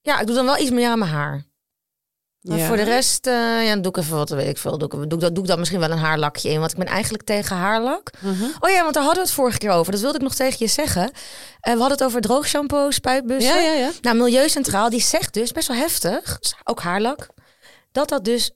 ja, 0.00 0.20
ik 0.20 0.26
doe 0.26 0.36
dan 0.36 0.44
wel 0.44 0.58
iets 0.58 0.70
meer 0.70 0.88
aan 0.88 0.98
mijn 0.98 1.10
haar. 1.10 1.46
Maar 2.40 2.58
Ja. 2.58 2.66
voor 2.66 2.76
de 2.76 2.82
rest, 2.82 3.26
eh, 3.26 3.66
ja, 3.66 3.76
doe 3.76 3.90
ik 3.90 3.96
even 3.96 4.16
wat, 4.16 4.28
weet 4.30 4.48
ik 4.48 4.58
veel. 4.58 4.78
Doe 4.78 4.88
ik, 5.02 5.10
doe, 5.10 5.32
doe 5.32 5.42
ik 5.42 5.46
dan 5.48 5.58
misschien 5.58 5.80
wel 5.80 5.90
een 5.90 5.98
haarlakje 5.98 6.48
in. 6.48 6.58
Want 6.58 6.70
ik 6.72 6.78
ben 6.78 6.86
eigenlijk 6.86 7.22
tegen 7.24 7.56
haarlak. 7.56 8.10
Mhm. 8.20 8.44
Oh 8.60 8.70
ja, 8.70 8.82
want 8.82 8.94
daar 8.94 9.02
hadden 9.02 9.22
we 9.22 9.28
het 9.28 9.38
vorige 9.38 9.58
keer 9.58 9.70
over. 9.70 9.92
Dat 9.92 10.00
wilde 10.00 10.16
ik 10.16 10.22
nog 10.22 10.34
tegen 10.34 10.56
je 10.58 10.66
zeggen. 10.66 11.02
Eh, 11.60 11.72
we 11.72 11.78
hadden 11.78 11.90
het 11.98 12.02
over 12.04 12.20
droogshampoo, 12.20 12.90
spuitbussen. 12.90 13.54
Ja, 13.54 13.60
ja, 13.60 13.72
ja. 13.72 13.90
Nou, 14.00 14.16
Milieucentraal 14.16 14.90
die 14.90 15.00
zegt 15.00 15.34
dus, 15.34 15.52
best 15.52 15.68
wel 15.68 15.76
heftig, 15.76 16.38
ook 16.64 16.80
haarlak, 16.80 17.26
dat 17.92 18.08
dat 18.08 18.24
dus 18.24 18.50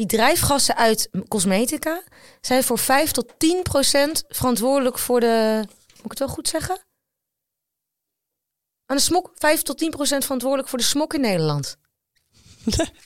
die 0.00 0.08
drijfgassen 0.08 0.76
uit 0.76 1.10
cosmetica 1.28 2.02
zijn 2.40 2.62
voor 2.62 2.78
5 2.78 3.10
tot 3.10 3.32
10 3.38 3.62
procent 3.62 4.24
verantwoordelijk 4.28 4.98
voor 4.98 5.20
de, 5.20 5.64
moet 5.96 6.04
ik 6.04 6.10
het 6.10 6.18
wel 6.18 6.28
goed 6.28 6.48
zeggen? 6.48 6.78
Aan 8.86 8.96
de 8.96 9.02
smok, 9.02 9.30
5 9.34 9.62
tot 9.62 9.78
10 9.78 9.90
procent 9.90 10.22
verantwoordelijk 10.22 10.68
voor 10.68 10.78
de 10.78 10.84
smok 10.84 11.14
in 11.14 11.20
Nederland. 11.20 11.76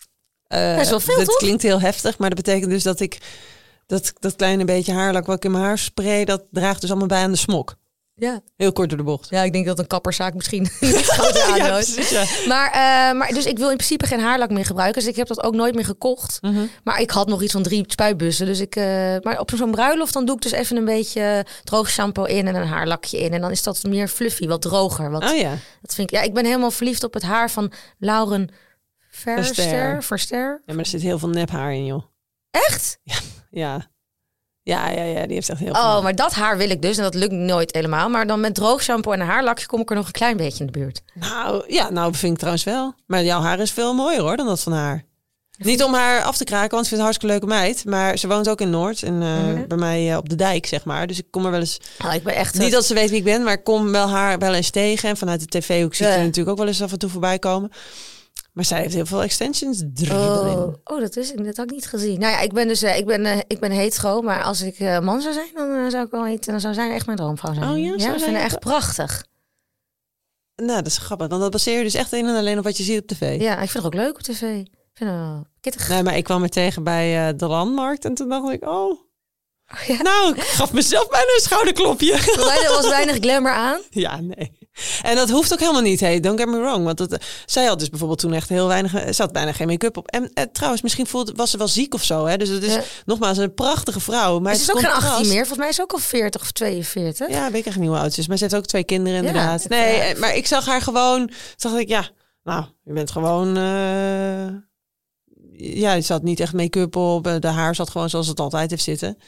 Eh, 0.44 0.76
Best 0.76 0.90
wel 0.90 1.00
veel, 1.00 1.16
dit 1.16 1.26
toch? 1.26 1.36
klinkt 1.36 1.62
heel 1.62 1.80
heftig, 1.80 2.18
maar 2.18 2.30
dat 2.30 2.44
betekent 2.44 2.70
dus 2.70 2.82
dat 2.82 3.00
ik 3.00 3.18
dat, 3.86 4.12
dat 4.18 4.36
kleine 4.36 4.64
beetje 4.64 4.92
haarlak 4.92 5.26
wat 5.26 5.36
ik 5.36 5.44
in 5.44 5.50
mijn 5.50 5.64
haar 5.64 5.78
spray, 5.78 6.24
dat 6.24 6.44
draagt 6.50 6.80
dus 6.80 6.90
allemaal 6.90 7.08
bij 7.08 7.22
aan 7.22 7.30
de 7.30 7.38
smok. 7.38 7.76
Ja. 8.16 8.40
Heel 8.56 8.72
kort 8.72 8.88
door 8.88 8.98
de 8.98 9.04
bocht. 9.04 9.30
ja, 9.30 9.42
ik 9.42 9.52
denk 9.52 9.66
dat 9.66 9.78
een 9.78 9.86
kapperszaak 9.86 10.34
misschien 10.34 10.62
niet 10.80 10.94
groot 11.06 11.36
Ja, 11.36 11.44
aanhoudt. 11.52 11.94
precies, 11.94 12.10
ja. 12.10 12.48
Maar, 12.48 12.66
eh, 12.66 13.18
maar 13.18 13.28
dus 13.28 13.46
ik 13.46 13.58
wil 13.58 13.70
in 13.70 13.76
principe 13.76 14.06
geen 14.06 14.20
haarlak 14.20 14.50
meer 14.50 14.64
gebruiken. 14.66 15.00
Dus 15.00 15.10
ik 15.10 15.16
heb 15.16 15.26
dat 15.26 15.42
ook 15.42 15.54
nooit 15.54 15.74
meer 15.74 15.84
gekocht. 15.84 16.38
Mhm. 16.40 16.64
Maar 16.84 17.00
ik 17.00 17.10
had 17.10 17.28
nog 17.28 17.42
iets 17.42 17.52
van 17.52 17.62
drie 17.62 17.84
spuitbussen. 17.86 18.46
Dus 18.46 18.60
ik, 18.60 18.76
eh, 18.76 18.84
maar 19.22 19.40
op 19.40 19.50
zo'n 19.54 19.70
bruiloft 19.70 20.12
dan 20.12 20.24
doe 20.24 20.34
ik 20.36 20.42
dus 20.42 20.52
even 20.52 20.76
een 20.76 20.84
beetje 20.84 21.46
droog 21.64 21.90
shampoo 21.90 22.24
in 22.24 22.46
en 22.48 22.54
een 22.54 22.66
haarlakje 22.66 23.18
in. 23.18 23.32
En 23.32 23.40
dan 23.40 23.50
is 23.50 23.62
dat 23.62 23.82
meer 23.82 24.08
fluffy, 24.08 24.46
wat 24.46 24.62
droger. 24.62 25.10
Wat, 25.10 25.30
Oh 25.30 25.36
ja. 25.36 25.56
dat 25.82 25.94
vind 25.94 26.10
ik, 26.10 26.16
ja, 26.18 26.22
ik 26.24 26.34
ben 26.34 26.44
helemaal 26.44 26.70
verliefd 26.70 27.04
op 27.04 27.14
het 27.14 27.22
haar 27.22 27.50
van 27.50 27.72
Lauren 27.98 28.48
Verster. 29.10 29.54
Verster. 29.54 30.02
Verster. 30.02 30.62
ja, 30.66 30.74
maar 30.74 30.84
er 30.84 30.90
zit 30.90 31.02
heel 31.02 31.18
veel 31.18 31.28
nephaar 31.28 31.72
in, 31.74 31.84
joh. 31.86 32.02
Echt? 32.50 32.98
Ja. 33.02 33.16
Ja, 33.50 33.92
ja, 34.64 34.88
ja, 34.90 35.26
die 35.26 35.34
heeft 35.34 35.48
echt 35.48 35.58
heel 35.58 35.74
veel. 35.74 35.82
Oh, 35.82 36.02
maar 36.02 36.14
dat 36.14 36.32
haar 36.34 36.56
wil 36.56 36.70
ik 36.70 36.82
dus. 36.82 36.96
En 36.96 37.02
dat 37.02 37.14
lukt 37.14 37.32
nooit 37.32 37.74
helemaal. 37.74 38.08
Maar 38.08 38.26
dan 38.26 38.40
met 38.40 38.54
droog 38.54 38.82
shampoo 38.82 39.12
en 39.12 39.20
een 39.20 39.26
haarlakje 39.26 39.66
kom 39.66 39.80
ik 39.80 39.90
er 39.90 39.96
nog 39.96 40.06
een 40.06 40.12
klein 40.12 40.36
beetje 40.36 40.64
in 40.64 40.66
de 40.72 40.78
buurt. 40.78 41.02
Nou, 41.14 41.64
ja, 41.68 41.90
nou 41.90 42.14
vind 42.14 42.32
ik 42.32 42.38
trouwens 42.38 42.64
wel. 42.64 42.94
Maar 43.06 43.22
jouw 43.24 43.40
haar 43.40 43.58
is 43.60 43.70
veel 43.72 43.94
mooier 43.94 44.20
hoor 44.20 44.36
dan 44.36 44.46
dat 44.46 44.60
van 44.60 44.72
haar. 44.72 45.04
Niet 45.58 45.82
om 45.82 45.94
haar 45.94 46.22
af 46.22 46.36
te 46.36 46.44
kraken, 46.44 46.70
want 46.70 46.82
ik 46.82 46.88
vind 46.88 47.00
het 47.00 47.00
een 47.00 47.04
hartstikke 47.04 47.34
leuke 47.34 47.46
meid. 47.46 47.84
Maar 47.84 48.16
ze 48.18 48.26
woont 48.28 48.48
ook 48.48 48.60
in 48.60 48.70
Noord 48.70 49.02
en 49.02 49.22
eh, 49.22 49.28
Mhm. 49.42 49.66
bij 49.68 49.76
mij 49.78 50.10
eh, 50.10 50.16
op 50.16 50.28
de 50.28 50.34
dijk, 50.34 50.66
zeg 50.66 50.84
maar. 50.84 51.06
Dus 51.06 51.18
ik 51.18 51.26
kom 51.30 51.44
er 51.44 51.50
wel 51.50 51.60
eens... 51.60 51.80
Oh, 52.04 52.14
ik 52.14 52.22
ben 52.22 52.34
echt... 52.34 52.58
Niet 52.58 52.72
dat 52.72 52.84
ze 52.84 52.94
weet 52.94 53.08
wie 53.10 53.18
ik 53.18 53.24
ben, 53.24 53.42
maar 53.42 53.52
ik 53.52 53.64
kom 53.64 53.92
wel 53.92 54.08
haar 54.08 54.38
wel 54.38 54.54
eens 54.54 54.70
tegen. 54.70 55.08
En 55.08 55.16
vanuit 55.16 55.40
de 55.40 55.58
tv-hoek 55.58 55.94
zie 55.94 56.06
ik 56.06 56.12
Ja. 56.12 56.18
er 56.18 56.22
natuurlijk 56.24 56.50
ook 56.50 56.58
wel 56.58 56.66
eens 56.66 56.82
af 56.82 56.92
en 56.92 56.98
toe 56.98 57.10
voorbij 57.10 57.38
komen. 57.38 57.70
Maar 58.54 58.64
zij 58.64 58.80
heeft 58.80 58.94
heel 58.94 59.06
veel 59.06 59.22
extensions 59.22 59.82
Oh, 59.82 59.88
erin. 60.00 60.76
oh, 60.84 61.00
dat 61.00 61.16
is 61.16 61.32
ik. 61.32 61.44
Dat 61.44 61.56
had 61.56 61.66
ik 61.66 61.72
niet 61.72 61.86
gezien. 61.86 62.20
Nou 62.20 62.32
ja, 62.32 62.40
ik 62.40 62.52
ben 62.52 62.68
dus 62.68 62.82
eh, 62.82 62.98
ik 62.98 63.06
ben, 63.06 63.24
eh, 63.24 63.38
ik 63.46 63.60
ben 63.60 63.70
hetero, 63.70 64.20
maar 64.22 64.42
als 64.42 64.60
ik 64.62 64.78
eh, 64.78 65.00
man 65.00 65.20
zou 65.20 65.34
zijn, 65.34 65.48
dan 65.54 65.90
zou 65.90 66.04
ik 66.04 66.10
wel 66.10 66.24
heet, 66.24 66.44
dan 66.46 66.60
zou 66.60 66.74
zij 66.74 66.90
echt 66.94 67.06
mijn 67.06 67.18
droomvrouw 67.18 67.54
zijn. 67.54 67.70
Oh 67.70 67.78
ja, 67.78 67.84
ja 67.84 67.98
zou 67.98 68.12
ik 68.12 68.18
zij 68.18 68.18
vind 68.18 68.30
haar 68.36 68.44
ook- 68.44 68.50
echt 68.50 68.58
prachtig. 68.60 69.24
Nou, 70.56 70.76
dat 70.82 70.86
is 70.86 70.98
grappig. 70.98 71.28
Want 71.28 71.40
dat 71.42 71.50
baseer 71.50 71.76
je 71.78 71.84
dus 71.84 71.94
echt 71.94 72.12
in 72.12 72.26
en 72.26 72.36
alleen 72.36 72.58
op 72.58 72.64
wat 72.64 72.76
je 72.76 72.82
ziet 72.82 73.00
op 73.00 73.06
tv. 73.06 73.40
Ja, 73.40 73.52
ik 73.52 73.70
vind 73.70 73.84
het 73.84 73.84
ook 73.84 73.94
leuk 74.00 74.14
op 74.14 74.22
tv. 74.22 74.42
Ik 74.42 74.70
vind 74.94 75.10
het 75.10 75.18
wel 75.18 75.46
kittig. 75.60 75.88
Nee, 75.88 76.02
maar 76.02 76.16
ik 76.16 76.24
kwam 76.24 76.42
er 76.42 76.48
tegen 76.48 76.82
bij 76.84 77.36
de 77.36 77.46
landmarkt 77.46 78.04
en 78.04 78.14
toen 78.14 78.28
dacht 78.28 78.52
ik, 78.52 78.64
oh... 78.68 79.00
ja. 79.86 80.02
Nou, 80.02 80.34
ik 80.34 80.42
gaf 80.42 80.72
mezelf 80.72 81.08
bijna 81.08 81.26
een 81.34 81.40
schouderklopje. 81.42 82.12
Er 82.64 82.70
was 82.70 82.88
weinig 82.88 83.16
glamour 83.16 83.54
aan. 83.54 83.80
Ja, 83.90 84.20
nee. 84.20 84.62
En 85.02 85.16
dat 85.16 85.30
hoeft 85.30 85.52
ook 85.52 85.58
helemaal 85.60 85.82
niet, 85.82 86.00
hey, 86.00 86.20
don't 86.20 86.38
get 86.40 86.48
me 86.48 86.58
wrong. 86.58 86.84
Want 86.84 86.98
dat, 86.98 87.12
eh, 87.12 87.18
zij 87.46 87.64
had 87.64 87.78
dus 87.78 87.88
bijvoorbeeld 87.88 88.18
toen 88.20 88.32
echt 88.32 88.48
heel 88.48 88.66
weinig... 88.66 88.94
eh, 88.94 89.12
Ze 89.12 89.22
had 89.22 89.32
bijna 89.32 89.52
geen 89.52 89.66
make-up 89.66 89.96
op. 89.96 90.06
En 90.08 90.30
eh, 90.34 90.44
trouwens, 90.52 90.82
misschien 90.82 91.06
voelde, 91.06 91.32
was 91.36 91.50
ze 91.50 91.58
wel 91.58 91.68
ziek 91.68 91.94
of 91.94 92.04
zo. 92.04 92.26
Hè? 92.26 92.36
Dus 92.36 92.48
het 92.48 92.62
is 92.62 92.72
Ja. 92.74 92.82
nogmaals 93.04 93.38
een 93.38 93.54
prachtige 93.54 94.00
vrouw. 94.00 94.38
Maar 94.38 94.54
ze 94.54 94.60
het 94.60 94.68
is 94.68 94.74
ook 94.74 94.80
geen 94.80 94.90
contrast- 94.90 95.14
18 95.14 95.28
meer. 95.28 95.38
Volgens 95.38 95.58
mij 95.58 95.68
is 95.68 95.76
ze 95.76 95.82
ook 95.82 95.92
al 95.92 95.98
40 95.98 96.40
of 96.40 96.50
42. 96.52 97.28
Ja, 97.28 97.50
weet 97.50 97.60
ik 97.60 97.66
echt 97.66 97.78
niet 97.78 97.88
hoe 97.88 97.98
oud 97.98 98.12
ze 98.12 98.20
is. 98.20 98.26
Maar 98.28 98.36
ze 98.36 98.42
heeft 98.42 98.56
ook 98.56 98.66
twee 98.66 98.84
kinderen 98.84 99.18
inderdaad. 99.18 99.68
nee, 99.68 100.16
maar 100.16 100.36
ik 100.36 100.46
zag 100.46 100.66
haar 100.66 100.80
gewoon... 100.82 101.26
Toen 101.56 101.70
dacht 101.70 101.82
ik, 101.82 101.88
ja, 101.88 102.08
nou, 102.42 102.64
je 102.84 102.92
bent 102.92 103.10
gewoon... 103.10 103.56
eh, 103.56 104.46
ja, 105.56 106.00
ze 106.00 106.12
had 106.12 106.22
niet 106.22 106.40
echt 106.40 106.52
make-up 106.52 106.96
op. 106.96 107.24
De 107.40 107.48
haar 107.48 107.74
zat 107.74 107.90
gewoon 107.90 108.10
zoals 108.10 108.26
het 108.26 108.40
altijd 108.40 108.70
heeft 108.70 108.82
zitten. 108.82 109.18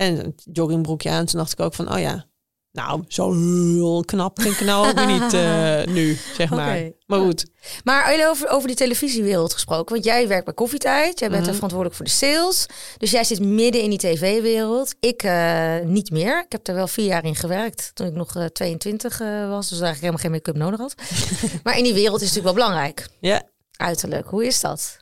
En 0.00 0.24
een 0.24 0.34
joggingbroekje 0.52 1.10
aan. 1.10 1.26
Toen 1.26 1.38
dacht 1.38 1.52
ik 1.52 1.60
ook 1.60 1.74
van, 1.74 1.92
oh 1.92 1.98
ja... 2.00 2.28
Nou, 2.72 3.04
zo 3.08 3.32
heel 3.32 4.02
knap 4.04 4.40
vind 4.42 4.54
ik 4.60 4.66
nou 4.66 4.88
ook 4.88 5.06
niet 5.06 5.32
eh, 5.34 5.84
nu, 5.96 6.18
zeg 6.36 6.50
maar. 6.50 6.90
Maar 7.06 7.20
goed. 7.20 7.46
Maar 7.84 8.28
over, 8.30 8.48
over 8.48 8.66
die 8.66 8.76
televisiewereld 8.76 9.52
gesproken. 9.52 9.92
Want 9.94 10.04
jij 10.04 10.28
werkt 10.28 10.44
bij 10.44 10.54
Koffietijd. 10.54 11.18
Jij 11.18 11.28
bent 11.28 11.40
Mhm. 11.40 11.48
er 11.48 11.54
verantwoordelijk 11.54 11.96
voor 11.96 12.06
de 12.06 12.10
sales. 12.12 12.66
Dus 12.98 13.10
jij 13.10 13.24
zit 13.24 13.40
midden 13.40 13.82
in 13.82 13.90
die 13.90 13.98
tv-wereld. 13.98 14.94
Ik 15.00 15.22
eh, 15.22 15.78
niet 15.84 16.10
meer. 16.10 16.38
Ik 16.44 16.52
heb 16.52 16.66
er 16.66 16.74
wel 16.74 16.88
vier 16.88 17.06
jaar 17.06 17.24
in 17.24 17.36
gewerkt. 17.36 17.90
Toen 17.94 18.06
ik 18.06 18.14
nog 18.14 18.36
eh, 18.36 18.44
22 18.44 19.20
eh, 19.20 19.48
was. 19.48 19.68
Dus 19.68 19.80
eigenlijk 19.80 20.00
helemaal 20.00 20.20
geen 20.22 20.30
make-up 20.30 20.56
nodig 20.56 20.78
had. 20.80 20.94
maar 21.64 21.78
in 21.78 21.84
die 21.84 21.94
wereld 21.94 22.20
is 22.20 22.26
het 22.26 22.36
natuurlijk 22.36 22.56
wel 22.56 22.66
belangrijk. 22.66 23.08
Ja, 23.20 23.42
Uiterlijk. 23.76 24.26
Hoe 24.26 24.46
is 24.46 24.60
dat? 24.60 24.96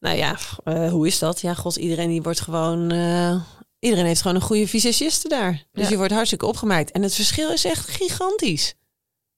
Nou 0.00 0.16
ja, 0.16 0.36
eh, 0.64 0.90
hoe 0.90 1.06
is 1.06 1.18
dat? 1.18 1.40
Ja, 1.40 1.54
god, 1.54 1.76
iedereen 1.76 2.08
die 2.08 2.22
wordt 2.22 2.40
gewoon... 2.40 2.90
eh, 2.90 3.40
iedereen 3.78 4.04
heeft 4.06 4.20
gewoon 4.20 4.36
een 4.36 4.42
goede 4.42 4.68
visagiste 4.68 5.28
daar. 5.28 5.64
Dus 5.72 5.84
Ja. 5.84 5.90
je 5.90 5.96
wordt 5.96 6.12
hartstikke 6.12 6.46
opgemaakt. 6.46 6.90
En 6.90 7.02
het 7.02 7.14
verschil 7.14 7.50
is 7.52 7.64
echt 7.64 7.88
gigantisch. 7.88 8.74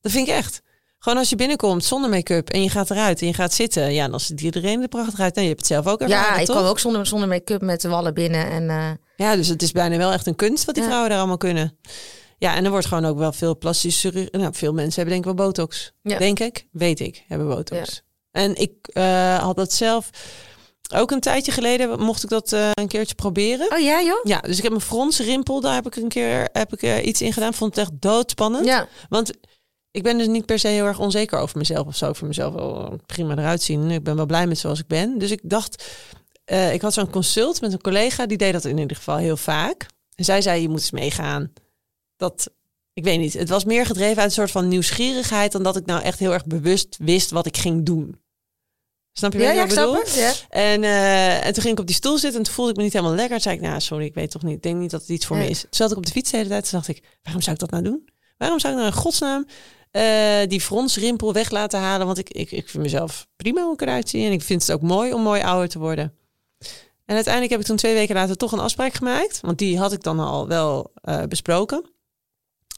Dat 0.01 0.13
vind 0.13 0.29
ik 0.29 0.35
echt. 0.35 0.63
Gewoon 0.99 1.19
als 1.19 1.29
je 1.29 1.37
binnenkomt 1.37 1.85
zonder 1.85 2.11
make-up 2.11 2.49
en 2.51 2.63
je 2.63 2.71
gaat 2.71 2.91
eruit 2.91 3.21
en 3.21 3.27
je 3.27 3.35
gaat 3.35 3.53
zitten. 3.55 3.93
Ja, 3.93 4.09
dan 4.09 4.21
ziet 4.21 4.41
iedereen 4.41 4.83
er 4.83 4.89
prachtig 4.89 5.21
uit. 5.21 5.37
En 5.37 5.43
je 5.43 5.49
hebt 5.49 5.61
het 5.61 5.69
zelf 5.69 5.87
ook 5.87 6.01
ervaren, 6.01 6.35
ja, 6.35 6.41
ik 6.41 6.47
toch? 6.47 6.57
kwam 6.57 6.69
ook 6.69 6.79
zonder, 6.79 7.07
zonder 7.07 7.29
make-up 7.29 7.61
met 7.63 7.81
de 7.81 7.89
wallen 7.89 8.15
binnen. 8.15 8.51
En 8.51 8.71
eh, 8.71 8.91
Ja, 9.17 9.37
dus 9.37 9.49
het 9.49 9.63
is 9.63 9.73
bijna 9.73 9.97
wel 9.97 10.13
echt 10.13 10.27
een 10.27 10.35
kunst 10.37 10.65
wat 10.65 10.75
die 10.75 10.83
Ja. 10.85 10.89
vrouwen 10.89 11.11
daar 11.11 11.19
allemaal 11.21 11.37
kunnen. 11.37 11.79
Ja, 12.39 12.55
en 12.55 12.65
er 12.65 12.71
wordt 12.71 12.87
gewoon 12.87 13.05
ook 13.05 13.19
wel 13.19 13.33
veel 13.33 13.59
plastische 13.59 14.09
chirurgie. 14.09 14.39
Nou, 14.41 14.55
veel 14.55 14.73
mensen 14.73 14.95
hebben 15.03 15.13
denk 15.15 15.27
ik 15.27 15.37
wel 15.37 15.47
botox. 15.47 15.93
Ja. 16.03 16.19
Denk 16.19 16.39
ik, 16.41 16.67
weet 16.73 17.01
ik, 17.01 17.25
hebben 17.29 17.49
botox. 17.49 18.03
En 18.31 18.55
ik 18.57 18.73
eh, 18.83 19.39
had 19.39 19.57
dat 19.57 19.73
zelf 19.73 20.11
ook 20.95 21.11
een 21.11 21.21
tijdje 21.21 21.53
geleden, 21.53 22.01
mocht 22.01 22.23
ik 22.23 22.29
dat 22.29 22.53
eh, 22.53 22.71
een 22.73 22.89
keertje 22.89 23.15
proberen. 23.15 23.73
Oh 23.73 23.79
ja, 23.79 24.03
joh? 24.03 24.21
Ja, 24.23 24.41
dus 24.41 24.57
ik 24.57 24.63
heb 24.63 24.73
een 24.73 24.81
fronsrimpel, 24.81 25.61
daar 25.61 25.75
heb 25.75 25.87
ik 25.87 25.97
een 25.97 26.09
keer 26.09 26.49
heb 26.53 26.73
ik, 26.73 26.83
eh, 26.83 27.07
iets 27.07 27.23
in 27.23 27.33
gedaan. 27.33 27.55
Vond 27.55 27.77
het 27.77 27.89
echt 27.89 28.01
doodspannend. 28.01 28.67
Ja. 28.67 28.89
Want 29.09 29.33
ik 29.91 30.03
ben 30.03 30.19
dus 30.19 30.27
niet 30.27 30.47
per 30.47 30.59
se 30.59 30.69
heel 30.69 30.87
erg 30.87 30.99
onzeker 30.99 31.39
over 31.39 31.59
mezelf 31.59 31.87
of 31.87 31.97
zo. 31.97 32.09
Ik 32.09 32.17
vind 32.17 32.29
mezelf 32.29 32.55
wel 32.55 32.99
prima 33.07 33.33
eruit 33.33 33.63
zien. 33.63 33.91
Ik 33.91 34.05
ben 34.05 34.17
wel 34.17 34.27
blij 34.27 34.47
met 34.47 34.59
zoals 34.59 34.79
ik 34.79 34.87
ben. 34.87 35.19
Dus 35.19 35.31
ik 35.31 35.41
dacht, 35.43 35.85
ik 36.73 36.83
had 36.83 36.93
zo'n 36.93 37.11
consult 37.11 37.61
met 37.61 37.73
een 37.73 37.81
collega, 37.81 38.27
die 38.27 38.37
deed 38.37 38.53
dat 38.53 38.65
in 38.65 38.79
ieder 38.79 38.97
geval 38.97 39.17
heel 39.17 39.37
vaak. 39.37 39.87
En 40.15 40.25
zij 40.25 40.43
zei, 40.43 40.63
je 40.63 40.69
moet 40.69 40.79
eens 40.79 40.91
meegaan. 40.91 41.53
Dat, 42.17 42.51
ik 43.01 43.07
weet 43.07 43.19
niet, 43.19 43.33
het 43.33 43.49
was 43.49 43.65
meer 43.65 43.87
gedreven 43.87 44.17
uit 44.17 44.27
een 44.27 44.31
soort 44.31 44.51
van 44.51 44.69
nieuwsgierigheid... 44.69 45.53
dan 45.53 45.63
dat 45.63 45.77
ik 45.77 45.87
nou 45.87 46.03
echt 46.03 46.19
heel 46.19 46.33
erg 46.33 46.47
bewust 46.47 46.97
wist 46.99 47.31
wat 47.31 47.47
ik 47.47 47.57
ging 47.57 47.87
doen. 47.87 48.21
Snap 49.13 49.33
je 49.33 49.39
Ja, 49.39 49.47
wat 49.47 49.55
ja, 49.55 49.63
ik 49.63 49.69
bedoel? 49.69 49.93
snap 49.93 50.05
het. 50.05 50.15
Ja. 50.15 50.33
En, 50.49 50.85
eh, 50.85 51.47
en 51.47 51.53
toen 51.53 51.63
ging 51.63 51.75
ik 51.75 51.81
op 51.81 51.87
die 51.87 51.95
stoel 51.95 52.19
zitten 52.19 52.39
en 52.39 52.45
toen 52.45 52.55
voelde 52.55 52.71
ik 52.71 52.77
me 52.77 52.83
niet 52.83 52.93
helemaal 52.93 53.15
lekker. 53.15 53.35
Toen 53.35 53.41
zei 53.41 53.57
ik, 53.57 53.61
nou 53.61 53.81
sorry, 53.81 54.05
ik 54.05 54.15
weet 54.15 54.31
toch 54.31 54.43
niet. 54.43 54.55
Ik 54.57 54.63
denk 54.63 54.77
niet 54.79 54.91
dat 54.91 55.01
het 55.01 55.11
iets 55.11 55.27
voor 55.27 55.37
me 55.37 55.49
is. 55.49 55.61
Toen 55.61 55.69
zat 55.71 55.91
ik 55.91 55.97
op 55.97 56.07
de 56.07 56.13
fiets 56.13 56.31
de 56.31 56.37
hele 56.37 56.49
tijd. 56.49 56.63
Toen 56.71 56.79
dacht 56.79 56.89
ik, 56.89 57.03
waarom 57.23 57.43
zou 57.43 57.55
ik 57.55 57.61
dat 57.61 57.71
nou 57.71 57.83
doen? 57.83 58.09
Waarom 58.37 58.61
zou 58.61 58.73
ik 58.73 58.79
nou 58.79 58.93
in 58.93 58.99
godsnaam 59.01 59.47
eh, 59.91 60.49
die 60.49 60.61
fronsrimpel 60.61 61.33
weg 61.33 61.51
laten 61.51 61.81
halen? 61.81 62.07
Want 62.07 62.19
ik, 62.19 62.31
ik, 62.31 62.51
ik 62.51 62.69
vind 62.69 62.83
mezelf 62.83 63.27
prima 63.37 63.63
hoe 63.63 63.73
ik 63.73 63.81
eruit 63.81 64.09
zie. 64.09 64.27
En 64.27 64.33
ik 64.33 64.43
vind 64.43 64.63
het 64.67 64.73
ook 64.73 64.83
mooi 64.83 65.13
om 65.13 65.23
mooi 65.23 65.43
ouder 65.43 65.69
te 65.69 65.79
worden. 65.79 66.15
En 67.05 67.15
uiteindelijk 67.15 67.53
heb 67.53 67.61
ik 67.61 67.67
toen 67.67 67.77
twee 67.77 67.95
weken 67.95 68.15
later 68.15 68.37
toch 68.37 68.53
een 68.53 68.59
afspraak 68.59 68.95
gemaakt. 68.95 69.41
Want 69.41 69.59
die 69.59 69.79
had 69.79 69.93
ik 69.93 70.03
dan 70.03 70.21
al 70.21 70.49
wel 70.49 70.93
eh, 70.95 71.23
besproken. 71.23 71.85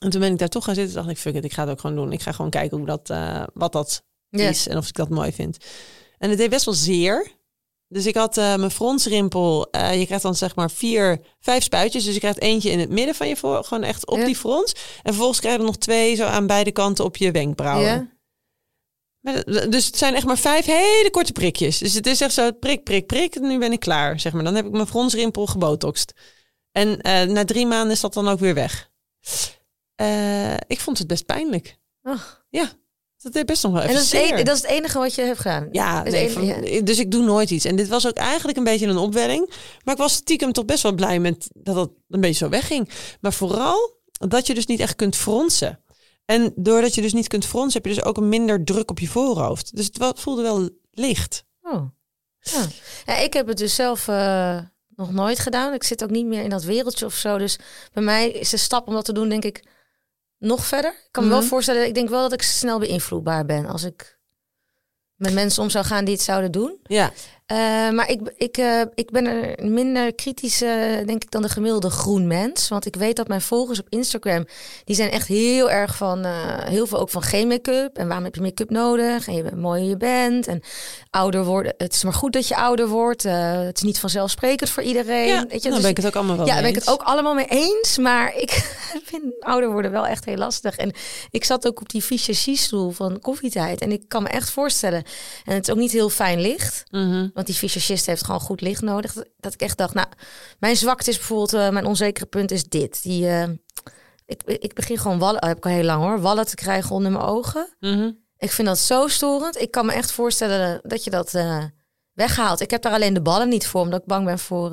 En 0.03 0.11
toen 0.11 0.21
ben 0.21 0.33
ik 0.33 0.39
daar 0.39 0.49
toch 0.49 0.65
gaan 0.65 0.75
zitten. 0.75 0.95
dacht 0.95 1.09
ik, 1.09 1.19
fuck 1.19 1.35
it, 1.35 1.45
ik 1.45 1.53
ga 1.53 1.63
het 1.63 1.71
ook 1.71 1.81
gewoon 1.81 1.97
doen. 1.97 2.13
Ik 2.13 2.23
ga 2.23 2.33
gewoon 2.33 2.51
kijken 2.51 2.77
hoe 2.77 2.87
dat, 2.87 3.11
eh, 3.11 3.43
wat 3.55 3.73
dat 3.73 4.03
is 4.31 4.67
en 4.69 4.77
of 4.77 4.89
ik 4.89 4.95
dat 4.95 5.09
mooi 5.09 5.33
vind. 5.33 5.57
En 6.19 6.29
het 6.29 6.39
deed 6.39 6.51
best 6.51 6.65
wel 6.65 6.75
zeer. 6.75 7.31
Dus 7.89 8.07
ik 8.07 8.15
had 8.15 8.37
eh, 8.37 8.57
mijn 8.57 8.71
fronsrimpel. 8.71 9.71
eh, 9.71 9.99
je 9.99 10.05
krijgt 10.07 10.23
dan 10.25 10.35
zeg 10.35 10.55
maar 10.55 10.71
vier, 10.71 11.21
vijf 11.41 11.63
spuitjes. 11.63 12.05
Dus 12.05 12.15
je 12.15 12.21
krijgt 12.21 12.41
eentje 12.41 12.71
in 12.71 12.79
het 12.79 12.89
midden 12.91 13.15
van 13.15 13.29
je 13.29 13.37
voor, 13.37 13.65
gewoon 13.65 13.83
echt 13.83 14.07
op 14.07 14.19
Ja. 14.19 14.25
die 14.25 14.37
frons. 14.37 14.73
En 14.73 15.03
vervolgens 15.03 15.41
krijg 15.41 15.55
je 15.55 15.61
er 15.61 15.67
nog 15.67 15.77
twee 15.79 16.15
zo 16.15 16.25
aan 16.25 16.47
beide 16.47 16.73
kanten 16.73 17.05
op 17.05 17.17
je 17.17 17.31
wenkbrauwen. 17.31 17.87
Ja. 17.87 18.11
Maar, 19.21 19.45
dus 19.71 19.87
het 19.87 19.97
zijn 19.99 20.15
echt 20.15 20.27
maar 20.27 20.39
vijf 20.39 20.65
hele 20.65 21.09
korte 21.11 21.33
prikjes. 21.33 21.79
Dus 21.79 21.95
het 21.95 22.07
is 22.07 22.21
echt 22.21 22.33
zo 22.35 22.53
prik, 22.53 22.83
prik, 22.85 23.07
prik. 23.07 23.41
Nu 23.41 23.59
ben 23.59 23.73
ik 23.73 23.81
klaar, 23.81 24.21
zeg 24.21 24.33
maar. 24.33 24.45
Dan 24.45 24.55
heb 24.55 24.67
ik 24.67 24.73
mijn 24.73 24.87
fronsrimpel 24.87 25.47
gebotoxed. 25.47 26.13
En 26.73 26.99
na 27.33 27.45
drie 27.45 27.67
maanden 27.67 27.93
is 27.93 28.01
dat 28.01 28.15
dan 28.15 28.29
ook 28.29 28.39
weer 28.39 28.55
weg. 28.55 28.91
Eh, 29.95 30.55
ik 30.67 30.81
vond 30.81 30.99
het 30.99 31.07
best 31.07 31.27
pijnlijk. 31.27 31.79
Oh. 32.03 32.21
Ja, 32.51 32.71
dat 33.19 33.33
deed 33.33 33.47
best 33.47 33.63
nog 33.63 33.73
wel 33.73 33.81
even 33.81 33.95
En 33.95 34.01
dat 34.01 34.13
is, 34.13 34.31
het, 34.31 34.47
dat 34.47 34.57
is 34.57 34.63
het 34.63 34.71
enige 34.71 34.99
wat 34.99 35.15
je 35.15 35.23
hebt 35.23 35.39
gedaan. 35.41 35.69
Ja, 35.73 36.03
Dus 36.03 36.13
nee, 36.13 36.23
één- 36.23 36.33
van- 36.33 36.45
ja. 36.45 36.81
dus 36.81 36.99
ik 36.99 37.11
doe 37.11 37.23
nooit 37.25 37.51
iets. 37.51 37.65
En 37.65 37.77
dit 37.77 37.89
was 37.89 38.07
ook 38.07 38.17
eigenlijk 38.17 38.59
een 38.59 38.65
beetje 38.65 38.87
een 38.87 38.97
opwelling. 38.97 39.51
Maar 39.85 39.95
ik 39.95 40.01
was 40.01 40.13
stiekem 40.13 40.53
toch 40.53 40.65
best 40.65 40.83
wel 40.83 40.93
blij 40.95 41.19
met 41.19 41.49
dat 41.53 41.77
het 41.77 41.91
een 42.09 42.21
beetje 42.21 42.45
zo 42.45 42.49
wegging. 42.49 42.89
Maar 43.21 43.33
vooral 43.33 44.01
dat 44.29 44.47
je 44.47 44.55
dus 44.55 44.67
niet 44.67 44.81
echt 44.81 44.97
kunt 44.97 45.17
fronsen. 45.17 45.81
En 46.25 46.53
doordat 46.57 46.95
je 46.95 47.03
dus 47.03 47.13
niet 47.13 47.29
kunt 47.29 47.47
fronsen, 47.47 47.83
heb 47.83 47.91
je 47.91 47.95
dus 47.99 48.05
ook 48.05 48.17
een 48.17 48.29
minder 48.29 48.65
druk 48.65 48.91
op 48.91 48.99
je 48.99 49.09
voorhoofd. 49.09 49.77
Dus 49.77 49.91
het 49.93 50.21
voelde 50.21 50.43
wel 50.43 50.69
licht. 50.91 51.45
Oh. 51.63 51.83
Ja. 52.41 52.67
ja, 53.07 53.17
ik 53.17 53.33
heb 53.33 53.47
het 53.47 53.59
dus 53.59 53.75
zelf 53.75 54.09
eh, 54.09 54.59
nog 54.97 55.13
nooit 55.13 55.39
gedaan. 55.39 55.73
Ik 55.75 55.83
zit 55.85 56.03
ook 56.03 56.11
niet 56.11 56.27
meer 56.27 56.43
in 56.43 56.51
dat 56.51 56.63
wereldje 56.65 57.05
of 57.07 57.15
zo. 57.15 57.39
Dus 57.39 57.59
bij 57.93 58.03
mij 58.03 58.31
is 58.31 58.51
de 58.51 58.57
stap 58.57 58.87
om 58.89 58.95
dat 58.95 59.05
te 59.05 59.13
doen, 59.13 59.29
denk 59.29 59.45
ik, 59.45 59.63
nog 60.43 60.67
verder. 60.67 60.91
Ik 60.91 61.09
kan 61.11 61.23
me 61.25 61.29
Mhm. 61.31 61.39
wel 61.39 61.49
voorstellen, 61.49 61.87
ik 61.87 61.95
denk 61.95 62.09
wel 62.09 62.23
dat 62.23 62.33
ik 62.33 62.43
snel 62.43 62.79
beïnvloedbaar 62.79 63.45
ben 63.45 63.67
als 63.67 63.83
ik 63.85 64.19
met 65.15 65.33
mensen 65.33 65.63
om 65.63 65.71
zou 65.71 65.85
gaan 65.85 66.05
die 66.05 66.15
het 66.15 66.23
zouden 66.23 66.53
doen. 66.53 66.79
Ja, 66.83 67.13
Eh, 67.47 67.91
maar 67.91 68.11
ik, 68.11 68.21
ik, 68.37 68.57
eh, 68.57 68.81
ik 68.95 69.11
ben 69.11 69.27
er 69.27 69.71
minder 69.71 70.15
kritisch, 70.15 70.59
denk 71.07 71.23
ik, 71.23 71.31
dan 71.31 71.43
de 71.43 71.49
gemiddelde 71.49 71.91
groen 71.91 72.27
mens. 72.27 72.69
Want 72.69 72.87
ik 72.87 72.97
weet 72.97 73.17
dat 73.17 73.29
mijn 73.29 73.41
volgers 73.41 73.81
op 73.81 73.87
Instagram, 73.89 74.47
die 74.85 74.97
zijn 74.97 75.11
echt 75.11 75.27
heel 75.27 75.71
erg 75.71 75.97
van, 75.97 76.25
eh, 76.25 76.33
heel 76.65 76.87
veel 76.87 76.99
ook 76.99 77.11
van 77.11 77.23
geen 77.23 77.49
make-up. 77.49 77.97
En 77.97 78.07
waarom 78.07 78.25
heb 78.25 78.35
je 78.35 78.41
make-up 78.41 78.71
nodig? 78.71 79.27
En 79.27 79.35
je 79.35 79.43
bent 79.43 79.57
mooi 79.57 79.85
je 79.85 79.97
bent. 79.97 80.47
En 80.47 80.63
ouder 81.11 81.45
worden, 81.45 81.75
het 81.79 81.93
is 81.93 82.05
maar 82.05 82.13
goed 82.13 82.33
dat 82.33 82.49
je 82.49 82.57
ouder 82.57 82.89
wordt. 82.89 83.23
Het 83.23 83.77
is 83.77 83.83
niet 83.83 83.99
vanzelfsprekend 83.99 84.71
voor 84.71 84.83
iedereen. 84.83 85.27
ja 85.27 85.47
weet 85.49 85.63
je? 85.63 85.69
dan 85.69 85.73
Dus 85.73 85.81
ben 85.81 85.91
ik 85.91 85.97
het 85.97 86.07
ook 86.07 86.17
allemaal 86.17 86.37
wel 86.37 86.47
ja, 86.47 86.53
mee 86.55 86.63
daar 86.63 86.73
ben 86.73 86.81
ik 86.81 86.87
het 86.89 86.95
ook 87.01 87.09
allemaal 87.09 87.35
mee 87.35 87.47
eens. 87.49 87.99
Maar 87.99 88.37
ik 88.45 88.51
vind 89.05 89.25
ouder 89.41 89.71
worden 89.71 89.91
wel 89.91 90.07
echt 90.07 90.25
heel 90.25 90.37
lastig. 90.37 90.77
En 90.77 90.93
ik 91.31 91.45
zat 91.45 91.67
ook 91.67 91.81
op 91.81 91.89
die 91.89 92.05
visagiestoel 92.05 92.91
van 92.91 93.21
koffietijd. 93.21 93.81
En 93.81 93.93
ik 93.93 94.03
kan 94.09 94.23
me 94.23 94.29
echt 94.29 94.51
voorstellen. 94.51 95.05
En 95.45 95.55
het 95.55 95.69
is 95.69 95.75
ook 95.75 95.81
niet 95.81 95.93
heel 95.93 96.09
fijn 96.09 96.41
licht. 96.41 96.85
Mhm. 96.91 97.29
Want 97.35 97.47
die 97.47 97.57
visagist 97.57 98.07
heeft 98.07 98.25
gewoon 98.25 98.41
goed 98.41 98.61
licht 98.61 98.83
nodig. 98.83 99.13
Dat- 99.13 99.29
Dat 99.37 99.55
ik 99.55 99.61
echt 99.61 99.79
dacht, 99.79 99.95
nou, 99.95 100.07
mijn 100.59 100.77
zwakte 100.77 101.11
is 101.11 101.17
bijvoorbeeld, 101.17 101.53
eh, 101.53 101.69
mijn 101.69 101.87
onzekere 101.87 102.27
punt 102.27 102.51
is 102.51 102.65
dit. 102.65 103.03
Die, 103.03 103.29
eh, 103.29 103.49
ik, 104.27 104.43
ik 104.45 104.75
begin 104.75 104.99
gewoon 104.99 105.19
wallen, 105.19 105.43
oh, 105.43 105.49
heb 105.49 105.57
ik 105.57 105.65
al 105.65 105.71
heel 105.71 105.85
lang 105.85 106.03
hoor, 106.03 106.21
wallen 106.21 106.47
te 106.47 106.55
krijgen 106.55 106.95
onder 106.95 107.13
mijn 107.13 107.25
ogen. 107.25 107.77
Mhm. 107.81 108.11
Ik 108.37 108.51
vind 108.51 108.69
dat 108.69 108.79
zo 108.79 109.09
storend. 109.09 109.61
Ik 109.61 109.71
kan 109.71 109.87
me 109.87 109.93
echt 109.93 110.13
voorstellen 110.13 110.81
dat 110.83 111.05
je 111.05 111.11
dat 111.11 111.35
eh, 111.35 111.65
weghaalt. 112.13 112.61
Ik 112.61 112.71
heb 112.71 112.83
daar 112.83 112.93
alleen 112.93 113.15
de 113.15 113.23
ballen 113.23 113.49
niet 113.49 113.67
voor, 113.67 113.81
omdat 113.81 114.01
ik 114.01 114.07
bang 114.07 114.25
ben 114.25 114.39
voor 114.39 114.71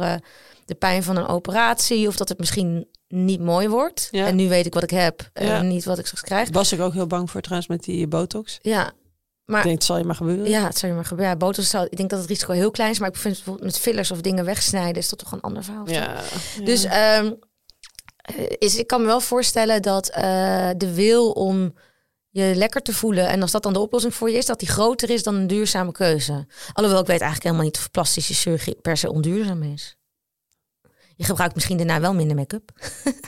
de 0.65 0.75
pijn 0.75 1.03
van 1.03 1.17
een 1.17 1.27
operatie. 1.27 2.07
Of 2.07 2.15
dat 2.15 2.29
het 2.29 2.39
misschien 2.39 2.87
niet 3.07 3.39
mooi 3.39 3.67
wordt. 3.69 4.07
Ja. 4.11 4.25
En 4.27 4.35
nu 4.35 4.49
weet 4.49 4.65
ik 4.65 4.73
wat 4.73 4.83
ik 4.83 4.89
heb 4.89 5.29
en 5.33 5.45
Ja. 5.45 5.61
niet 5.61 5.85
wat 5.85 5.99
ik 5.99 6.05
straks 6.05 6.23
krijg. 6.23 6.49
Was 6.51 6.71
ik 6.71 6.79
ook 6.79 6.93
heel 6.93 7.07
bang 7.07 7.29
voor 7.31 7.41
trouwens 7.41 7.69
met 7.69 7.83
die 7.83 8.07
botox. 8.07 8.57
Ja, 8.61 8.91
maar 9.49 9.59
Ik 9.59 9.65
denk, 9.65 9.75
het 9.77 9.85
zal 9.85 9.97
je 9.97 10.03
maar 10.03 10.15
gebeuren. 10.15 10.49
ja, 10.49 10.63
het 10.63 10.77
zou 10.77 10.91
je 10.91 10.97
maar 10.97 11.07
gebeuren. 11.07 11.33
Ja, 11.33 11.39
botox 11.39 11.73
ik 11.73 11.97
denk 11.97 12.09
dat 12.09 12.19
het 12.19 12.27
risico 12.27 12.53
heel 12.53 12.71
klein 12.71 12.91
is. 12.91 12.99
Maar 12.99 13.09
ik 13.09 13.15
vind 13.15 13.33
bijvoorbeeld 13.33 13.65
met 13.65 13.79
fillers 13.79 14.11
of 14.11 14.21
dingen 14.21 14.45
wegsnijden 14.45 15.01
is 15.01 15.09
dat 15.09 15.19
toch 15.19 15.31
een 15.31 15.41
ander 15.41 15.63
verhaal. 15.63 15.89
Ja, 15.89 16.21
ja. 16.55 16.63
Dus 16.63 16.83
ehm, 16.83 17.33
eh, 18.21 18.45
is, 18.57 18.77
ik 18.77 18.87
kan 18.87 19.01
me 19.01 19.07
wel 19.07 19.21
voorstellen 19.21 19.81
dat 19.81 20.09
eh, 20.09 20.69
de 20.77 20.93
wil 20.93 21.31
om 21.31 21.73
je 22.29 22.55
lekker 22.55 22.81
te 22.81 22.93
voelen 22.93 23.27
en 23.27 23.41
als 23.41 23.51
dat 23.51 23.63
dan 23.63 23.73
de 23.73 23.79
oplossing 23.79 24.13
voor 24.13 24.29
je 24.29 24.37
is, 24.37 24.45
dat 24.45 24.59
die 24.59 24.67
groter 24.67 25.09
is 25.09 25.23
dan 25.23 25.35
een 25.35 25.47
duurzame 25.47 25.91
keuze. 25.91 26.47
Alhoewel 26.73 27.01
ik 27.01 27.07
weet 27.07 27.21
eigenlijk 27.21 27.43
helemaal 27.43 27.65
niet 27.65 27.77
of 27.77 27.91
plastische 27.91 28.33
chirurgie 28.33 28.77
per 28.81 28.97
se 28.97 29.11
onduurzaam 29.11 29.63
is. 29.63 29.98
Je 31.19 31.25
gebruikt 31.25 31.55
misschien 31.55 31.77
daarna 31.77 31.99
wel 31.99 32.13
minder 32.13 32.35
make-up. 32.35 32.71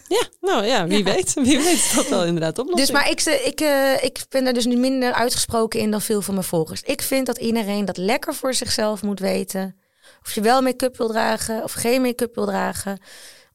ja, 0.08 0.24
nou 0.42 0.66
ja, 0.66 0.88
wie 0.88 1.04
weet. 1.04 1.34
Wie 1.34 1.58
weet 1.58 1.74
is 1.74 1.94
dat 1.96 2.08
wel 2.08 2.26
inderdaad 2.26 2.60
oplossing. 2.60 2.88
Dus, 2.88 2.92
maar 2.92 3.10
ik, 3.10 3.46
ik, 3.46 3.62
eh, 3.62 4.04
ik 4.04 4.26
ben 4.30 4.46
er 4.46 4.54
dus 4.54 4.66
nu 4.66 4.76
minder 4.76 5.14
uitgesproken 5.14 5.80
in 5.80 5.92
dan 5.92 6.02
veel 6.02 6.22
van 6.22 6.34
mijn 6.34 6.46
volgers. 6.46 6.82
Ik 6.82 7.02
vind 7.02 7.26
dat 7.26 7.38
iedereen 7.38 7.86
dat 7.86 7.98
lekker 7.98 8.34
voor 8.34 8.54
zichzelf 8.54 9.02
moet 9.02 9.20
weten. 9.20 9.80
Of 10.22 10.34
je 10.34 10.42
wel 10.42 10.62
make-up 10.62 10.98
wil 10.98 11.08
dragen 11.08 11.64
of 11.64 11.74
geen 11.74 12.02
make-up 12.02 12.36
wil 12.36 12.46
dragen. 12.46 13.00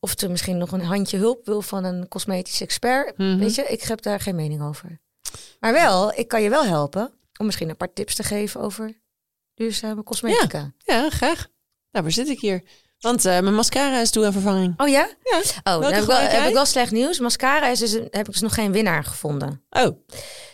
Of 0.00 0.20
er 0.20 0.30
misschien 0.30 0.58
nog 0.58 0.72
een 0.72 0.84
handje 0.84 1.16
hulp 1.16 1.46
wil 1.46 1.62
van 1.62 1.84
een 1.84 2.08
cosmetisch 2.08 2.60
expert. 2.60 3.18
Mhm. 3.18 3.38
Weet 3.38 3.54
je, 3.54 3.62
ik 3.62 3.82
heb 3.82 4.02
daar 4.02 4.20
geen 4.20 4.34
mening 4.34 4.62
over. 4.62 5.00
Maar 5.60 5.72
wel, 5.72 6.12
ik 6.12 6.28
kan 6.28 6.42
je 6.42 6.50
wel 6.50 6.64
helpen 6.64 7.12
om 7.38 7.46
misschien 7.46 7.68
een 7.68 7.76
paar 7.76 7.92
tips 7.92 8.14
te 8.14 8.22
geven 8.22 8.60
over 8.60 9.00
duurzame 9.54 10.02
cosmetica. 10.02 10.72
Ja, 10.78 11.10
graag. 11.10 11.46
Nou, 11.90 12.04
waar 12.04 12.12
zit 12.12 12.28
ik 12.28 12.40
hier? 12.40 12.62
Want 13.00 13.24
eh, 13.24 13.40
mijn 13.40 13.54
mascara 13.54 14.00
is 14.00 14.10
toe 14.10 14.26
aan 14.26 14.32
vervanging. 14.32 14.74
Oh 14.80 14.88
ja? 14.88 15.08
Ja. 15.22 15.38
Oh, 15.38 15.42
dan 15.64 15.82
heb 15.82 15.90
ik, 15.90 15.92
wel, 15.92 16.00
gebruik 16.00 16.22
heb 16.30 16.40
jij? 16.40 16.48
ik 16.48 16.54
wel 16.54 16.66
slecht 16.66 16.92
nieuws. 16.92 17.18
Mascara 17.18 17.68
is 17.68 17.78
dus 17.78 17.92
een- 17.92 18.08
heb 18.10 18.26
ik 18.26 18.32
dus 18.32 18.40
nog 18.40 18.54
geen 18.54 18.72
winnaar 18.72 19.04
gevonden. 19.04 19.62
Oh, 19.70 19.86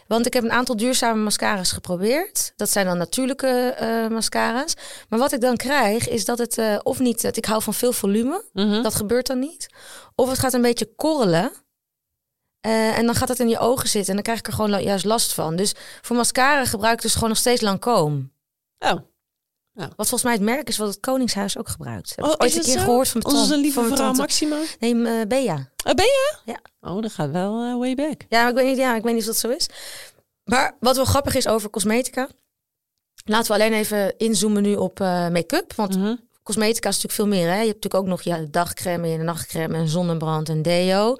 Want 0.06 0.26
ik 0.26 0.32
heb 0.32 0.44
een 0.44 0.52
aantal 0.52 0.76
duurzame 0.76 1.22
mascara's 1.22 1.72
geprobeerd. 1.72 2.52
Dat 2.56 2.70
zijn 2.70 2.86
dan 2.86 2.98
natuurlijke 2.98 3.46
eh, 3.78 4.06
mascara's. 4.08 4.74
Maar 5.08 5.18
wat 5.18 5.32
ik 5.32 5.40
dan 5.40 5.56
krijg, 5.56 6.08
is 6.08 6.24
dat 6.24 6.38
het 6.38 6.58
eh, 6.58 6.78
of 6.82 6.98
niet... 6.98 7.22
Het, 7.22 7.36
ik 7.36 7.44
hou 7.44 7.62
van 7.62 7.74
veel 7.74 7.92
volume. 7.92 8.44
mhm. 8.52 8.82
Dat 8.82 8.94
gebeurt 8.94 9.26
dan 9.26 9.38
niet. 9.38 9.66
Of 10.14 10.28
het 10.30 10.38
gaat 10.38 10.52
een 10.52 10.62
beetje 10.62 10.94
korrelen. 10.96 11.52
En 12.60 13.06
dan 13.06 13.14
gaat 13.14 13.28
het 13.28 13.40
in 13.40 13.48
je 13.48 13.58
ogen 13.58 13.88
zitten. 13.88 14.08
En 14.08 14.14
dan 14.14 14.22
krijg 14.22 14.38
ik 14.38 14.46
er 14.46 14.52
gewoon 14.52 14.82
juist 14.82 15.04
last 15.04 15.32
van. 15.32 15.56
Dus 15.56 15.74
voor 16.00 16.16
mascara 16.16 16.64
gebruik 16.64 16.94
ik 16.94 17.02
dus 17.02 17.14
gewoon 17.14 17.28
nog 17.28 17.38
steeds 17.38 17.60
Lancome. 17.60 18.28
oh. 18.78 18.92
Wat 19.74 19.92
volgens 19.96 20.22
mij 20.22 20.32
het 20.32 20.42
merk 20.42 20.68
is 20.68 20.76
wat 20.76 20.88
het 20.88 21.00
Koningshuis 21.00 21.58
ook 21.58 21.68
gebruikt. 21.68 22.12
Heb 22.16 22.24
Oh, 22.24 22.30
ooit 22.30 22.42
is 22.42 22.52
een 22.52 22.58
het 22.58 22.66
keer 22.68 22.78
zo? 22.78 22.84
gehoord 22.84 23.08
van 23.08 23.20
mijn 23.24 23.34
Onze 23.34 23.48
tante- 23.48 23.62
lieve 23.62 23.80
van 23.88 23.96
vrouw. 23.96 24.12
Maxima. 24.12 24.56
Nee, 24.78 25.04
eh, 25.06 25.26
Bea. 25.26 25.54
Oh, 25.84 25.94
ben 25.94 26.04
je? 26.04 26.36
Ja. 26.44 26.58
Oh, 26.80 27.02
dat 27.02 27.12
gaat 27.12 27.30
wel 27.30 27.62
eh, 27.64 27.78
way 27.78 27.94
back. 27.94 28.20
Ja, 28.28 28.48
ik 28.48 28.54
weet 28.54 28.66
niet, 28.66 28.76
ja, 28.76 28.96
ik 28.96 29.02
weet 29.02 29.12
niet 29.12 29.20
of 29.22 29.26
dat 29.28 29.36
zo 29.36 29.48
is. 29.48 29.66
Maar 30.44 30.76
wat 30.80 30.96
wel 30.96 31.04
grappig 31.04 31.34
is 31.34 31.48
over 31.48 31.70
cosmetica. 31.70 32.28
Laten 33.24 33.46
we 33.46 33.52
alleen 33.62 33.72
even 33.72 34.14
inzoomen 34.18 34.62
nu 34.62 34.74
op 34.76 35.00
eh, 35.00 35.28
make-up. 35.28 35.72
Want 35.74 35.96
Mhm. 35.98 36.14
cosmetica 36.42 36.88
is 36.88 36.94
natuurlijk 37.02 37.12
veel 37.30 37.38
meer. 37.40 37.48
Hè? 37.54 37.60
Je 37.60 37.66
hebt 37.68 37.82
natuurlijk 37.84 38.02
ook 38.02 38.06
nog 38.10 38.22
ja, 38.22 38.46
dagcreme 38.50 39.08
en 39.18 39.24
nachtcreme 39.24 39.74
en 39.76 39.88
zonnebrand 39.88 40.48
en 40.48 40.62
deo. 40.62 41.16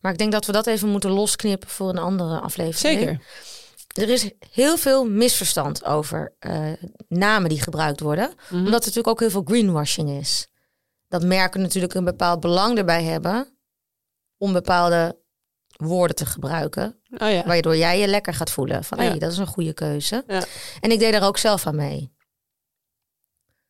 Maar 0.00 0.12
ik 0.12 0.18
denk 0.18 0.32
dat 0.32 0.46
we 0.46 0.52
dat 0.52 0.66
even 0.66 0.88
moeten 0.88 1.10
losknippen 1.10 1.68
voor 1.68 1.88
een 1.88 1.98
andere 1.98 2.40
aflevering. 2.40 2.98
Zeker. 2.98 3.20
Er 3.96 4.08
is 4.08 4.30
heel 4.50 4.76
veel 4.76 5.08
misverstand 5.08 5.84
over 5.84 6.34
eh, 6.38 6.72
namen 7.08 7.48
die 7.48 7.60
gebruikt 7.62 8.00
worden. 8.00 8.34
Mhm. 8.44 8.54
Omdat 8.54 8.66
er 8.66 8.72
natuurlijk 8.72 9.06
ook 9.08 9.20
heel 9.20 9.30
veel 9.30 9.42
greenwashing 9.44 10.10
is. 10.10 10.46
Dat 11.08 11.24
merken 11.24 11.60
natuurlijk 11.60 11.94
een 11.94 12.04
bepaald 12.04 12.40
belang 12.40 12.78
erbij 12.78 13.04
hebben 13.04 13.58
om 14.36 14.52
bepaalde 14.52 15.18
woorden 15.76 16.16
te 16.16 16.26
gebruiken. 16.26 17.00
Oh 17.18 17.30
ja. 17.30 17.44
Waardoor 17.46 17.76
jij 17.76 17.98
je 17.98 18.06
lekker 18.06 18.34
gaat 18.34 18.50
voelen. 18.50 18.84
Van, 18.84 18.98
Ja. 18.98 19.04
hey, 19.04 19.18
dat 19.18 19.32
is 19.32 19.38
een 19.38 19.46
goede 19.46 19.72
keuze. 19.72 20.24
Ja. 20.26 20.44
En 20.80 20.90
ik 20.90 20.98
deed 20.98 21.12
daar 21.12 21.26
ook 21.26 21.38
zelf 21.38 21.66
aan 21.66 21.76
mee. 21.76 22.14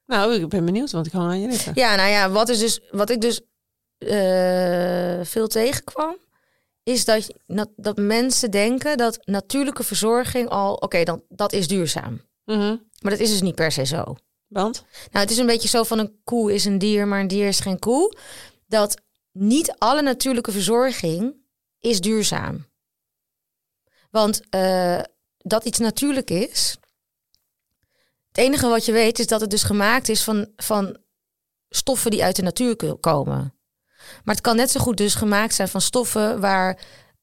Nou, 0.06 0.34
ik 0.34 0.48
ben 0.48 0.64
benieuwd, 0.64 0.90
want 0.90 1.06
ik 1.06 1.12
hang 1.12 1.30
aan 1.30 1.40
je 1.40 1.48
lippen. 1.48 1.72
Ja, 1.74 1.94
nou 1.94 2.10
ja, 2.10 2.30
wat, 2.30 2.48
is 2.48 2.58
dus, 2.58 2.80
wat 2.90 3.10
ik 3.10 3.20
dus 3.20 3.40
eh, 3.98 5.20
veel 5.22 5.48
tegenkwam... 5.48 6.16
is 6.86 7.04
dat, 7.04 7.32
dat, 7.46 7.68
dat 7.76 7.96
mensen 7.96 8.50
denken 8.50 8.96
dat 8.96 9.18
natuurlijke 9.24 9.82
verzorging 9.82 10.48
al... 10.48 10.74
oké, 10.74 11.04
dan 11.04 11.22
dat 11.28 11.52
is 11.52 11.68
duurzaam. 11.68 12.20
Mhm. 12.44 12.76
Maar 13.00 13.10
dat 13.10 13.20
is 13.20 13.30
dus 13.30 13.40
niet 13.42 13.54
per 13.54 13.72
se 13.72 13.84
zo. 13.84 14.16
Want? 14.46 14.84
Nou, 15.10 15.24
het 15.24 15.30
is 15.30 15.38
een 15.38 15.46
beetje 15.46 15.68
zo 15.68 15.82
van 15.82 15.98
een 15.98 16.20
koe 16.24 16.54
is 16.54 16.64
een 16.64 16.78
dier, 16.78 17.08
maar 17.08 17.20
een 17.20 17.28
dier 17.28 17.46
is 17.48 17.60
geen 17.60 17.78
koe. 17.78 18.16
Dat 18.66 19.00
niet 19.32 19.74
alle 19.78 20.02
natuurlijke 20.02 20.52
verzorging 20.52 21.34
is 21.78 22.00
duurzaam. 22.00 22.66
Want 24.10 24.40
eh, 24.50 25.00
dat 25.38 25.64
iets 25.64 25.78
natuurlijk 25.78 26.30
is. 26.30 26.76
Het 28.28 28.38
enige 28.38 28.68
wat 28.68 28.84
je 28.84 28.92
weet 28.92 29.18
is 29.18 29.26
dat 29.26 29.40
het 29.40 29.50
dus 29.50 29.62
gemaakt 29.62 30.08
is 30.08 30.22
van, 30.22 30.52
van 30.56 30.96
stoffen 31.68 32.10
die 32.10 32.24
uit 32.24 32.36
de 32.36 32.42
natuur 32.42 32.76
ko- 32.76 32.96
komen. 32.96 33.54
Maar 34.24 34.34
het 34.34 34.44
kan 34.44 34.56
net 34.56 34.70
zo 34.70 34.80
goed 34.80 34.96
dus 34.96 35.14
gemaakt 35.14 35.54
zijn 35.54 35.68
van 35.68 35.80
stoffen 35.80 36.40
waar 36.40 36.78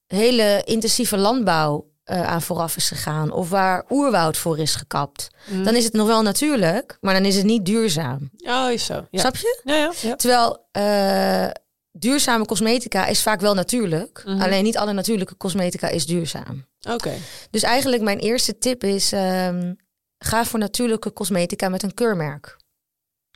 hele 0.08 0.62
intensieve 0.66 1.18
landbouw 1.18 1.92
eh, 2.04 2.28
aan 2.28 2.42
vooraf 2.42 2.76
is 2.76 2.88
gegaan. 2.88 3.32
Of 3.32 3.50
waar 3.50 3.86
oerwoud 3.90 4.38
voor 4.38 4.60
is 4.60 4.76
gekapt. 4.76 5.28
Mhm. 5.50 5.64
Dan 5.64 5.76
is 5.76 5.84
het 5.84 5.94
nog 5.94 6.08
wel 6.08 6.22
natuurlijk, 6.22 6.98
maar 7.02 7.14
dan 7.14 7.26
is 7.26 7.36
het 7.36 7.46
niet 7.46 7.66
duurzaam. 7.66 8.30
Oh, 8.38 8.72
is 8.72 8.86
zo. 8.86 9.08
Ja. 9.12 9.20
Snap 9.20 9.36
je? 9.36 9.62
Ja, 9.64 9.76
ja. 9.76 9.92
ja. 10.02 10.16
Terwijl 10.16 10.68
eh, 10.72 11.50
duurzame 11.92 12.46
cosmetica 12.46 13.06
is 13.06 13.22
vaak 13.22 13.42
wel 13.42 13.54
natuurlijk. 13.54 14.24
Mhm. 14.26 14.42
Alleen 14.42 14.64
niet 14.64 14.78
alle 14.78 14.94
natuurlijke 14.94 15.38
cosmetica 15.38 15.88
is 15.88 16.06
duurzaam. 16.06 16.66
Oké. 16.90 17.14
Dus 17.52 17.64
eigenlijk 17.64 18.02
mijn 18.04 18.20
eerste 18.20 18.58
tip 18.58 18.84
is... 18.84 19.12
ehm, 19.12 19.74
ga 20.18 20.46
voor 20.46 20.60
natuurlijke 20.60 21.14
cosmetica 21.14 21.70
met 21.70 21.84
een 21.84 21.94
keurmerk. 21.94 22.58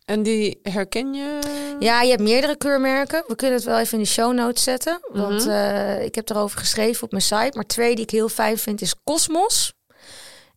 En 0.08 0.24
die 0.24 0.60
herken 0.64 1.14
je? 1.14 1.40
Ja, 1.80 2.02
je 2.02 2.10
hebt 2.10 2.22
meerdere 2.22 2.58
keurmerken. 2.58 3.24
We 3.28 3.36
kunnen 3.36 3.56
het 3.56 3.66
wel 3.66 3.80
even 3.80 3.98
in 3.98 4.04
de 4.04 4.10
show 4.10 4.34
notes 4.34 4.64
zetten. 4.64 5.00
Want 5.12 5.46
Mhm. 5.46 5.50
eh, 5.50 6.04
ik 6.04 6.16
heb 6.16 6.30
erover 6.30 6.60
geschreven 6.60 7.04
op 7.04 7.12
mijn 7.12 7.24
site. 7.24 7.52
Maar 7.54 7.66
twee 7.66 7.96
die 7.96 8.04
ik 8.04 8.12
heel 8.12 8.30
fijn 8.30 8.58
vind 8.58 8.82
is 8.82 8.96
Cosmos 9.04 9.74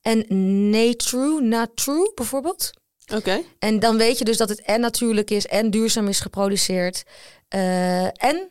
En 0.02 0.24
Natrue, 0.70 1.40
Natrue 1.40 2.12
bijvoorbeeld. 2.14 2.70
Oké. 3.14 3.42
En 3.58 3.78
dan 3.78 3.96
weet 3.96 4.18
je 4.18 4.24
dus 4.24 4.36
dat 4.36 4.48
het 4.48 4.60
en 4.62 4.80
natuurlijk 4.80 5.30
is 5.30 5.46
en 5.46 5.70
duurzaam 5.70 6.08
is 6.08 6.20
geproduceerd. 6.20 7.02
Eh, 7.48 8.04
en 8.04 8.50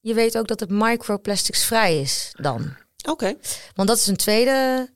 je 0.00 0.14
weet 0.14 0.38
ook 0.38 0.48
dat 0.48 0.60
het 0.60 0.70
microplastics 0.70 1.64
vrij 1.64 2.00
is 2.00 2.30
dan. 2.40 2.76
Oké. 3.08 3.34
Want 3.74 3.88
dat 3.88 3.98
is 3.98 4.06
een 4.06 4.16
tweede 4.16 4.88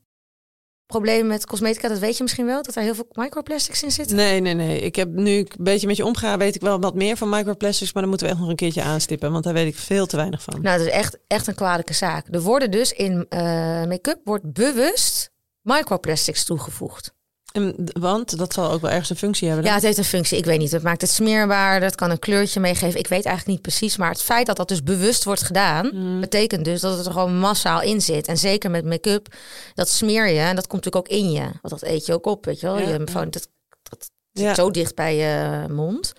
probleem 0.88 1.26
met 1.26 1.46
cosmetica. 1.46 1.88
Dat 1.88 1.98
weet 1.98 2.16
je 2.16 2.22
misschien 2.22 2.46
wel, 2.46 2.62
dat 2.62 2.76
er 2.76 2.82
heel 2.82 2.94
veel 2.94 3.08
microplastics 3.12 3.82
in 3.82 3.90
zitten. 3.90 4.16
Nee, 4.16 4.40
nee, 4.40 4.54
nee. 4.54 4.80
Ik 4.80 4.96
heb 4.96 5.08
nu 5.08 5.30
ik 5.30 5.54
een 5.58 5.64
beetje 5.64 5.86
met 5.86 5.96
je 5.96 6.04
omgaan, 6.04 6.38
weet 6.38 6.54
ik 6.54 6.60
wel 6.60 6.80
wat 6.80 6.94
meer 6.94 7.16
van 7.16 7.28
microplastics, 7.28 7.92
maar 7.92 8.02
dan 8.02 8.10
moeten 8.10 8.26
we 8.26 8.32
echt 8.32 8.42
nog 8.42 8.50
een 8.50 8.56
keertje 8.56 8.82
aanstippen, 8.82 9.32
want 9.32 9.44
daar 9.44 9.52
weet 9.52 9.66
ik 9.66 9.78
veel 9.78 10.06
te 10.06 10.16
weinig 10.16 10.42
van. 10.42 10.60
Nou, 10.62 10.78
dat 10.78 10.86
is 10.86 10.92
echt, 10.92 11.18
echt 11.26 11.46
een 11.46 11.54
kwalijke 11.54 11.92
zaak. 11.92 12.26
Er 12.30 12.40
worden 12.40 12.70
dus 12.70 12.92
in 12.92 13.26
eh, 13.28 13.40
make-up 13.84 14.20
wordt 14.24 14.52
bewust 14.52 15.30
microplastics 15.62 16.44
toegevoegd. 16.44 17.16
En, 17.52 17.74
want 18.00 18.38
dat 18.38 18.52
zal 18.52 18.70
ook 18.70 18.80
wel 18.80 18.90
ergens 18.90 19.10
een 19.10 19.16
functie 19.16 19.48
hebben. 19.48 19.66
Ja, 19.66 19.74
het 19.74 19.82
heeft 19.82 19.98
een 19.98 20.04
functie. 20.04 20.38
Ik 20.38 20.44
weet 20.44 20.58
niet. 20.58 20.72
Het 20.72 20.82
maakt 20.82 21.00
het 21.00 21.10
smeerbaar. 21.10 21.80
Dat 21.80 21.94
kan 21.94 22.10
een 22.10 22.18
kleurtje 22.18 22.60
meegeven. 22.60 22.98
Ik 22.98 23.06
weet 23.08 23.24
eigenlijk 23.24 23.46
niet 23.46 23.62
precies. 23.62 23.96
Maar 23.96 24.10
het 24.10 24.22
feit 24.22 24.46
dat 24.46 24.56
dat 24.56 24.68
dus 24.68 24.82
bewust 24.82 25.24
wordt 25.24 25.42
gedaan, 25.42 25.90
Mm. 25.92 26.20
betekent 26.20 26.64
dus 26.64 26.80
dat 26.80 26.96
het 26.96 27.06
er 27.06 27.12
gewoon 27.12 27.38
massaal 27.38 27.82
in 27.82 28.00
zit. 28.00 28.26
En 28.26 28.38
zeker 28.38 28.70
met 28.70 28.84
make-up, 28.84 29.26
dat 29.74 29.88
smeer 29.88 30.28
je. 30.28 30.40
En 30.40 30.54
dat 30.56 30.66
komt 30.66 30.84
natuurlijk 30.84 31.12
ook 31.12 31.18
in 31.18 31.30
je. 31.32 31.40
Want 31.40 31.68
dat 31.80 31.82
eet 31.82 32.06
je 32.06 32.12
ook 32.12 32.26
op, 32.26 32.44
weet 32.44 32.60
je 32.60 32.66
wel. 32.66 32.78
Ja, 32.78 32.88
je, 32.88 32.90
ja. 33.12 33.24
dat, 33.24 33.48
dat 33.82 34.10
zit 34.32 34.44
Ja. 34.44 34.54
zo 34.54 34.70
dicht 34.70 34.94
bij 34.94 35.16
je 35.16 35.64
mond. 35.68 36.12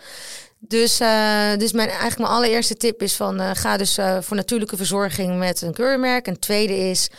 Dus, 0.60 1.00
eh, 1.00 1.56
dus 1.58 1.72
mijn, 1.72 1.88
eigenlijk 1.90 2.18
mijn 2.20 2.32
allereerste 2.32 2.78
tip 2.78 3.02
is 3.02 3.14
van 3.16 3.40
eh, 3.40 3.50
ga 3.54 3.78
dus 3.78 3.98
eh, 3.98 4.18
voor 4.22 4.36
natuurlijke 4.36 4.78
verzorging 4.78 5.38
met 5.38 5.62
een 5.62 5.74
keurmerk. 5.74 6.28
En 6.28 6.40
tweede 6.40 6.78
is 6.78 7.10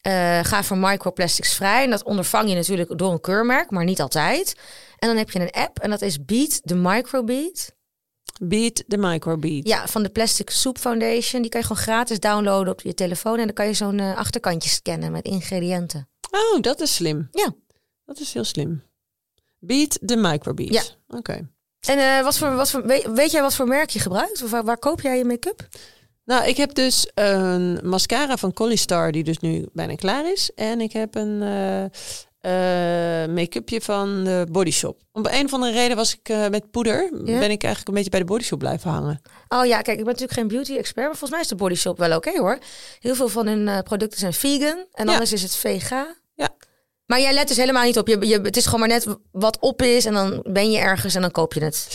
eh, 0.00 0.40
ga 0.42 0.62
voor 0.62 0.78
microplastics 0.78 1.54
vrij. 1.54 1.84
En 1.84 1.90
dat 1.90 2.02
ondervang 2.02 2.48
je 2.48 2.54
natuurlijk 2.54 2.98
door 2.98 3.12
een 3.12 3.20
keurmerk, 3.20 3.70
maar 3.70 3.84
niet 3.84 4.00
altijd. 4.00 4.54
En 4.98 5.08
dan 5.08 5.16
heb 5.16 5.30
je 5.30 5.40
een 5.40 5.50
app 5.50 5.78
en 5.78 5.90
dat 5.90 6.02
is 6.02 6.24
Beat 6.24 6.60
the 6.64 6.74
Microbeat. 6.74 7.72
Beat 8.42 8.84
the 8.88 8.96
microbeat. 8.96 9.66
Ja, 9.66 9.86
van 9.86 10.02
de 10.02 10.08
Plastic 10.08 10.50
Soup 10.50 10.78
Foundation. 10.78 11.42
Die 11.42 11.50
kan 11.50 11.60
je 11.60 11.66
gewoon 11.66 11.82
gratis 11.82 12.20
downloaden 12.20 12.72
op 12.72 12.80
je 12.80 12.94
telefoon. 12.94 13.38
En 13.38 13.44
dan 13.44 13.54
kan 13.54 13.66
je 13.66 13.74
zo'n 13.74 13.98
eh, 13.98 14.16
achterkantje 14.16 14.70
scannen 14.70 15.12
met 15.12 15.24
ingrediënten. 15.24 16.08
Oh, 16.30 16.60
dat 16.60 16.80
is 16.80 16.94
slim. 16.94 17.28
Ja. 17.32 17.54
Dat 18.04 18.20
is 18.20 18.32
heel 18.32 18.44
slim. 18.44 18.82
Beat 19.58 19.98
the 20.06 20.16
microbeat. 20.16 20.72
Ja. 20.72 20.82
Oké. 21.18 21.48
En 21.80 21.98
eh, 21.98 22.22
wat 22.22 22.38
voor, 22.38 22.54
wat 22.54 22.70
voor, 22.70 22.86
weet, 22.86 23.06
weet 23.12 23.30
jij 23.30 23.42
wat 23.42 23.54
voor 23.54 23.66
merk 23.66 23.90
je 23.90 23.98
gebruikt? 23.98 24.42
Of 24.42 24.50
waar, 24.50 24.64
waar 24.64 24.78
koop 24.78 25.00
jij 25.00 25.18
je 25.18 25.24
make-up? 25.24 25.68
Nou, 26.30 26.46
ik 26.46 26.56
heb 26.56 26.74
dus 26.74 27.10
een 27.14 27.80
mascara 27.82 28.36
van 28.36 28.52
Collistar 28.52 29.12
die 29.12 29.24
dus 29.24 29.38
nu 29.38 29.66
bijna 29.72 29.94
klaar 29.94 30.32
is. 30.32 30.50
En 30.54 30.80
ik 30.80 30.92
heb 30.92 31.14
een 31.14 31.42
eh, 31.42 31.84
eh, 33.22 33.30
make-upje 33.30 33.80
van 33.80 34.24
de 34.24 34.46
Body 34.50 34.70
Shop. 34.70 35.00
Om 35.12 35.26
een 35.26 35.44
of 35.44 35.52
andere 35.52 35.72
reden 35.72 35.96
was 35.96 36.14
ik 36.14 36.28
eh, 36.28 36.48
met 36.48 36.70
poeder, 36.70 37.10
Ja? 37.24 37.38
ben 37.38 37.50
ik 37.50 37.62
eigenlijk 37.62 37.88
een 37.88 37.94
beetje 37.94 38.10
bij 38.10 38.20
de 38.20 38.26
Body 38.26 38.44
Shop 38.44 38.58
blijven 38.58 38.90
hangen. 38.90 39.22
Oh 39.48 39.66
ja, 39.66 39.80
kijk, 39.82 39.98
ik 39.98 40.04
ben 40.04 40.12
natuurlijk 40.12 40.32
geen 40.32 40.48
beauty 40.48 40.76
expert, 40.76 41.06
maar 41.06 41.16
volgens 41.16 41.30
mij 41.30 41.40
is 41.40 41.48
de 41.48 41.54
Body 41.54 41.74
Shop 41.74 41.98
wel 41.98 42.16
oké 42.16 42.38
hoor. 42.38 42.58
Heel 43.00 43.14
veel 43.14 43.28
van 43.28 43.46
hun 43.46 43.82
producten 43.82 44.18
zijn 44.18 44.32
vegan 44.32 44.84
en 44.92 45.06
Ja. 45.06 45.12
anders 45.12 45.32
is 45.32 45.42
het 45.42 45.54
vega. 45.54 46.14
Ja. 46.34 46.48
Maar 47.06 47.20
jij 47.20 47.32
let 47.32 47.48
dus 47.48 47.56
helemaal 47.56 47.84
niet 47.84 47.98
op. 47.98 48.08
Je, 48.08 48.26
je, 48.26 48.40
het 48.40 48.56
is 48.56 48.64
gewoon 48.64 48.80
maar 48.80 48.88
net 48.88 49.06
wat 49.32 49.58
op 49.60 49.82
is 49.82 50.04
en 50.04 50.14
dan 50.14 50.44
ben 50.44 50.70
je 50.70 50.78
ergens 50.78 51.14
en 51.14 51.20
dan 51.20 51.30
koop 51.30 51.52
je 51.52 51.64
het. 51.64 51.88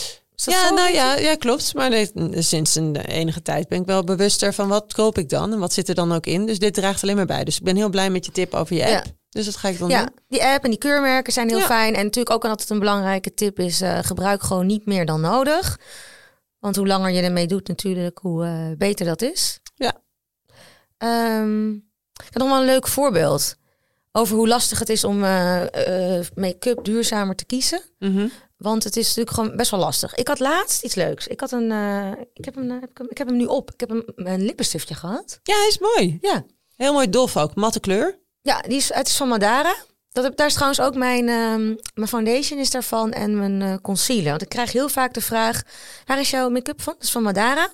Ja, 0.44 0.68
zo? 0.68 0.74
nou 0.74 0.92
ja, 0.92 1.14
ja, 1.16 1.34
klopt. 1.36 1.74
Maar 1.74 1.90
nee, 1.90 2.10
sinds 2.32 2.74
een 2.74 2.96
enige 2.96 3.42
tijd 3.42 3.68
ben 3.68 3.80
ik 3.80 3.86
wel 3.86 4.04
bewuster 4.04 4.54
van 4.54 4.68
wat 4.68 4.92
koop 4.94 5.18
ik 5.18 5.28
dan 5.28 5.52
en 5.52 5.58
wat 5.58 5.72
zit 5.72 5.88
er 5.88 5.94
dan 5.94 6.12
ook 6.12 6.26
in. 6.26 6.46
Dus 6.46 6.58
dit 6.58 6.74
draagt 6.74 7.02
alleen 7.02 7.16
maar 7.16 7.26
bij. 7.26 7.44
Dus 7.44 7.56
ik 7.56 7.62
ben 7.62 7.76
heel 7.76 7.88
blij 7.88 8.10
met 8.10 8.26
je 8.26 8.32
tip 8.32 8.54
over 8.54 8.76
je 8.76 8.82
app. 8.82 9.04
Ja. 9.04 9.12
Dus 9.30 9.44
dat 9.44 9.56
ga 9.56 9.68
ik 9.68 9.78
dan 9.78 9.88
Ja, 9.88 10.00
doen. 10.04 10.14
die 10.28 10.44
app 10.44 10.64
en 10.64 10.70
die 10.70 10.78
keurmerken 10.78 11.32
zijn 11.32 11.48
heel 11.48 11.58
Ja. 11.58 11.64
fijn. 11.66 11.94
En 11.94 12.04
natuurlijk 12.04 12.34
ook 12.34 12.44
altijd 12.44 12.70
een 12.70 12.78
belangrijke 12.78 13.34
tip 13.34 13.58
is 13.58 13.80
eh, 13.80 13.98
gebruik 14.02 14.42
gewoon 14.42 14.66
niet 14.66 14.86
meer 14.86 15.06
dan 15.06 15.20
nodig. 15.20 15.78
Want 16.58 16.76
hoe 16.76 16.86
langer 16.86 17.10
je 17.10 17.22
ermee 17.22 17.46
doet 17.46 17.68
natuurlijk, 17.68 18.18
hoe 18.18 18.44
eh, 18.44 18.76
beter 18.78 19.06
dat 19.06 19.22
is. 19.22 19.60
Ja. 19.74 19.92
Ehm, 20.98 21.70
ik 21.72 22.24
heb 22.24 22.34
nog 22.34 22.48
wel 22.48 22.58
een 22.60 22.66
leuk 22.66 22.88
voorbeeld 22.88 23.56
over 24.12 24.36
hoe 24.36 24.48
lastig 24.48 24.78
het 24.78 24.88
is 24.88 25.04
om 25.04 25.24
eh, 25.24 25.62
make-up 26.34 26.84
duurzamer 26.84 27.34
te 27.36 27.44
kiezen. 27.44 27.80
Mhm. 27.98 28.26
Want 28.56 28.84
het 28.84 28.96
is 28.96 29.06
natuurlijk 29.08 29.36
gewoon 29.36 29.56
best 29.56 29.70
wel 29.70 29.80
lastig. 29.80 30.14
Ik 30.14 30.28
had 30.28 30.38
laatst 30.38 30.82
iets 30.82 30.94
leuks. 30.94 31.26
Ik 31.26 31.40
had 31.40 31.52
een, 31.52 31.70
eh, 31.72 32.10
ik 32.34 32.44
heb 32.44 32.54
hem, 32.54 32.70
eh, 32.70 32.80
heb 32.80 32.90
ik, 32.90 32.98
hem, 32.98 33.06
ik 33.10 33.18
heb 33.18 33.26
hem 33.26 33.36
nu 33.36 33.44
op. 33.44 33.70
Ik 33.72 33.80
heb 33.80 33.90
een, 33.90 34.12
een 34.14 34.44
lippenstiftje 34.44 34.94
gehad. 34.94 35.40
Ja, 35.42 35.54
hij 35.56 35.66
is 35.68 35.78
mooi. 35.78 36.18
Ja, 36.20 36.44
Heel 36.76 36.92
mooi 36.92 37.10
dof 37.10 37.36
ook. 37.36 37.54
Matte 37.54 37.80
kleur. 37.80 38.18
Ja, 38.42 38.60
die 38.60 38.76
is, 38.76 38.94
het 38.94 39.06
is 39.08 39.16
van 39.16 39.28
Madara. 39.28 39.74
Dat, 40.12 40.24
heb- 40.24 40.36
daar 40.36 40.46
is 40.46 40.52
trouwens 40.54 40.80
ook 40.80 40.94
mijn, 40.94 41.28
ehm, 41.28 41.74
mijn 41.94 42.08
foundation 42.08 42.58
is 42.58 42.70
daarvan 42.70 43.12
en 43.12 43.38
mijn 43.38 43.62
eh, 43.62 43.74
concealer. 43.82 44.30
Want 44.30 44.42
ik 44.42 44.48
krijg 44.48 44.72
heel 44.72 44.88
vaak 44.88 45.14
de 45.14 45.20
vraag, 45.20 45.62
waar 46.04 46.20
is 46.20 46.30
jouw 46.30 46.48
make-up 46.48 46.82
van? 46.82 46.92
Dat 46.94 47.02
is 47.02 47.10
van 47.10 47.22
Madara. 47.22 47.68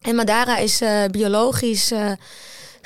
En 0.00 0.14
Madara 0.14 0.56
is 0.58 0.80
biologisch 1.10 1.92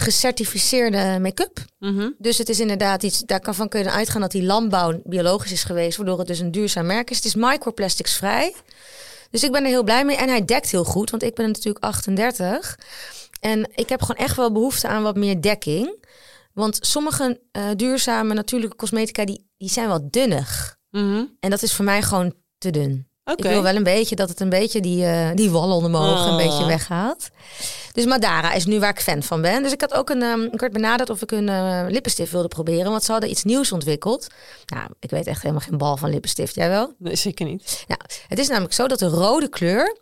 gecertificeerde 0.01 1.19
make-up. 1.21 1.65
Mhm. 1.79 2.11
Dus 2.19 2.39
het 2.39 2.49
is 2.49 2.61
inderdaad 2.61 3.03
iets, 3.03 3.21
daarvan 3.21 3.69
kun 3.69 3.79
je 3.79 3.85
dan 3.85 3.95
uitgaan 3.95 4.21
dat 4.21 4.31
die 4.31 4.43
landbouw 4.45 5.01
biologisch 5.05 5.53
is 5.53 5.65
geweest, 5.65 5.97
waardoor 5.97 6.19
het 6.19 6.27
dus 6.27 6.39
een 6.39 6.51
duurzaam 6.51 6.87
merk 6.87 7.11
is. 7.11 7.17
Het 7.17 7.25
is 7.25 7.35
microplastics 7.35 8.17
vrij. 8.17 8.55
Dus 9.31 9.45
ik 9.45 9.53
ben 9.53 9.63
er 9.63 9.69
heel 9.69 9.85
blij 9.85 10.05
mee. 10.05 10.17
En 10.17 10.29
hij 10.29 10.45
dekt 10.45 10.71
heel 10.71 10.85
goed, 10.85 11.11
want 11.11 11.23
ik 11.23 11.35
ben 11.35 11.47
natuurlijk 11.47 11.85
38. 11.85 12.79
En 13.41 13.71
ik 13.75 13.89
heb 13.89 14.01
gewoon 14.01 14.27
echt 14.27 14.37
wel 14.37 14.53
behoefte 14.53 14.89
aan 14.89 15.03
wat 15.03 15.17
meer 15.17 15.41
dekking. 15.41 16.05
Want 16.53 16.79
sommige 16.81 17.41
eh, 17.53 17.63
duurzame 17.77 18.35
natuurlijke 18.35 18.77
cosmetica, 18.77 19.25
die, 19.25 19.47
die 19.57 19.69
zijn 19.69 19.89
wel 19.89 20.09
dunnig. 20.11 20.77
Mhm. 20.91 21.25
En 21.41 21.51
dat 21.51 21.63
is 21.63 21.73
voor 21.73 21.85
mij 21.85 22.03
gewoon 22.03 22.35
te 22.59 22.71
dun. 22.71 23.09
Ik 23.35 23.43
wil 23.43 23.63
wel 23.63 23.77
een 23.77 23.83
beetje 23.83 24.17
dat 24.17 24.29
het 24.29 24.41
een 24.41 24.49
beetje 24.49 24.81
die, 24.81 25.07
eh, 25.07 25.31
die 25.35 25.51
wal 25.51 25.75
onder 25.75 25.91
mijn 25.91 26.03
ogen 26.03 26.31
een 26.31 26.37
beetje 26.37 26.67
weghaalt. 26.67 27.29
Dus 27.97 28.07
Madara 28.07 28.53
is 28.53 28.67
nu 28.67 28.81
waar 28.81 28.91
ik 28.91 29.01
fan 29.01 29.23
van 29.23 29.41
ben. 29.41 29.63
Dus 29.63 29.73
ik 29.73 29.81
had 29.81 29.95
ook 29.95 30.11
een, 30.11 30.23
ehm, 30.23 30.41
ik 30.41 30.61
werd 30.61 30.73
benaderd 30.73 31.11
of 31.11 31.23
ik 31.23 31.31
een 31.31 31.49
eh, 31.49 31.85
lippenstift 31.89 32.33
wilde 32.33 32.49
proberen. 32.49 32.91
Want 32.91 33.05
ze 33.05 33.13
hadden 33.13 33.31
iets 33.31 33.45
nieuws 33.45 33.73
ontwikkeld. 33.73 34.27
Nou, 34.67 34.89
ik 35.01 35.11
weet 35.11 35.27
echt 35.27 35.43
helemaal 35.43 35.65
geen 35.65 35.79
bal 35.79 35.97
van 35.97 36.11
lippenstift. 36.11 36.55
Jij 36.55 36.69
wel? 36.69 36.95
Nee, 36.99 37.17
zeker 37.17 37.47
niet. 37.47 37.85
Nou, 37.89 38.01
het 38.29 38.39
is 38.39 38.49
namelijk 38.49 38.75
zo 38.75 38.87
dat 38.87 38.99
de 38.99 39.07
rode 39.07 39.49
kleur 39.49 39.97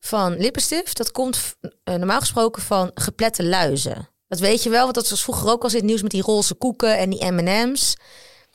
van 0.00 0.36
lippenstift, 0.36 0.96
dat 0.96 1.12
komt 1.12 1.56
eh, 1.60 1.94
normaal 1.94 2.20
gesproken 2.20 2.62
van 2.62 2.90
geplette 2.94 3.44
luizen. 3.44 4.08
Dat 4.28 4.38
weet 4.38 4.62
je 4.62 4.70
wel, 4.70 4.82
want 4.82 4.94
dat 4.94 5.08
was 5.08 5.22
vroeger 5.22 5.50
ook 5.50 5.62
al 5.62 5.68
in 5.68 5.74
het 5.74 5.84
nieuws 5.84 6.02
met 6.02 6.10
die 6.10 6.22
roze 6.22 6.54
koeken 6.54 6.98
en 6.98 7.10
die 7.10 7.32
M&M's. 7.32 7.96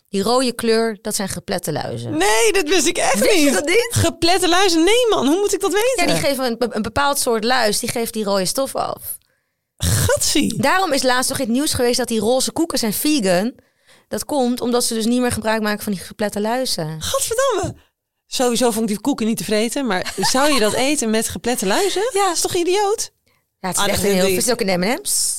Die 0.10 0.22
rode 0.24 0.54
kleur, 0.54 0.98
dat 1.02 1.16
zijn 1.16 1.30
geplette 1.30 1.72
luizen. 1.72 2.18
Nee, 2.18 2.52
dat 2.52 2.68
wist 2.70 2.88
ik 2.88 2.98
echt 2.98 3.20
Wist 3.20 3.34
je 3.38 3.44
niet. 3.46 3.54
dat 3.54 3.66
niet? 3.66 3.88
Geplette 3.92 4.50
luizen? 4.50 4.84
Nee 4.84 5.08
man, 5.10 5.28
hoe 5.28 5.40
moet 5.40 5.54
ik 5.54 5.60
dat 5.60 5.72
weten? 5.74 5.94
Ja, 5.96 6.06
die 6.06 6.16
geven 6.30 6.46
een, 6.46 6.58
be- 6.58 6.68
een 6.72 6.82
bepaald 6.82 7.20
soort 7.20 7.44
luis, 7.44 7.80
die 7.80 7.90
geeft 7.90 8.14
die 8.14 8.24
rode 8.24 8.46
stof 8.46 8.76
af. 8.76 9.18
Gatsie. 9.78 10.62
Daarom 10.62 10.94
is 10.94 11.04
laatst 11.04 11.30
toch 11.30 11.40
in 11.40 11.46
het 11.46 11.54
nieuws 11.54 11.74
geweest 11.74 11.98
dat 11.98 12.08
die 12.08 12.20
roze 12.20 12.52
koeken 12.52 12.78
zijn 12.80 12.94
vegan. 12.94 13.54
Dat 14.08 14.26
komt 14.26 14.62
omdat 14.62 14.84
ze 14.84 14.94
dus 14.94 15.06
niet 15.06 15.22
meer 15.22 15.32
gebruik 15.32 15.62
maken 15.62 15.84
van 15.84 15.92
die 15.94 16.02
geplette 16.02 16.42
luizen. 16.42 17.02
Gadverdamme. 17.02 17.76
Sowieso 18.28 18.72
vond 18.72 18.82
ik 18.82 18.88
die 18.88 19.02
koeken 19.02 19.26
niet 19.26 19.38
te 19.38 19.44
vreten, 19.44 19.86
maar 19.88 20.14
zou 20.18 20.54
je 20.54 20.60
dat 20.60 20.74
eten 20.90 21.10
met 21.10 21.30
geplette 21.30 21.66
luizen? 21.66 22.10
Ja. 22.14 22.26
Dat 22.26 22.36
is 22.36 22.42
toch 22.42 22.56
idioot? 22.56 23.12
Ja, 23.60 23.68
het 23.68 23.78
is 23.78 23.84
Ah, 23.84 23.90
echt 23.90 24.02
heel... 24.02 24.16
Het 24.36 24.46
is 24.46 24.52
ook 24.52 24.62
een 24.62 24.80
M&M's. 24.80 25.39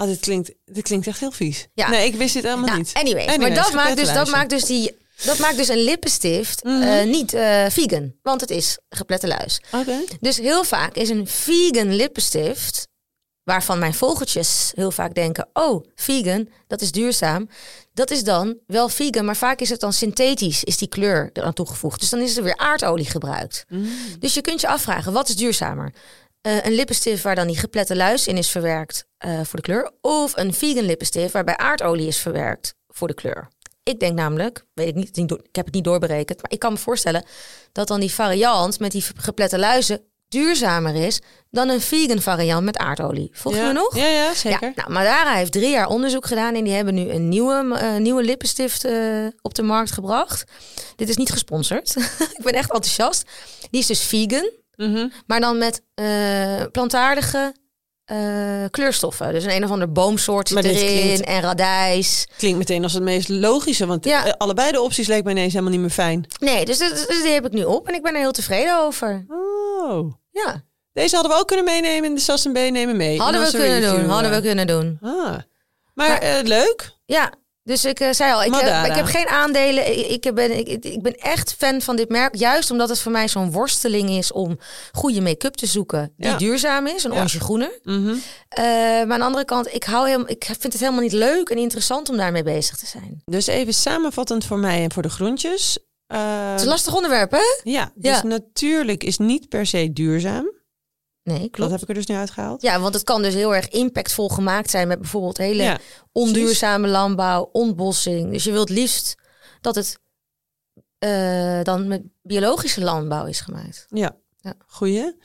Oh, 0.00 0.06
dit 0.06 0.20
klinkt, 0.20 0.52
dit 0.64 0.82
klinkt 0.84 1.06
echt 1.06 1.20
heel 1.20 1.30
vies. 1.30 1.66
Ja. 1.74 1.88
Nee, 1.90 2.06
ik 2.06 2.14
wist 2.14 2.34
dit 2.34 2.42
helemaal 2.42 2.64
Nou, 2.66 2.78
niet. 2.78 2.90
anyways, 2.94 3.36
maar 3.36 3.54
dat 3.54 3.72
maakt, 3.72 3.96
dus, 3.96 4.12
dat, 4.12 4.30
maakt 4.30 4.50
dus 4.50 4.64
die, 4.64 4.96
dat 5.24 5.38
maakt 5.38 5.56
dus 5.56 5.68
een 5.68 5.82
lippenstift 5.82 6.64
Mhm. 6.64 6.82
eh, 6.82 7.04
niet 7.06 7.34
eh, 7.34 7.64
vegan. 7.68 8.14
Want 8.22 8.40
het 8.40 8.50
is 8.50 8.78
geplette 8.88 9.26
luis. 9.26 9.60
Oké. 9.72 10.04
Dus 10.20 10.36
heel 10.36 10.64
vaak 10.64 10.94
is 10.96 11.08
een 11.08 11.26
vegan 11.26 11.94
lippenstift... 11.94 12.86
waarvan 13.44 13.78
mijn 13.78 13.94
vogeltjes 13.94 14.72
heel 14.74 14.90
vaak 14.90 15.14
denken... 15.14 15.48
oh, 15.52 15.84
vegan, 15.94 16.48
dat 16.66 16.80
is 16.80 16.92
duurzaam. 16.92 17.48
Dat 17.92 18.10
is 18.10 18.24
dan 18.24 18.56
wel 18.66 18.88
vegan, 18.88 19.24
maar 19.24 19.36
vaak 19.36 19.60
is 19.60 19.68
het 19.70 19.80
dan 19.80 19.92
synthetisch... 19.92 20.64
is 20.64 20.76
die 20.76 20.88
kleur 20.88 21.30
eraan 21.32 21.52
toegevoegd. 21.52 22.00
Dus 22.00 22.08
dan 22.10 22.20
is 22.20 22.36
er 22.36 22.42
weer 22.42 22.56
aardolie 22.56 23.06
gebruikt. 23.10 23.64
Mm. 23.68 23.88
Dus 24.18 24.34
je 24.34 24.40
kunt 24.40 24.60
je 24.60 24.68
afvragen, 24.68 25.12
wat 25.12 25.28
is 25.28 25.36
duurzamer? 25.36 25.92
Eh, 26.48 26.64
een 26.64 26.72
lippenstift 26.72 27.22
waar 27.22 27.34
dan 27.34 27.46
die 27.46 27.56
geplette 27.56 27.96
luis 27.96 28.26
in 28.26 28.36
is 28.36 28.50
verwerkt 28.50 29.06
eh, 29.18 29.40
voor 29.42 29.56
de 29.56 29.62
kleur... 29.62 29.90
of 30.00 30.36
een 30.36 30.54
vegan 30.54 30.84
lippenstift 30.84 31.32
waarbij 31.32 31.56
aardolie 31.56 32.06
is 32.06 32.18
verwerkt 32.18 32.74
voor 32.88 33.08
de 33.08 33.14
kleur? 33.14 33.48
Ik 33.82 34.00
denk 34.00 34.14
namelijk, 34.14 34.64
weet 34.74 34.88
ik 34.88 34.94
niet, 34.94 35.16
ik 35.16 35.56
heb 35.56 35.64
het 35.64 35.74
niet 35.74 35.84
doorberekend... 35.84 36.42
maar 36.42 36.50
ik 36.50 36.58
kan 36.58 36.72
me 36.72 36.78
voorstellen 36.78 37.24
dat 37.72 37.88
dan 37.88 38.00
die 38.00 38.12
variant 38.12 38.78
met 38.78 38.92
die 38.92 39.04
geplette 39.16 39.58
luizen... 39.58 40.00
duurzamer 40.28 40.94
is 40.94 41.20
dan 41.50 41.68
een 41.68 41.80
vegan 41.80 42.20
variant 42.20 42.64
met 42.64 42.76
aardolie. 42.76 43.30
Volg 43.32 43.54
je 43.54 43.60
ja. 43.60 43.66
me 43.66 43.72
nog? 43.72 43.96
Ja, 43.96 44.06
ja, 44.06 44.34
zeker. 44.34 44.68
Ja, 44.68 44.72
nou, 44.74 44.90
Madara 44.90 45.34
heeft 45.34 45.52
drie 45.52 45.70
jaar 45.70 45.86
onderzoek 45.86 46.26
gedaan 46.26 46.54
en 46.54 46.64
die 46.64 46.72
hebben 46.72 46.94
nu 46.94 47.10
een 47.10 47.28
nieuwe, 47.28 47.76
eh, 47.78 47.96
nieuwe 47.96 48.22
lippenstift 48.22 48.84
op 49.42 49.54
de 49.54 49.62
markt 49.62 49.92
gebracht. 49.92 50.44
Dit 50.96 51.08
is 51.08 51.16
niet 51.16 51.30
gesponsord. 51.30 51.96
ik 52.38 52.42
ben 52.42 52.52
echt 52.52 52.72
enthousiast. 52.72 53.30
Die 53.70 53.80
is 53.80 53.86
dus 53.86 54.02
vegan, 54.02 54.50
Mhm. 54.86 55.08
maar 55.26 55.40
dan 55.40 55.58
met 55.58 55.82
eh, 55.94 56.62
plantaardige 56.72 57.54
eh, 58.04 58.64
kleurstoffen. 58.70 59.32
Dus 59.32 59.44
een 59.44 59.50
een 59.50 59.64
of 59.64 59.70
ander 59.70 59.92
boomsoort 59.92 60.48
zit 60.48 60.64
erin 60.64 60.76
klinkt- 61.02 61.24
en 61.26 61.40
radijs. 61.40 62.26
Klinkt 62.36 62.58
meteen 62.58 62.82
als 62.82 62.92
het 62.92 63.02
meest 63.02 63.28
logische, 63.28 63.86
want 63.86 64.04
Ja. 64.04 64.26
eh, 64.26 64.32
allebei 64.36 64.72
de 64.72 64.80
opties 64.80 65.06
leek 65.06 65.24
me 65.24 65.30
ineens 65.30 65.52
helemaal 65.52 65.72
niet 65.72 65.80
meer 65.80 65.90
fijn. 65.90 66.26
Nee, 66.40 66.64
dus, 66.64 66.78
dus 66.78 67.06
die 67.06 67.32
heb 67.32 67.46
ik 67.46 67.52
nu 67.52 67.64
op 67.64 67.88
en 67.88 67.94
ik 67.94 68.02
ben 68.02 68.12
er 68.14 68.20
heel 68.20 68.32
tevreden 68.32 68.78
over. 68.80 69.24
Oh. 69.28 70.12
Ja, 70.30 70.62
Deze 70.92 71.14
hadden 71.14 71.32
we 71.34 71.38
ook 71.40 71.46
kunnen 71.46 71.64
meenemen 71.64 72.08
in 72.08 72.14
de 72.14 72.20
Sas 72.20 72.44
en 72.44 72.52
B 72.52 72.56
nemen 72.56 72.96
mee. 72.96 73.18
hadden 73.20 73.40
we 73.42 73.50
kunnen 73.50 73.80
doen. 73.80 74.08
Hadden 74.08 74.30
we 74.30 74.40
kunnen 74.40 74.66
doen. 74.66 74.98
Ah. 75.02 75.10
Maar, 75.94 76.08
Maar- 76.20 76.40
leuk. 76.42 76.90
Ja, 77.04 77.32
dus 77.68 77.84
ik 77.84 78.00
eh, 78.00 78.12
zei 78.12 78.32
al, 78.32 78.38
ik 78.42 78.54
heb, 78.54 78.62
Madara. 78.62 78.84
ik 78.84 78.94
heb 78.94 79.06
geen 79.06 79.28
aandelen. 79.28 79.98
Ik, 80.10 80.24
ik, 80.24 80.34
ben, 80.34 80.58
ik, 80.58 80.68
ik 80.84 81.02
ben 81.02 81.14
echt 81.14 81.54
fan 81.58 81.80
van 81.80 81.96
dit 81.96 82.08
merk. 82.08 82.34
Juist 82.36 82.70
omdat 82.70 82.88
het 82.88 83.00
voor 83.00 83.12
mij 83.12 83.28
zo'n 83.28 83.52
worsteling 83.52 84.10
is 84.10 84.32
om 84.32 84.58
goede 84.92 85.20
make-up 85.20 85.54
te 85.54 85.66
zoeken. 85.66 86.12
Die 86.16 86.28
Ja. 86.30 86.36
duurzaam 86.36 86.86
is, 86.86 87.04
een 87.04 87.12
Ja. 87.12 87.26
groener. 87.26 87.78
Mhm. 87.82 88.14
Eh, 88.48 88.64
maar 88.64 89.10
aan 89.12 89.18
de 89.18 89.24
andere 89.24 89.44
kant, 89.44 89.74
ik, 89.74 89.84
hou 89.84 90.08
heel, 90.08 90.22
ik 90.28 90.44
vind 90.44 90.62
het 90.62 90.78
helemaal 90.78 91.02
niet 91.02 91.12
leuk 91.12 91.48
en 91.48 91.58
interessant 91.58 92.08
om 92.08 92.16
daarmee 92.16 92.42
bezig 92.42 92.76
te 92.76 92.86
zijn. 92.86 93.22
Dus 93.24 93.46
even 93.46 93.74
samenvattend 93.74 94.44
voor 94.44 94.58
mij 94.58 94.82
en 94.82 94.92
voor 94.92 95.02
de 95.02 95.10
groentjes. 95.10 95.78
Eh, 96.06 96.46
Het 96.50 96.56
is 96.56 96.62
een 96.62 96.68
lastig 96.72 96.94
onderwerp, 96.94 97.30
hè? 97.30 97.70
ja, 97.70 97.92
dus 97.94 98.16
Ja. 98.16 98.22
natuurlijk 98.22 99.04
is 99.04 99.18
niet 99.18 99.48
per 99.48 99.66
se 99.66 99.92
duurzaam. 99.92 100.50
Nee, 101.28 101.40
Dat 101.40 101.50
klopt. 101.50 101.70
heb 101.70 101.80
ik 101.82 101.88
er 101.88 101.94
dus 101.94 102.06
nu 102.06 102.14
uitgehaald. 102.14 102.62
Ja, 102.62 102.80
want 102.80 102.94
het 102.94 103.04
kan 103.04 103.22
dus 103.22 103.34
heel 103.34 103.54
erg 103.54 103.68
impactvol 103.68 104.28
gemaakt 104.28 104.70
zijn 104.70 104.88
met 104.88 104.98
bijvoorbeeld 105.00 105.38
hele 105.38 105.62
Ja, 105.62 105.78
onduurzame 106.12 106.88
landbouw, 106.88 107.48
ontbossing. 107.52 108.32
Dus 108.32 108.44
je 108.44 108.52
wilt 108.52 108.68
liefst 108.68 109.14
dat 109.60 109.74
het 109.74 109.98
eh, 110.98 111.62
dan 111.62 111.88
met 111.88 112.02
biologische 112.22 112.80
landbouw 112.82 113.26
is 113.26 113.40
gemaakt. 113.40 113.86
Ja, 113.88 114.16
Ja. 114.40 114.54
goeie. 114.66 115.16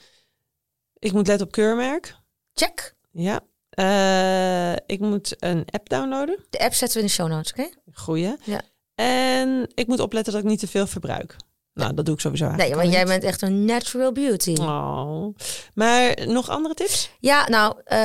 Ik 0.98 1.12
moet 1.12 1.26
letten 1.26 1.46
op 1.46 1.52
keurmerk. 1.52 2.16
Check. 2.52 2.94
Ja. 3.10 3.40
Eh, 3.70 4.72
ik 4.86 5.00
moet 5.00 5.34
een 5.38 5.64
app 5.70 5.88
downloaden. 5.88 6.44
De 6.50 6.58
app 6.58 6.74
zetten 6.74 6.96
we 6.96 7.02
in 7.02 7.08
de 7.08 7.14
show 7.14 7.28
notes, 7.28 7.50
oké? 7.52 7.68
Goeie. 7.92 8.36
Ja. 8.44 8.60
En 8.94 9.70
ik 9.74 9.86
moet 9.86 10.00
opletten 10.00 10.32
dat 10.32 10.42
ik 10.42 10.48
niet 10.48 10.58
te 10.58 10.66
veel 10.68 10.86
verbruik. 10.86 11.36
Nou, 11.74 11.94
dat 11.94 12.04
doe 12.04 12.14
ik 12.14 12.20
sowieso 12.20 12.50
Nee, 12.50 12.74
want 12.74 12.92
jij 12.92 13.04
bent 13.04 13.24
echt 13.24 13.42
een 13.42 13.64
natural 13.64 14.12
beauty. 14.12 14.54
Oh. 14.60 15.34
Maar 15.74 16.26
nog 16.26 16.48
andere 16.48 16.74
tips? 16.74 17.10
Ja, 17.20 17.48
nou, 17.48 17.74
eh, 17.84 17.98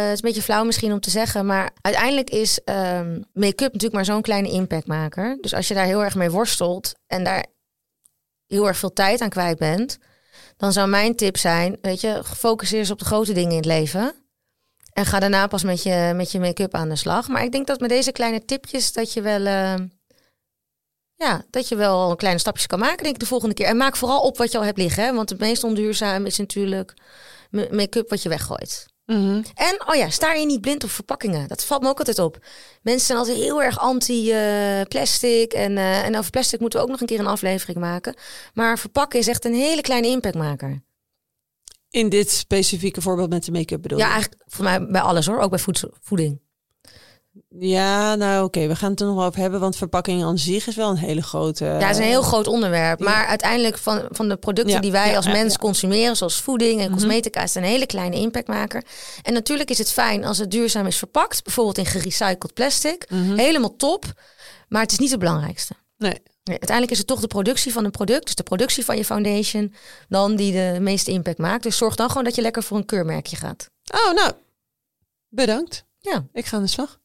het 0.00 0.12
is 0.12 0.22
een 0.22 0.28
beetje 0.28 0.42
flauw 0.42 0.64
misschien 0.64 0.92
om 0.92 1.00
te 1.00 1.10
zeggen, 1.10 1.46
maar 1.46 1.70
uiteindelijk 1.80 2.30
is 2.30 2.64
ehm, 2.64 3.20
make-up 3.32 3.72
natuurlijk 3.72 3.92
maar 3.92 4.04
zo'n 4.04 4.22
kleine 4.22 4.50
impactmaker. 4.50 5.38
Dus 5.40 5.54
als 5.54 5.68
je 5.68 5.74
daar 5.74 5.84
heel 5.84 6.04
erg 6.04 6.14
mee 6.14 6.30
worstelt 6.30 6.94
en 7.06 7.24
daar 7.24 7.46
heel 8.46 8.66
erg 8.66 8.76
veel 8.76 8.92
tijd 8.92 9.20
aan 9.20 9.28
kwijt 9.28 9.58
bent, 9.58 9.98
dan 10.56 10.72
zou 10.72 10.88
mijn 10.88 11.16
tip 11.16 11.36
zijn, 11.36 11.78
weet 11.80 12.00
je, 12.00 12.20
focus 12.24 12.70
eerst 12.70 12.90
op 12.90 12.98
de 12.98 13.04
grote 13.04 13.32
dingen 13.32 13.50
in 13.50 13.56
het 13.56 13.66
leven. 13.66 14.14
En 14.92 15.06
ga 15.06 15.20
daarna 15.20 15.46
pas 15.46 15.62
met 15.62 15.82
je, 15.82 16.12
met 16.14 16.32
je 16.32 16.40
make-up 16.40 16.74
aan 16.74 16.88
de 16.88 16.96
slag. 16.96 17.28
Maar 17.28 17.44
ik 17.44 17.52
denk 17.52 17.66
dat 17.66 17.80
met 17.80 17.88
deze 17.88 18.12
kleine 18.12 18.44
tipjes 18.44 18.92
dat 18.92 19.12
je 19.12 19.20
wel, 19.20 19.46
eh, 19.46 19.74
ja, 21.16 21.44
dat 21.50 21.68
je 21.68 21.76
wel 21.76 22.16
kleine 22.16 22.40
stapjes 22.40 22.66
kan 22.66 22.78
maken, 22.78 23.02
denk 23.02 23.14
ik, 23.14 23.20
de 23.20 23.26
volgende 23.26 23.54
keer. 23.54 23.66
En 23.66 23.76
maak 23.76 23.96
vooral 23.96 24.20
op 24.20 24.36
wat 24.36 24.52
je 24.52 24.58
al 24.58 24.64
hebt 24.64 24.78
liggen, 24.78 25.04
hè? 25.04 25.14
want 25.14 25.30
het 25.30 25.38
meest 25.38 25.64
onduurzaam 25.64 26.26
is 26.26 26.38
natuurlijk 26.38 26.94
ma- 27.50 27.66
make-up 27.70 28.10
wat 28.10 28.22
je 28.22 28.28
weggooit. 28.28 28.86
Mhm. 29.04 29.42
En, 29.54 29.82
oh 29.86 29.94
ja, 29.94 30.10
sta 30.10 30.32
je 30.32 30.46
niet 30.46 30.60
blind 30.60 30.84
op 30.84 30.90
verpakkingen. 30.90 31.48
Dat 31.48 31.64
valt 31.64 31.82
me 31.82 31.88
ook 31.88 31.98
altijd 31.98 32.18
op. 32.18 32.38
Mensen 32.82 33.06
zijn 33.06 33.18
altijd 33.18 33.36
heel 33.36 33.62
erg 33.62 33.78
anti-plastic. 33.78 35.52
en, 35.52 35.76
eh, 35.76 36.04
en 36.04 36.16
over 36.18 36.30
plastic 36.30 36.60
moeten 36.60 36.78
we 36.78 36.84
ook 36.84 36.90
nog 36.90 37.00
een 37.00 37.06
keer 37.06 37.18
een 37.18 37.26
aflevering 37.26 37.78
maken. 37.78 38.14
Maar 38.54 38.78
verpakken 38.78 39.18
is 39.18 39.28
echt 39.28 39.44
een 39.44 39.54
hele 39.54 39.80
kleine 39.80 40.06
impactmaker. 40.06 40.84
In 41.90 42.08
dit 42.08 42.30
specifieke 42.30 43.00
voorbeeld 43.00 43.28
met 43.30 43.44
de 43.44 43.52
make-up 43.52 43.82
bedoel 43.82 43.98
Ja, 43.98 44.06
je? 44.06 44.12
eigenlijk 44.12 44.42
voor 44.46 44.64
mij 44.64 44.86
bij 44.86 45.00
alles 45.00 45.26
hoor. 45.26 45.38
Ook 45.40 45.50
bij 45.50 45.58
voedsel- 45.58 45.94
voeding. 46.00 46.40
Ja, 47.58 48.14
nou 48.14 48.44
oké, 48.44 48.66
we 48.66 48.76
gaan 48.76 48.90
het 48.90 49.00
er 49.00 49.06
nog 49.06 49.16
wel 49.16 49.24
over 49.24 49.40
hebben, 49.40 49.60
want 49.60 49.76
verpakking 49.76 50.24
aan 50.24 50.38
zich 50.38 50.66
is 50.66 50.74
wel 50.76 50.90
een 50.90 50.96
hele 50.96 51.22
grote... 51.22 51.64
ja, 51.64 51.70
het 51.78 51.90
is 51.90 51.96
een 51.96 52.02
heel 52.02 52.22
groot 52.22 52.46
onderwerp. 52.46 52.98
ja. 52.98 53.04
Maar 53.04 53.26
uiteindelijk 53.26 53.78
van, 53.78 54.06
van 54.10 54.28
de 54.28 54.36
producten 54.36 54.72
Ja, 54.74 54.80
die 54.80 54.90
wij 54.92 55.16
als 55.16 55.26
mens 55.26 55.58
consumeren, 55.58 56.16
zoals 56.16 56.40
voeding 56.40 56.80
en 56.80 56.84
Mhm. 56.86 56.94
cosmetica, 56.94 57.42
is 57.42 57.54
het 57.54 57.62
een 57.62 57.68
hele 57.68 57.86
kleine 57.86 58.16
impactmaker. 58.16 58.84
En 59.22 59.32
natuurlijk 59.32 59.70
is 59.70 59.78
het 59.78 59.92
fijn 59.92 60.24
als 60.24 60.38
het 60.38 60.50
duurzaam 60.50 60.86
is 60.86 60.96
verpakt. 60.96 61.44
Bijvoorbeeld 61.44 61.78
in 61.78 61.86
gerecycled 61.86 62.54
plastic. 62.54 63.10
Mhm. 63.10 63.36
Helemaal 63.36 63.76
top. 63.76 64.04
Maar 64.68 64.82
het 64.82 64.92
is 64.92 64.98
niet 64.98 65.10
het 65.10 65.18
belangrijkste. 65.18 65.74
Nee. 65.98 66.22
Nee, 66.44 66.58
uiteindelijk 66.58 66.90
is 66.90 66.98
het 66.98 67.06
toch 67.06 67.20
de 67.20 67.26
productie 67.26 67.72
van 67.72 67.84
een 67.84 67.90
product, 67.90 68.24
dus 68.24 68.34
de 68.34 68.42
productie 68.42 68.84
van 68.84 68.96
je 68.96 69.04
foundation, 69.04 69.74
dan 70.08 70.36
die 70.36 70.52
de 70.52 70.76
meeste 70.80 71.10
impact 71.10 71.38
maakt. 71.38 71.62
Dus 71.62 71.76
zorg 71.76 71.94
dan 71.94 72.08
gewoon 72.08 72.24
dat 72.24 72.34
je 72.34 72.42
lekker 72.42 72.62
voor 72.62 72.76
een 72.76 72.84
keurmerkje 72.84 73.36
gaat. 73.36 73.70
Oh, 73.94 74.12
nou, 74.14 74.32
bedankt. 75.28 75.84
Ja. 76.00 76.24
Ik 76.32 76.46
ga 76.46 76.56
aan 76.56 76.62
de 76.62 76.68
slag. 76.68 76.98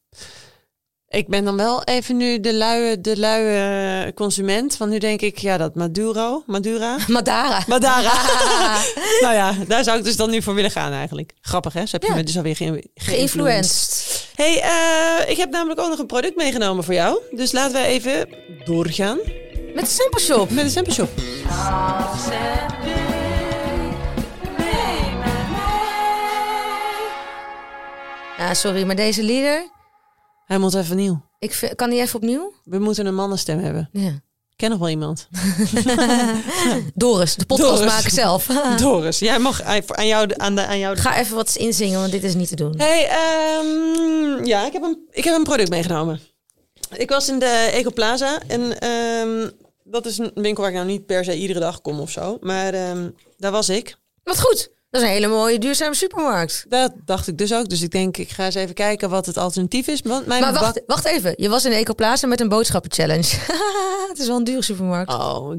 Ik 1.08 1.28
ben 1.28 1.44
dan 1.44 1.56
wel 1.56 1.84
even 1.84 2.16
nu 2.16 2.40
de 2.40 2.54
luie, 2.54 3.00
de 3.00 3.18
luie 3.18 4.14
consument. 4.14 4.76
Want 4.76 4.90
nu 4.90 4.98
denk 4.98 5.20
ik, 5.20 5.38
ja, 5.38 5.56
dat 5.56 5.74
Maduro, 5.74 6.42
Madura. 6.46 6.96
Madara. 7.08 7.62
Madara. 7.66 8.12
nou 9.24 9.34
ja, 9.34 9.54
daar 9.68 9.84
zou 9.84 9.98
ik 9.98 10.04
dus 10.04 10.16
dan 10.16 10.30
nu 10.30 10.42
voor 10.42 10.54
willen 10.54 10.70
gaan 10.70 10.92
eigenlijk. 10.92 11.32
Grappig 11.40 11.72
hè? 11.72 11.80
Zo 11.86 11.90
heb 11.92 12.02
je 12.02 12.08
Ja. 12.08 12.14
me 12.14 12.22
dus 12.24 12.36
alweer 12.36 12.56
ge 12.56 12.84
Geïnfluenced. 12.94 14.26
Hey, 14.34 14.60
eh, 14.62 15.30
ik 15.30 15.36
heb 15.36 15.50
namelijk 15.50 15.80
ook 15.80 15.88
nog 15.88 15.98
een 15.98 16.06
product 16.06 16.36
meegenomen 16.36 16.84
voor 16.84 16.94
jou. 16.94 17.20
Dus 17.30 17.52
laten 17.52 17.80
we 17.80 17.86
even 17.86 18.28
doorgaan 18.64 19.18
Met 19.74 19.84
de 19.84 19.90
Simple 19.90 20.20
Shop. 20.20 20.50
met 20.50 20.64
de 20.64 20.70
sample 20.70 20.92
shop. 20.92 21.08
Ja, 28.38 28.54
sorry, 28.54 28.82
maar 28.86 28.96
deze 28.96 29.22
lieder, 29.22 29.70
Hij 30.52 30.60
moet 30.60 30.74
even 30.74 30.96
nieuw. 30.96 31.22
ik 31.38 31.52
vind- 31.54 31.74
kan 31.74 31.90
die 31.90 32.00
even 32.00 32.16
opnieuw? 32.16 32.52
We 32.64 32.78
moeten 32.78 33.06
een 33.06 33.14
mannenstem 33.14 33.58
hebben. 33.58 33.88
Ja. 33.92 34.08
Ik 34.50 34.56
ken 34.56 34.70
nog 34.70 34.78
wel 34.78 34.88
iemand. 34.88 35.28
Doris, 36.94 37.34
de 37.34 37.46
podcast 37.46 37.76
Doris. 37.78 37.92
maken 37.92 38.10
zelf. 38.10 38.46
Doris, 38.76 39.18
jij 39.18 39.38
mag 39.38 39.62
aan 39.62 40.06
jou, 40.06 40.26
de- 40.26 40.38
aan, 40.38 40.54
de, 40.54 40.66
aan 40.66 40.78
jou 40.78 40.96
Ga 40.96 41.16
even 41.18 41.36
wat 41.36 41.54
inzingen, 41.56 41.98
want 42.00 42.12
dit 42.12 42.24
is 42.24 42.34
niet 42.34 42.48
te 42.48 42.56
doen. 42.56 42.74
Hey, 42.76 43.08
ehm, 43.08 44.44
ja, 44.44 44.66
ik 44.66 44.72
heb, 44.72 44.82
een, 44.82 45.08
ik 45.10 45.24
heb 45.24 45.34
een 45.34 45.42
product 45.42 45.70
meegenomen. 45.70 46.20
Ik 46.96 47.08
was 47.08 47.28
in 47.28 47.38
de 47.38 47.68
Ecoplaza 47.72 48.40
en 48.46 48.78
ehm, 48.80 49.50
dat 49.84 50.06
is 50.06 50.18
een 50.18 50.30
winkel 50.34 50.62
waar 50.62 50.70
ik 50.72 50.76
nou 50.78 50.88
niet 50.88 51.06
per 51.06 51.24
se 51.24 51.36
iedere 51.36 51.60
dag 51.60 51.80
kom 51.80 52.00
of 52.00 52.10
zo. 52.10 52.36
Maar 52.40 52.74
ehm, 52.74 53.10
daar 53.36 53.52
was 53.52 53.68
ik. 53.68 53.96
Wat 54.24 54.40
goed. 54.40 54.70
Dat 54.92 55.00
is 55.02 55.06
een 55.08 55.12
hele 55.14 55.26
mooie 55.28 55.58
duurzame 55.58 55.94
supermarkt. 55.94 56.64
Dat 56.68 56.92
dacht 57.04 57.28
ik 57.28 57.38
dus 57.38 57.54
ook. 57.54 57.68
Dus 57.68 57.82
ik 57.82 57.90
denk, 57.90 58.16
ik 58.16 58.30
ga 58.30 58.44
eens 58.44 58.54
even 58.54 58.74
kijken 58.74 59.10
wat 59.10 59.26
het 59.26 59.36
alternatief 59.36 59.86
is. 59.86 60.00
Want 60.00 60.26
mijn 60.26 60.40
Maar 60.40 60.52
bak- 60.52 60.60
wacht, 60.62 60.82
wacht 60.86 61.04
even. 61.04 61.34
Je 61.36 61.48
was 61.48 61.64
in 61.64 61.70
de 61.70 61.76
Ecoplaza 61.76 62.26
met 62.26 62.40
een 62.40 62.48
boodschappenchallenge. 62.48 63.36
het 64.08 64.18
is 64.18 64.26
wel 64.26 64.36
een 64.36 64.44
dure 64.44 64.62
supermarkt. 64.62 65.12
Oh, 65.12 65.54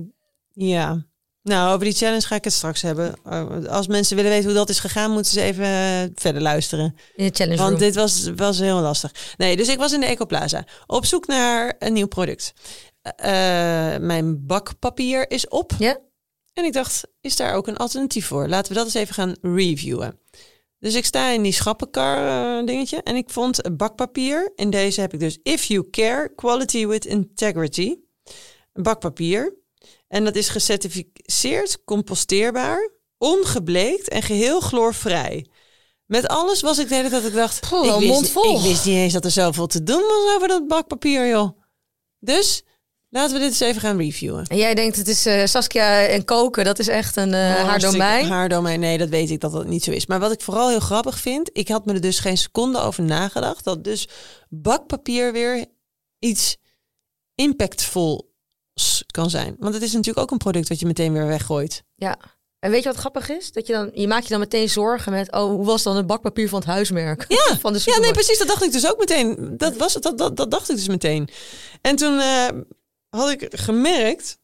ja. 0.52 1.06
Nou, 1.44 1.74
over 1.74 1.86
die 1.86 1.94
challenge 1.94 2.22
ga 2.22 2.36
ik 2.36 2.44
het 2.44 2.54
straks 2.54 2.82
hebben. 2.82 3.14
Uh, 3.28 3.66
Als 3.70 3.88
mensen 3.88 4.16
willen 4.16 4.32
weten 4.32 4.46
hoe 4.46 4.54
dat 4.58 4.70
is 4.70 4.80
gegaan, 4.80 5.12
moeten 5.12 5.32
ze 5.32 5.42
even 5.42 5.66
uh, 5.66 6.10
verder 6.16 6.42
luisteren. 6.42 6.96
In 7.16 7.26
de 7.28 7.34
challenge 7.34 7.58
Want 7.58 7.70
room. 7.70 7.80
dit 7.80 7.96
was, 7.96 8.30
was 8.36 8.60
heel 8.60 8.80
lastig. 8.80 9.12
Nee, 9.38 9.56
dus 9.58 9.68
ik 9.68 9.78
was 9.78 9.94
in 9.94 10.00
de 10.00 10.06
Ecoplaza 10.06 10.66
op 10.88 11.06
zoek 11.06 11.28
naar 11.28 11.76
een 11.80 11.94
nieuw 11.94 12.08
product. 12.08 12.54
Uh, 13.04 13.14
mijn 13.98 14.46
bakpapier 14.46 15.32
is 15.32 15.48
op. 15.48 15.72
Ja? 15.78 15.98
En 16.54 16.66
ik 16.66 16.74
dacht, 16.74 17.04
is 17.22 17.36
daar 17.36 17.54
ook 17.54 17.68
een 17.68 17.78
alternatief 17.78 18.28
voor? 18.28 18.48
Laten 18.48 18.72
we 18.72 18.78
dat 18.78 18.86
eens 18.86 18.94
even 18.94 19.14
gaan 19.14 19.36
reviewen. 19.42 20.20
Dus 20.80 20.96
ik 20.96 21.06
sta 21.06 21.30
in 21.30 21.42
die 21.42 21.52
schappenkar 21.52 22.18
uh, 22.60 22.66
dingetje 22.66 23.02
en 23.04 23.16
ik 23.16 23.30
vond 23.30 23.78
bakpapier. 23.78 24.52
In 24.56 24.70
deze 24.70 25.02
heb 25.02 25.14
ik 25.14 25.20
dus 25.20 25.40
If 25.44 25.64
You 25.64 25.90
Care, 25.90 26.34
Quality 26.36 26.88
with 26.88 27.06
Integrity. 27.06 27.96
Bakpapier. 28.74 29.62
En 30.08 30.24
dat 30.24 30.36
is 30.36 30.50
gecertificeerd, 30.50 31.84
composteerbaar, 31.84 32.92
ongebleekt 33.18 34.10
en 34.10 34.22
geheel 34.22 34.60
chloorvrij. 34.60 35.48
Met 36.06 36.28
alles 36.28 36.62
was 36.62 36.78
ik 36.78 36.90
de 36.90 36.96
hele 36.96 37.10
tijd 37.10 37.22
dat 37.22 37.32
ik 37.32 37.38
dacht, 37.38 37.70
Poh, 37.70 38.02
ik, 38.02 38.10
wist, 38.10 38.36
ik 38.36 38.62
wist 38.62 38.86
niet 38.86 38.96
eens 38.96 39.14
dat 39.14 39.26
er 39.26 39.32
zoveel 39.32 39.68
te 39.68 39.84
doen 39.84 40.02
was 40.02 40.36
over 40.36 40.48
dat 40.48 40.68
bakpapier, 40.68 41.28
joh. 41.28 41.60
Dus 42.20 42.64
laten 43.14 43.34
we 43.34 43.40
dit 43.40 43.50
eens 43.50 43.60
even 43.60 43.82
gaan 43.82 43.98
reviewen. 43.98 44.46
En 44.46 44.58
jij 44.58 44.76
denkt, 44.76 44.98
het 44.98 45.08
is 45.08 45.28
uh, 45.28 45.46
Saskia 45.46 46.06
en 46.06 46.26
koken, 46.26 46.66
dat 46.66 46.80
is 46.80 46.88
echt 46.88 47.16
een 47.16 47.30
uh, 47.30 47.56
haar 47.56 47.80
domein. 47.80 48.26
Haar 48.26 48.50
domein, 48.50 48.80
nee, 48.80 48.98
dat 48.98 49.10
weet 49.10 49.30
ik 49.30 49.40
dat 49.40 49.52
dat 49.52 49.68
niet 49.68 49.84
zo 49.84 49.92
is. 49.92 50.06
Maar 50.06 50.20
wat 50.20 50.32
ik 50.32 50.42
vooral 50.42 50.70
heel 50.70 50.80
grappig 50.80 51.20
vind, 51.20 51.50
ik 51.54 51.68
had 51.68 51.86
me 51.86 51.94
er 51.94 52.02
dus 52.02 52.20
geen 52.20 52.38
seconde 52.38 52.80
over 52.80 53.04
nagedacht, 53.04 53.64
dat 53.64 53.84
dus 53.84 54.08
bakpapier 54.50 55.32
weer 55.32 55.66
iets 56.20 56.58
impactvol 57.36 58.32
kan 59.12 59.30
zijn. 59.30 59.56
Want 59.60 59.74
het 59.74 59.84
is 59.84 59.92
natuurlijk 59.92 60.20
ook 60.20 60.32
een 60.32 60.38
product 60.38 60.68
dat 60.68 60.80
je 60.80 60.86
meteen 60.86 61.14
weer 61.14 61.28
weggooit. 61.28 61.84
Ja. 61.96 62.18
En 62.60 62.72
weet 62.72 62.84
je 62.84 62.90
wat 62.90 62.98
grappig 62.98 63.30
is? 63.30 63.52
Dat 63.52 63.68
je 63.68 63.74
dan, 63.74 63.90
je 63.94 64.08
maakt 64.08 64.24
je 64.24 64.30
dan 64.30 64.40
meteen 64.40 64.70
zorgen 64.70 65.12
met, 65.12 65.32
oh, 65.32 65.50
hoe 65.50 65.66
was 65.66 65.84
dan 65.84 65.96
het 65.96 66.08
bakpapier 66.08 66.50
van 66.50 66.60
het 66.60 66.68
huismerk? 66.68 67.26
Ja, 67.28 67.58
van 67.62 67.74
de 67.74 67.82
ja 67.86 68.00
nee, 68.00 68.12
precies. 68.12 68.38
Dat 68.38 68.48
dacht 68.48 68.64
ik 68.64 68.72
dus 68.72 68.92
ook 68.92 68.98
meteen. 68.98 69.54
Dat, 69.58 69.78
was, 69.78 69.94
dat, 69.94 70.18
dat, 70.18 70.38
dat 70.38 70.52
dacht 70.52 70.70
ik 70.70 70.76
dus 70.76 70.88
meteen. 70.88 71.30
En 71.82 71.96
toen 71.96 72.14
uh, 72.14 72.48
had 73.20 73.30
ik 73.30 73.48
gemerkt 73.56 74.40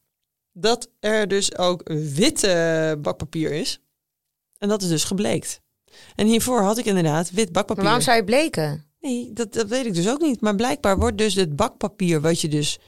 dat 0.52 0.88
er 1.00 1.28
dus 1.28 1.56
ook 1.58 1.82
witte 2.14 2.98
bakpapier 3.02 3.52
is. 3.52 3.80
En 4.58 4.68
dat 4.68 4.82
is 4.82 4.88
dus 4.88 5.04
gebleekt. 5.04 5.60
En 6.14 6.26
hiervoor 6.26 6.60
had 6.60 6.78
ik 6.78 6.84
inderdaad 6.84 7.30
wit 7.30 7.44
Maar 7.44 7.52
bakpapier. 7.52 7.84
waarom 7.84 8.02
zou 8.02 8.16
je 8.16 8.24
bleken? 8.24 8.84
Nee, 9.00 9.32
dat, 9.32 9.52
dat 9.52 9.68
weet 9.68 9.86
ik 9.86 9.94
dus 9.94 10.08
ook 10.08 10.20
niet. 10.20 10.40
Maar 10.40 10.54
blijkbaar 10.54 10.98
wordt 10.98 11.18
dus 11.18 11.34
het 11.34 11.56
bakpapier 11.56 12.20
wat 12.20 12.40
je 12.40 12.48
dus 12.48 12.78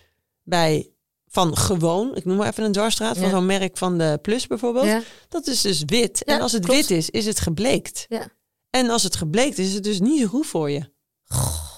bij 0.42 0.90
van 1.28 1.56
gewoon, 1.56 2.16
ik 2.16 2.24
noem 2.24 2.36
maar 2.36 2.48
even 2.48 2.64
een 2.64 2.72
dwarsstraat, 2.72 3.18
van 3.18 3.30
zo'n 3.30 3.46
merk 3.46 3.76
van 3.78 3.98
de 3.98 4.18
Plus 4.22 4.46
bijvoorbeeld, 4.46 4.86
Ja. 4.86 5.02
dat 5.28 5.46
is 5.46 5.60
dus 5.60 5.82
wit. 5.86 6.22
Ja, 6.24 6.34
en 6.34 6.40
als 6.40 6.52
het 6.52 6.64
klopt. 6.64 6.88
wit 6.88 6.98
is, 6.98 7.10
is 7.10 7.26
het 7.26 7.40
gebleekt. 7.40 8.06
Ja. 8.08 8.28
En 8.70 8.90
als 8.90 9.02
het 9.02 9.16
gebleekt 9.16 9.58
is, 9.58 9.66
is 9.66 9.74
het 9.74 9.84
dus 9.84 10.00
niet 10.00 10.20
zo 10.20 10.26
goed 10.26 10.46
voor 10.46 10.70
je. 10.70 10.90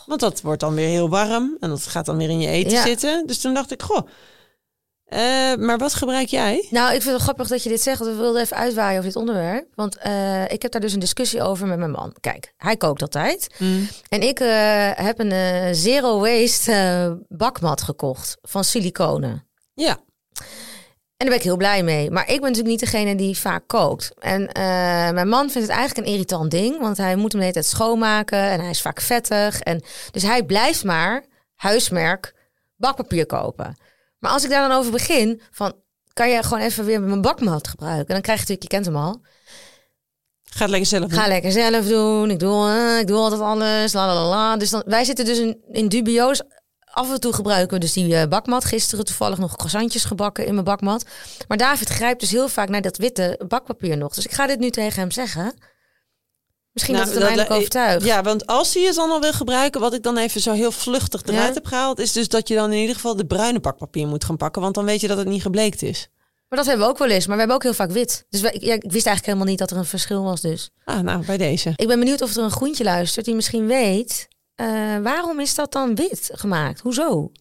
Want 0.07 0.20
dat 0.20 0.40
wordt 0.40 0.61
dan 0.61 0.74
weer 0.74 0.88
heel 0.88 1.09
warm 1.09 1.57
en 1.61 1.68
dat 1.68 1.86
gaat 1.86 2.07
dan 2.07 2.16
weer 2.16 2.30
in 2.30 2.40
je 2.40 2.48
eten 2.48 2.72
Ja. 2.72 2.82
zitten. 2.82 3.26
Dus 3.26 3.40
toen 3.40 3.55
dacht 3.55 3.70
ik, 3.72 3.82
goh, 3.82 4.09
eh, 5.05 5.55
maar 5.55 5.78
wat 5.78 5.94
gebruik 5.94 6.28
jij? 6.28 6.66
Nou, 6.70 6.94
ik 6.94 7.02
vind 7.02 7.14
het 7.14 7.22
grappig 7.22 7.48
dat 7.48 7.62
je 7.62 7.68
dit 7.68 7.82
zegt. 7.82 7.98
want 7.98 8.11
We 8.11 8.16
wilden 8.16 8.42
even 8.42 8.57
uitwaaien 8.57 8.92
over 8.98 9.05
dit 9.11 9.16
onderwerp. 9.18 9.66
Want 9.74 9.96
eh, 9.98 10.50
ik 10.50 10.62
heb 10.62 10.72
daar 10.72 10.80
dus 10.80 10.92
een 10.92 10.98
discussie 11.00 11.42
over 11.42 11.66
met 11.66 11.78
mijn 11.78 11.90
man. 11.90 12.14
Kijk, 12.20 12.52
hij 12.57 12.76
kookt 12.76 13.02
altijd. 13.02 13.55
En 14.09 14.20
ik 14.22 14.40
eh, 14.40 14.90
heb 14.94 15.18
een 15.18 15.74
zero 15.74 16.18
waste 16.20 17.18
bakmat 17.28 17.82
gekocht 17.82 18.36
van 18.42 18.64
siliconen. 18.64 19.46
Ja, 19.74 19.98
daar 21.25 21.33
ben 21.33 21.39
ik 21.39 21.51
heel 21.51 21.57
blij 21.57 21.83
mee. 21.83 22.11
Maar 22.11 22.22
ik 22.22 22.41
ben 22.41 22.51
natuurlijk 22.51 22.68
niet 22.68 22.81
degene 22.81 23.16
die 23.16 23.39
vaak 23.39 23.62
kookt. 23.66 24.12
En 24.18 24.53
eh, 24.53 24.64
mijn 25.11 25.29
man 25.29 25.51
vindt 25.51 25.68
het 25.68 25.77
eigenlijk 25.77 26.07
een 26.07 26.12
irritant 26.12 26.51
ding. 26.51 26.81
Want 26.81 26.97
hij 26.97 27.16
moet 27.16 27.33
hem 27.33 27.41
de 27.41 27.47
hele 27.47 27.53
tijd 27.53 27.66
schoonmaken. 27.66 28.39
En 28.39 28.61
hij 28.61 28.70
is 28.70 28.83
vaak 28.83 29.01
vettig. 29.01 29.61
En, 29.61 29.83
dus 30.11 30.22
hij 30.22 30.45
blijft 30.45 30.85
maar 30.85 31.25
huismerk 31.55 32.35
bakpapier 32.77 33.27
kopen. 33.27 33.77
Maar 34.18 34.31
als 34.31 34.45
ik 34.45 34.51
daar 34.51 34.68
dan 34.68 34.79
over 34.79 34.93
begin, 34.93 35.41
van 35.51 35.75
kan 36.12 36.31
je 36.31 36.43
gewoon 36.43 36.62
even 36.62 36.85
weer 36.85 37.01
mijn 37.01 37.20
bakmat 37.20 37.68
gebruiken? 37.68 38.07
En 38.07 38.14
dan 38.14 38.22
krijg 38.22 38.39
je 38.39 38.47
natuurlijk, 38.47 38.62
je 38.62 38.68
kent 38.68 38.87
hem 38.87 38.97
al. 38.97 39.20
ga 40.45 40.61
het 40.61 40.70
lekker 40.70 40.89
zelf 40.89 41.09
doen. 41.09 41.18
Ga 41.18 41.29
lekker 41.29 41.53
zelf 41.53 41.87
doen. 41.87 42.31
Ik 42.31 42.39
doe, 42.39 42.68
eh, 42.68 42.99
ik 42.99 43.07
doe 43.07 43.16
altijd 43.16 43.41
alles. 43.41 43.93
La, 43.93 44.07
la, 44.07 44.14
la, 44.14 44.29
la. 44.29 44.57
Dus 44.57 44.70
dan, 44.70 44.83
wij 44.87 45.05
zitten 45.05 45.25
dus 45.25 45.39
in, 45.39 45.59
in 45.72 45.89
dubio's. 45.89 46.43
Af 46.95 47.12
en 47.12 47.20
toe 47.20 47.32
gebruiken 47.32 47.74
we 47.74 47.80
dus 47.80 47.92
die 47.92 48.16
eh, 48.16 48.28
bakmat. 48.28 48.64
Gisteren 48.64 49.05
toevallig 49.05 49.38
nog 49.38 49.57
croissantjes 49.57 50.05
gebakken 50.05 50.47
in 50.47 50.53
mijn 50.53 50.64
bakmat. 50.64 51.05
Maar 51.49 51.59
David 51.59 51.88
grijpt 51.88 52.20
dus 52.20 52.30
heel 52.30 52.49
vaak 52.49 52.68
naar 52.68 52.82
dat 52.82 52.97
witte 52.97 53.40
bakpapier 53.49 53.97
nog. 53.97 54.14
Dus 54.14 54.24
ik 54.24 54.32
ga 54.32 54.47
dit 54.47 54.59
nu 54.59 54.70
tegen 54.70 55.01
hem 55.01 55.11
zeggen. 55.11 55.55
Misschien 56.72 56.95
Nou, 56.95 57.07
dat 57.07 57.14
het 57.14 57.22
hem 57.24 57.32
eindelijk 57.32 57.61
overtuigt. 57.61 58.05
Ja, 58.05 58.22
want 58.22 58.47
als 58.47 58.74
hij 58.74 58.82
het 58.82 58.95
dan 58.95 59.11
al 59.11 59.20
wil 59.20 59.32
gebruiken, 59.32 59.80
wat 59.80 59.95
ik 59.95 60.03
dan 60.03 60.16
even 60.16 60.40
zo 60.40 60.53
heel 60.53 60.72
vluchtig 60.72 61.22
eruit 61.22 61.49
Ja. 61.49 61.55
heb 61.55 61.66
gehaald, 61.66 61.99
is 61.99 62.12
dus 62.12 62.28
dat 62.28 62.49
je 62.49 62.55
dan 62.55 62.72
in 62.72 62.78
ieder 62.80 62.95
geval 62.95 63.16
de 63.16 63.26
bruine 63.26 63.61
bakpapier 63.61 64.07
moet 64.07 64.24
gaan 64.24 64.36
pakken, 64.36 64.62
want 64.62 64.74
dan 64.74 64.84
weet 64.84 65.01
je 65.01 65.09
dat 65.09 65.18
het 65.18 65.28
niet 65.28 65.42
gebleekt 65.42 65.82
is. 65.82 66.09
Maar 66.49 66.59
dat 66.59 66.66
hebben 66.66 66.86
we 66.86 66.92
ook 66.92 66.99
wel 66.99 67.09
eens. 67.09 67.26
Maar 67.26 67.34
we 67.34 67.38
hebben 67.38 67.57
ook 67.57 67.62
heel 67.62 67.74
vaak 67.74 67.90
wit. 67.90 68.26
Dus 68.28 68.40
ja, 68.40 68.51
ik 68.51 68.82
wist 68.82 69.07
eigenlijk 69.07 69.24
helemaal 69.24 69.47
niet 69.47 69.59
dat 69.59 69.70
er 69.70 69.76
een 69.76 69.84
verschil 69.84 70.22
was 70.22 70.40
dus. 70.40 70.70
Ah, 70.84 71.01
nou, 71.01 71.26
bij 71.26 71.36
deze. 71.36 71.72
Ik 71.76 71.86
ben 71.86 71.99
benieuwd 71.99 72.22
of 72.22 72.36
er 72.36 72.42
een 72.42 72.51
groentje 72.51 72.84
luistert 72.84 73.24
die 73.24 73.34
misschien 73.34 73.66
weet... 73.66 74.28
eh, 74.55 74.98
waarom 74.98 75.40
is 75.40 75.55
dat 75.55 75.72
dan 75.72 75.94
wit 75.94 76.30
gemaakt? 76.32 76.80
Hoezo? 76.80 77.32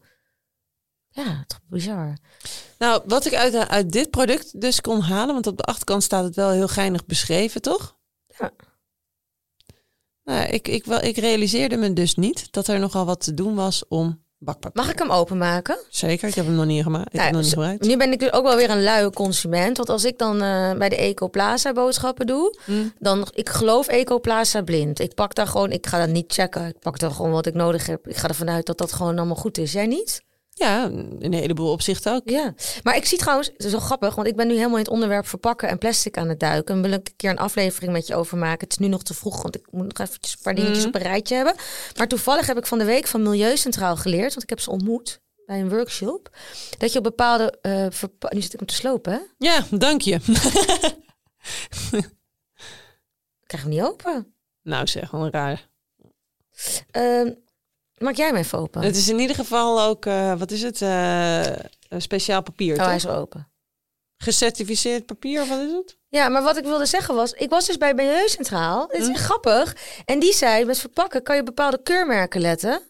Ja, 1.09 1.43
toch 1.47 1.59
bizar. 1.67 2.17
Nou, 2.77 3.03
wat 3.05 3.25
ik 3.25 3.33
uit, 3.33 3.55
uit 3.55 3.91
dit 3.91 4.09
product 4.09 4.61
dus 4.61 4.81
kon 4.81 5.01
halen, 5.01 5.33
want 5.33 5.47
op 5.47 5.57
de 5.57 5.63
achterkant 5.63 6.03
staat 6.03 6.23
het 6.23 6.35
wel 6.35 6.49
heel 6.49 6.67
geinig 6.67 7.05
beschreven, 7.05 7.61
toch? 7.61 7.97
Ja. 8.37 8.51
Nou, 10.23 10.47
ik, 10.47 10.67
ik, 10.67 10.85
wel, 10.85 11.01
ik 11.01 11.17
realiseerde 11.17 11.77
me 11.77 11.93
dus 11.93 12.15
niet 12.15 12.51
dat 12.51 12.67
er 12.67 12.79
nogal 12.79 13.05
wat 13.05 13.23
te 13.23 13.33
doen 13.33 13.55
was 13.55 13.87
om 13.87 14.22
bakpapier. 14.43 14.81
Mag 14.83 14.91
ik 14.91 14.99
hem 14.99 15.11
openmaken? 15.11 15.77
Zeker, 15.89 16.27
ik 16.27 16.35
heb 16.35 16.45
hem 16.45 16.55
nog 16.55 16.65
niet 16.65 16.83
gemaakt. 16.83 17.07
Ik 17.07 17.13
Nou, 17.13 17.25
heb 17.25 17.33
hem 17.33 17.41
nog 17.43 17.43
niet 17.43 17.51
zo- 17.53 17.59
gebruikt. 17.59 17.85
Nu 17.85 17.97
ben 17.97 18.11
ik 18.11 18.19
dus 18.19 18.33
ook 18.33 18.43
wel 18.43 18.55
weer 18.55 18.69
een 18.69 18.83
luie 18.83 19.09
consument. 19.09 19.77
Want 19.77 19.89
als 19.89 20.05
ik 20.05 20.17
dan 20.17 20.41
eh, 20.41 20.73
bij 20.73 20.89
de 20.89 20.95
Ecoplaza 20.95 21.73
boodschappen 21.73 22.27
doe, 22.27 22.57
Hm. 22.65 22.71
dan 22.99 23.27
ik 23.33 23.49
geloof 23.49 23.87
Ecoplaza 23.87 24.61
blind. 24.61 24.99
Ik 24.99 25.13
pak 25.13 25.35
daar 25.35 25.47
gewoon, 25.47 25.71
ik 25.71 25.87
ga 25.87 25.99
dat 25.99 26.09
niet 26.09 26.33
checken. 26.33 26.67
Ik 26.67 26.79
pak 26.79 26.99
daar 26.99 27.11
gewoon 27.11 27.31
wat 27.31 27.45
ik 27.45 27.53
nodig 27.53 27.85
heb. 27.85 28.07
Ik 28.07 28.15
ga 28.15 28.27
ervan 28.27 28.49
uit 28.49 28.65
dat 28.65 28.77
dat 28.77 28.93
gewoon 28.93 29.17
allemaal 29.17 29.35
goed 29.35 29.57
is. 29.57 29.71
Jij 29.71 29.87
niet? 29.87 30.21
Ja, 30.55 30.85
in 30.85 31.17
een 31.19 31.33
heleboel 31.33 31.71
opzichten 31.71 32.13
ook. 32.13 32.29
Ja. 32.29 32.53
Maar 32.83 32.95
ik 32.95 33.05
zie 33.05 33.17
trouwens, 33.17 33.47
het 33.53 33.63
is 33.65 33.71
wel 33.71 33.79
grappig, 33.79 34.15
want 34.15 34.27
ik 34.27 34.35
ben 34.35 34.47
nu 34.47 34.53
helemaal 34.53 34.77
in 34.77 34.83
het 34.83 34.91
onderwerp 34.93 35.27
verpakken 35.27 35.69
en 35.69 35.77
plastic 35.77 36.17
aan 36.17 36.29
het 36.29 36.39
duiken. 36.39 36.75
En 36.75 36.81
wil 36.81 36.91
ik 36.91 37.07
een 37.07 37.15
keer 37.15 37.29
een 37.29 37.37
aflevering 37.37 37.91
met 37.91 38.07
je 38.07 38.15
over 38.15 38.37
maken. 38.37 38.59
Het 38.63 38.71
is 38.71 38.77
nu 38.77 38.87
nog 38.87 39.03
te 39.03 39.13
vroeg, 39.13 39.41
want 39.41 39.55
ik 39.55 39.67
moet 39.71 39.97
nog 39.97 40.07
eventjes 40.07 40.33
een 40.33 40.39
paar 40.43 40.55
dingetjes 40.55 40.77
Mhm. 40.79 40.87
op 40.87 40.95
een 40.95 41.01
rijtje 41.01 41.35
hebben. 41.35 41.55
Maar 41.97 42.07
toevallig 42.07 42.47
heb 42.47 42.57
ik 42.57 42.65
van 42.65 42.77
de 42.77 42.85
week 42.85 43.07
van 43.07 43.21
Milieucentraal 43.21 43.95
geleerd, 43.95 44.29
want 44.29 44.43
ik 44.43 44.49
heb 44.49 44.59
ze 44.59 44.69
ontmoet 44.69 45.21
bij 45.45 45.59
een 45.59 45.69
workshop. 45.69 46.35
Dat 46.77 46.91
je 46.91 46.97
op 46.97 47.03
bepaalde 47.03 47.57
eh 47.61 47.85
verpa- 47.89 48.31
Nu 48.33 48.41
zit 48.41 48.53
ik 48.53 48.59
hem 48.59 48.67
te 48.67 48.73
slopen, 48.75 49.13
hè? 49.13 49.19
Ja, 49.37 49.65
dank 49.71 50.01
je. 50.01 50.13
Ik 50.13 50.23
krijg 53.47 53.63
hem 53.63 53.69
niet 53.69 53.81
open. 53.81 54.33
nou 54.61 54.87
zeg, 54.87 55.11
wel 55.11 55.29
raar. 55.29 55.67
Ehm, 56.91 57.31
maak 58.03 58.15
jij 58.15 58.27
hem 58.27 58.35
even 58.35 58.57
open? 58.59 58.81
Het 58.81 58.95
is 58.95 59.07
in 59.09 59.19
ieder 59.19 59.35
geval 59.35 59.81
ook, 59.81 60.05
eh, 60.05 60.39
wat 60.39 60.51
is 60.51 60.61
het? 60.61 60.81
Eh, 60.81 61.45
een 61.89 62.01
speciaal 62.01 62.41
papier, 62.43 62.77
oh, 62.79 62.85
hij 62.85 62.95
is 62.95 63.07
open. 63.07 63.47
Gecertificeerd 64.17 65.05
papier, 65.05 65.41
of 65.41 65.49
wat 65.49 65.59
is 65.59 65.71
het? 65.71 65.97
Ja, 66.09 66.29
maar 66.29 66.43
wat 66.43 66.57
ik 66.57 66.63
wilde 66.63 66.85
zeggen 66.85 67.15
was, 67.15 67.31
ik 67.33 67.49
was 67.49 67.65
dus 67.65 67.77
bij 67.77 67.93
Milieucentraal. 67.93 68.87
Het 68.87 68.99
is 69.01 69.05
Hm. 69.05 69.11
echt 69.11 69.23
grappig. 69.23 69.75
En 70.05 70.19
die 70.19 70.33
zei, 70.33 70.65
met 70.65 70.79
verpakken 70.79 71.23
kan 71.23 71.35
je 71.35 71.43
bepaalde 71.43 71.81
keurmerken 71.83 72.41
letten. 72.41 72.81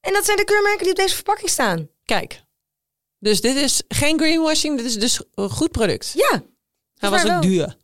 En 0.00 0.12
dat 0.12 0.24
zijn 0.24 0.36
de 0.36 0.44
keurmerken 0.44 0.82
die 0.82 0.90
op 0.90 0.96
deze 0.96 1.14
verpakking 1.14 1.50
staan. 1.50 1.88
Kijk. 2.04 2.42
Dus 3.18 3.40
dit 3.40 3.56
is 3.56 3.82
geen 3.88 4.18
greenwashing, 4.18 4.76
dit 4.76 4.86
is 4.86 4.98
dus 4.98 5.20
een 5.34 5.50
goed 5.50 5.70
product. 5.70 6.12
Ja. 6.14 6.42
Hij 6.98 7.10
was 7.10 7.22
maar 7.24 7.36
ook 7.36 7.42
wel. 7.42 7.50
duur. 7.50 7.76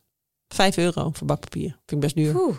Vijf 0.47 0.77
euro 0.77 1.09
voor 1.13 1.27
bakpapier. 1.27 1.69
Vind 1.69 1.91
ik 1.91 1.99
best 1.99 2.15
duur. 2.15 2.35
Oeh. 2.35 2.57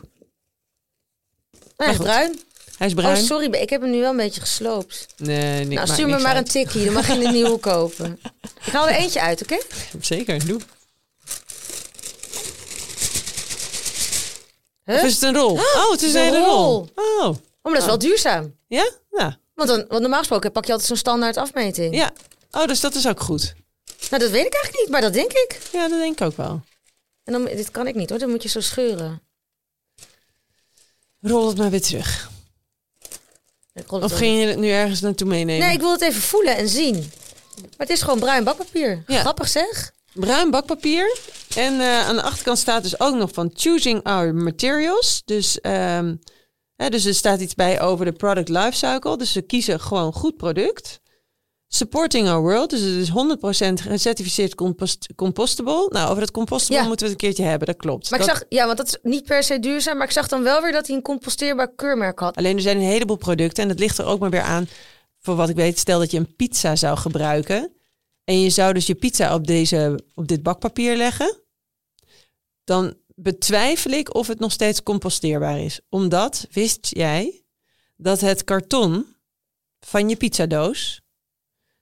Goed. 1.76 1.96
bruin. 1.96 2.40
Hij 2.78 2.86
is 2.86 2.94
bruin. 2.94 3.16
Oh, 3.16 3.22
sorry, 3.22 3.52
ik 3.54 3.70
heb 3.70 3.80
hem 3.80 3.90
nu 3.90 4.00
wel 4.00 4.10
een 4.10 4.16
beetje 4.16 4.40
gesloopt. 4.40 5.06
Nee, 5.16 5.64
niks, 5.64 5.74
nou, 5.74 5.88
stuur 5.88 6.08
me 6.08 6.18
maar 6.18 6.36
een 6.36 6.44
tikkie, 6.44 6.84
dan 6.84 6.94
mag 6.94 7.06
je 7.06 7.24
een 7.24 7.32
nieuwe 7.32 7.58
kopen. 7.58 8.20
Ik 8.66 8.72
haal 8.72 8.88
er 8.88 8.94
eentje 8.94 9.20
uit, 9.20 9.42
oké? 9.42 9.58
Zeker, 10.00 10.46
doe. 10.46 10.60
Huh? 14.84 14.96
Of 14.96 15.02
is 15.02 15.12
het 15.14 15.22
een 15.22 15.34
rol? 15.34 15.52
Oh, 15.52 15.90
het 15.90 16.02
is 16.02 16.14
een 16.14 16.20
een 16.20 16.32
hele 16.32 16.44
rol. 16.44 16.54
rol. 16.54 16.88
Oh, 16.94 17.24
Oh, 17.26 17.72
maar 17.72 17.72
dat 17.72 17.80
is 17.82 17.86
wel 17.86 17.98
duurzaam. 17.98 18.54
ja? 18.68 18.90
Ja. 19.10 19.38
Want, 19.54 19.68
dan, 19.68 19.84
want 19.88 20.00
normaal 20.00 20.18
gesproken 20.18 20.52
pak 20.52 20.64
je 20.64 20.70
altijd 20.70 20.88
zo'n 20.88 20.96
standaard 20.98 21.36
afmeting. 21.36 21.94
ja. 21.94 22.12
Oh, 22.50 22.66
dus 22.66 22.80
dat 22.80 22.94
is 22.94 23.08
ook 23.08 23.20
goed. 23.20 23.54
Nou, 24.10 24.22
dat 24.22 24.30
weet 24.30 24.46
ik 24.46 24.54
eigenlijk 24.54 24.76
niet, 24.82 24.88
maar 24.90 25.00
dat 25.00 25.12
denk 25.12 25.32
ik. 25.32 25.60
Ja, 25.72 25.88
dat 25.88 25.98
denk 25.98 26.20
ik 26.20 26.26
ook 26.26 26.36
wel. 26.36 26.60
En 27.24 27.32
dan, 27.32 27.44
dit 27.44 27.70
kan 27.70 27.86
ik 27.86 27.94
niet 27.94 28.10
hoor, 28.10 28.18
dan 28.18 28.30
moet 28.30 28.42
je 28.42 28.48
zo 28.48 28.60
scheuren. 28.60 29.22
Rol 31.20 31.48
het 31.48 31.56
maar 31.58 31.70
weer 31.70 31.82
terug. 31.82 32.30
Of 33.88 34.12
ging 34.12 34.40
je 34.40 34.46
het 34.46 34.58
nu 34.58 34.70
ergens 34.70 35.00
naartoe 35.00 35.28
meenemen? 35.28 35.66
Nee, 35.66 35.74
ik 35.74 35.80
wil 35.80 35.92
het 35.92 36.02
even 36.02 36.22
voelen 36.22 36.56
en 36.56 36.68
zien. 36.68 36.94
Maar 37.60 37.86
het 37.86 37.90
is 37.90 38.02
gewoon 38.02 38.18
bruin 38.18 38.44
bakpapier. 38.44 39.02
Ja. 39.06 39.20
Grappig 39.20 39.48
zeg. 39.48 39.92
Bruin 40.12 40.50
bakpapier. 40.50 41.18
En 41.56 41.80
eh, 41.80 42.08
aan 42.08 42.16
de 42.16 42.22
achterkant 42.22 42.58
staat 42.58 42.82
dus 42.82 43.00
ook 43.00 43.16
nog 43.16 43.30
van 43.32 43.50
choosing 43.54 44.02
our 44.02 44.34
materials. 44.34 45.22
Dus, 45.24 45.60
ehm, 45.60 46.14
hè, 46.76 46.88
dus 46.88 47.04
er 47.04 47.14
staat 47.14 47.40
iets 47.40 47.54
bij 47.54 47.80
over 47.80 48.04
de 48.04 48.12
product 48.12 48.48
lifecycle. 48.48 49.16
Dus 49.16 49.32
ze 49.32 49.42
kiezen 49.42 49.80
gewoon 49.80 50.12
goed 50.12 50.36
product. 50.36 51.00
Supporting 51.76 52.28
our 52.28 52.40
world. 52.40 52.70
Dus 52.70 52.80
het 52.80 52.94
is 52.94 53.08
100% 53.08 53.80
gecertificeerd 53.80 54.54
compost 54.54 55.06
compostable. 55.16 55.86
Nou, 55.88 56.08
over 56.08 56.20
dat 56.20 56.30
compostable 56.30 56.82
Ja. 56.82 56.88
moeten 56.88 57.06
we 57.06 57.12
het 57.12 57.22
een 57.22 57.28
keertje 57.28 57.50
hebben. 57.50 57.66
Dat 57.66 57.76
klopt. 57.76 58.10
Maar 58.10 58.18
ik 58.20 58.24
zag, 58.24 58.44
ja, 58.48 58.66
want 58.66 58.76
dat 58.78 58.86
is 58.86 58.96
niet 59.02 59.24
per 59.24 59.42
se 59.42 59.58
duurzaam. 59.58 59.96
Maar 59.96 60.06
ik 60.06 60.12
zag 60.12 60.28
dan 60.28 60.42
wel 60.42 60.62
weer 60.62 60.72
dat 60.72 60.86
hij 60.86 60.96
een 60.96 61.02
composteerbaar 61.02 61.74
keurmerk 61.74 62.18
had. 62.18 62.36
Alleen 62.36 62.56
er 62.56 62.62
zijn 62.62 62.76
een 62.76 62.82
heleboel 62.82 63.16
producten. 63.16 63.62
En 63.62 63.68
dat 63.68 63.78
ligt 63.78 63.98
er 63.98 64.04
ook 64.04 64.20
maar 64.20 64.30
weer 64.30 64.40
aan. 64.42 64.68
Voor 65.20 65.36
wat 65.36 65.48
ik 65.48 65.56
weet, 65.56 65.78
stel 65.78 65.98
dat 65.98 66.10
je 66.10 66.18
een 66.18 66.36
pizza 66.36 66.76
zou 66.76 66.96
gebruiken. 66.96 67.72
En 68.24 68.40
je 68.40 68.50
zou 68.50 68.72
dus 68.72 68.86
je 68.86 68.94
pizza 68.94 69.34
op, 69.34 69.46
deze, 69.46 70.00
op 70.14 70.28
dit 70.28 70.42
bakpapier 70.42 70.96
leggen. 70.96 71.40
Dan 72.64 72.94
betwijfel 73.14 73.90
ik 73.90 74.14
of 74.14 74.26
het 74.26 74.38
nog 74.38 74.52
steeds 74.52 74.82
composteerbaar 74.82 75.60
is. 75.60 75.80
Omdat, 75.88 76.46
wist 76.50 76.86
jij, 76.90 77.44
dat 77.96 78.20
het 78.20 78.44
karton 78.44 79.06
van 79.80 80.08
je 80.08 80.16
pizzadoos... 80.16 81.04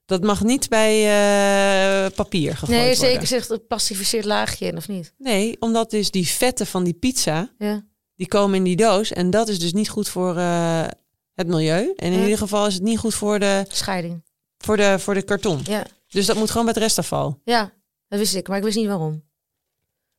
dat 0.07 0.23
mag 0.23 0.43
niet 0.43 0.69
bij 0.69 0.95
eh, 1.05 2.11
papier 2.15 2.53
gegooid 2.57 2.71
Nee, 2.79 2.81
worden. 2.91 2.97
zeker 3.11 3.27
zegt 3.27 3.49
het 3.49 3.67
pacificeerd 3.67 4.25
laagje 4.25 4.67
in, 4.67 4.77
of 4.77 4.89
niet? 4.89 5.13
Nee, 5.19 5.57
omdat 5.61 5.91
dus 5.91 6.11
die 6.11 6.27
vetten 6.29 6.67
van 6.67 6.85
die 6.85 6.95
pizza... 6.95 7.51
Ja. 7.59 7.85
die 8.17 8.29
komen 8.29 8.55
in 8.57 8.65
die 8.65 8.77
doos. 8.77 9.13
En 9.13 9.31
dat 9.31 9.49
is 9.49 9.59
dus 9.59 9.73
niet 9.73 9.89
goed 9.89 10.09
voor 10.09 10.37
eh, 10.37 10.87
het 11.35 11.47
milieu. 11.47 11.93
En 11.97 12.07
in 12.13 12.19
Ja. 12.19 12.23
ieder 12.23 12.39
geval 12.39 12.67
is 12.67 12.75
het 12.75 12.83
niet 12.83 12.99
goed 12.99 13.15
voor 13.15 13.39
de, 13.39 13.65
Scheiding. 13.69 14.23
voor 14.59 14.77
de, 14.77 14.99
voor 14.99 15.15
de 15.15 15.23
karton. 15.23 15.61
Ja. 15.65 15.85
Dus 16.09 16.27
dat 16.27 16.37
moet 16.37 16.51
gewoon 16.51 16.65
bij 16.65 16.75
het 16.75 16.83
restafval. 16.83 17.41
ja, 17.45 17.73
dat 18.09 18.19
wist 18.19 18.35
ik, 18.35 18.49
maar 18.49 18.57
ik 18.59 18.65
wist 18.65 18.77
niet 18.77 18.87
waarom. 18.87 19.23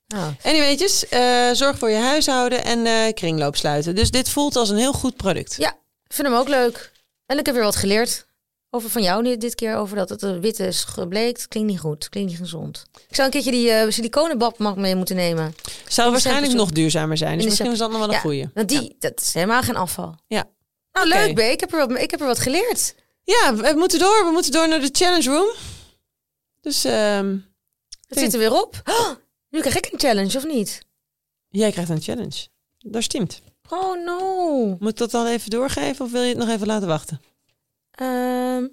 Nou, 0.08 0.34
Anyways, 0.44 1.08
eh 1.08 1.52
zorg 1.52 1.78
voor 1.78 1.90
je 1.90 1.98
huishouden 1.98 2.64
en 2.64 3.14
kringloop 3.14 3.56
sluiten. 3.56 3.96
Dus 3.96 4.12
dit 4.12 4.30
voelt 4.30 4.56
als 4.56 4.70
een 4.70 4.78
heel 4.78 4.94
goed 4.94 5.16
product. 5.16 5.56
Ja. 5.58 5.70
ik 6.08 6.14
vind 6.14 6.28
hem 6.28 6.38
ook 6.38 6.48
leuk. 6.48 6.92
En 7.26 7.38
ik 7.38 7.46
heb 7.46 7.56
weer 7.56 7.64
wat 7.64 7.76
geleerd 7.76 8.26
Over 8.76 8.90
van 8.90 9.02
jou 9.02 9.22
nu 9.22 9.38
dit 9.38 9.56
keer 9.56 9.76
over 9.76 9.96
dat 9.96 10.10
het 10.10 10.22
wit 10.22 10.60
is 10.60 10.84
gebleekt. 10.84 11.48
Klinkt 11.48 11.70
niet 11.70 11.80
goed. 11.80 12.10
Klinkt 12.10 12.30
niet 12.30 12.40
gezond. 12.40 12.86
Ik 13.08 13.16
zou 13.16 13.28
een 13.28 13.34
keertje 13.34 13.52
die 13.52 13.70
uh, 13.70 13.90
siliconenbad 13.90 14.76
mee 14.76 14.96
moeten 14.96 15.16
nemen. 15.16 15.56
Zou 15.88 16.12
waarschijnlijk 16.12 16.54
nog 16.54 16.72
duurzamer 16.72 17.18
zijn. 17.18 17.38
Dus 17.38 17.46
misschien 17.46 17.72
is 17.72 17.78
dat 17.78 17.92
nog 17.92 18.00
wel 18.00 18.14
een 18.14 18.38
ja. 18.38 18.52
Want 18.54 18.70
die, 18.70 18.96
dat 19.00 19.22
is 19.22 19.34
helemaal 19.34 19.62
geen 19.62 19.76
afval. 19.76 20.16
Ja. 20.28 20.50
Nou, 20.92 21.08
leuk, 21.08 21.36
B. 21.36 21.40
Ik 21.40 21.60
heb, 21.60 21.74
er 21.74 21.88
wat, 21.88 22.00
ik 22.00 22.12
heb 22.12 22.20
er 22.20 22.26
wat 22.26 22.40
geleerd. 22.40 22.96
Ja, 23.24 23.56
we 23.56 23.74
moeten 23.78 24.00
door. 24.00 24.26
We 24.26 24.32
moeten 24.32 24.52
door 24.52 24.68
naar 24.68 24.82
de 24.82 24.90
challenge 24.92 25.30
room. 25.30 25.54
Dus... 26.62 26.84
ehm 26.84 27.38
Het 28.08 28.20
zit 28.20 28.34
er 28.34 28.40
weer 28.40 28.54
op. 28.54 28.82
Oh, 28.86 29.10
nu 29.50 29.60
krijg 29.60 29.78
ik 29.78 29.90
een 29.92 30.00
challenge, 30.00 30.38
of 30.38 30.46
niet? 30.46 30.82
Jij 31.50 31.72
krijgt 31.72 31.90
een 31.90 32.02
challenge. 32.02 32.48
Daar 32.78 33.04
stemt. 33.04 33.42
Oh 33.70 34.06
no. 34.06 34.68
Moet 34.80 34.90
ik 34.90 34.98
dat 34.98 35.12
dan 35.12 35.28
even 35.28 35.50
doorgeven 35.50 36.06
of 36.06 36.12
wil 36.12 36.22
je 36.22 36.30
het 36.30 36.38
nog 36.38 36.50
even 36.50 36.68
laten 36.68 36.88
wachten? 36.88 37.22
Ehm 37.96 38.66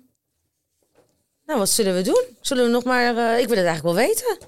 nou, 1.53 1.65
wat 1.65 1.69
zullen 1.69 1.95
we 1.95 2.03
doen? 2.03 2.25
Zullen 2.41 2.65
we 2.65 2.71
nog 2.71 2.85
maar... 2.85 3.17
eh, 3.17 3.39
ik 3.39 3.49
wil 3.49 3.57
het 3.57 3.67
eigenlijk 3.67 3.83
wel 3.83 4.07
weten. 4.07 4.39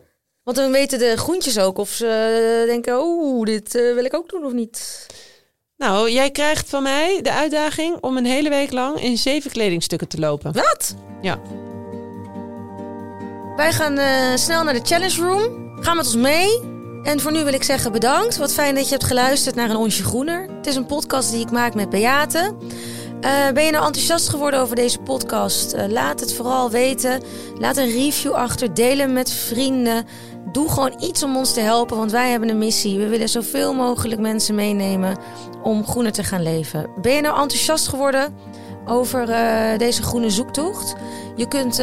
Want 0.43 0.57
dan 0.57 0.71
weten 0.71 0.99
de 0.99 1.17
groentjes 1.17 1.59
ook 1.59 1.79
of 1.79 1.89
ze 1.89 2.07
eh, 2.61 2.67
denken... 2.67 3.01
Oeh, 3.03 3.47
dit 3.47 3.75
eh, 3.75 3.95
wil 3.95 4.05
ik 4.05 4.15
ook 4.15 4.29
doen 4.29 4.45
of 4.45 4.53
niet. 4.53 5.07
Nou, 5.77 6.11
jij 6.11 6.31
krijgt 6.31 6.69
van 6.69 6.83
mij 6.83 7.23
de 7.23 7.33
uitdaging 7.33 7.97
om 8.01 8.17
een 8.17 8.25
hele 8.25 8.49
week 8.49 8.73
lang 8.73 9.01
in 9.01 9.19
zeven 9.19 9.51
kledingstukken 9.51 10.09
te 10.09 10.19
lopen. 10.19 10.53
Wat? 10.53 10.95
Ja. 11.21 11.41
Wij 13.57 13.73
gaan 13.73 13.99
snel 14.39 14.65
naar 14.65 14.75
de 14.75 14.85
challenge 14.85 15.23
room. 15.23 15.73
Ga 15.81 15.95
met 15.95 16.05
ons 16.05 16.17
mee. 16.17 16.61
En 17.03 17.21
voor 17.21 17.33
nu 17.33 17.45
wil 17.45 17.53
ik 17.53 17.63
zeggen 17.63 17.93
bedankt. 17.93 18.37
Wat 18.37 18.55
fijn 18.55 18.75
dat 18.75 18.85
je 18.85 18.91
hebt 18.91 19.05
geluisterd 19.05 19.55
naar 19.55 19.71
een 19.71 19.77
onsje 19.77 20.05
groener. 20.05 20.49
Het 20.57 20.67
is 20.67 20.77
een 20.77 20.87
podcast 20.87 21.31
die 21.31 21.41
ik 21.41 21.51
maak 21.51 21.75
met 21.75 21.91
Beate. 21.91 22.55
Eh, 23.25 23.51
ben 23.53 23.65
je 23.65 23.71
nou 23.71 23.87
enthousiast 23.87 24.29
geworden 24.29 24.61
over 24.61 24.77
deze 24.77 24.99
podcast? 24.99 25.73
Eh, 25.73 25.89
laat 25.89 26.21
het 26.21 26.35
vooral 26.35 26.71
weten. 26.71 27.23
Laat 27.59 27.77
een 27.77 27.91
review 27.91 28.33
achter. 28.33 28.75
Deel 28.75 28.99
hem 28.99 29.13
met 29.13 29.33
vrienden. 29.33 30.07
Doe 30.53 30.69
gewoon 30.69 30.97
iets 31.01 31.23
om 31.23 31.37
ons 31.37 31.53
te 31.53 31.61
helpen, 31.61 31.97
want 31.97 32.11
wij 32.11 32.31
hebben 32.31 32.49
een 32.49 32.59
missie. 32.59 32.99
We 32.99 33.09
willen 33.09 33.29
zoveel 33.29 33.75
mogelijk 33.75 34.21
mensen 34.21 34.55
meenemen 34.55 35.19
om 35.63 35.87
groener 35.87 36.13
te 36.13 36.23
gaan 36.25 36.43
leven. 36.43 36.91
Ben 37.01 37.13
je 37.13 37.21
nou 37.21 37.41
enthousiast 37.41 37.89
geworden 37.89 38.35
over 38.87 39.31
eh, 39.31 39.79
deze 39.79 40.03
groene 40.03 40.31
zoektocht? 40.31 40.95
Je 41.37 41.49
kunt 41.49 41.83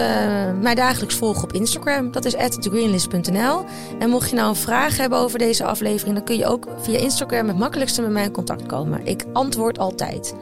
mij 0.62 0.76
dagelijks 0.76 1.16
volgen 1.16 1.44
op 1.44 1.54
Instagram. 1.54 2.12
Dat 2.12 2.26
is 2.26 2.34
thegreenlist.nl. 2.34 3.66
En 4.00 4.10
mocht 4.10 4.30
je 4.30 4.36
nou 4.36 4.50
een 4.50 4.56
vraag 4.56 4.98
hebben 4.98 5.20
over 5.20 5.39
deze 5.39 5.64
aflevering... 5.64 6.16
dan 6.16 6.26
kun 6.26 6.38
je 6.38 6.46
ook 6.46 6.68
via 6.82 7.00
Instagram 7.00 7.48
het 7.48 7.58
makkelijkste 7.58 8.02
met 8.02 8.12
mij 8.12 8.24
in 8.24 8.32
contact 8.32 8.66
komen. 8.66 9.06
Ik 9.06 9.26
antwoord 9.34 9.80
altijd. 9.80 10.34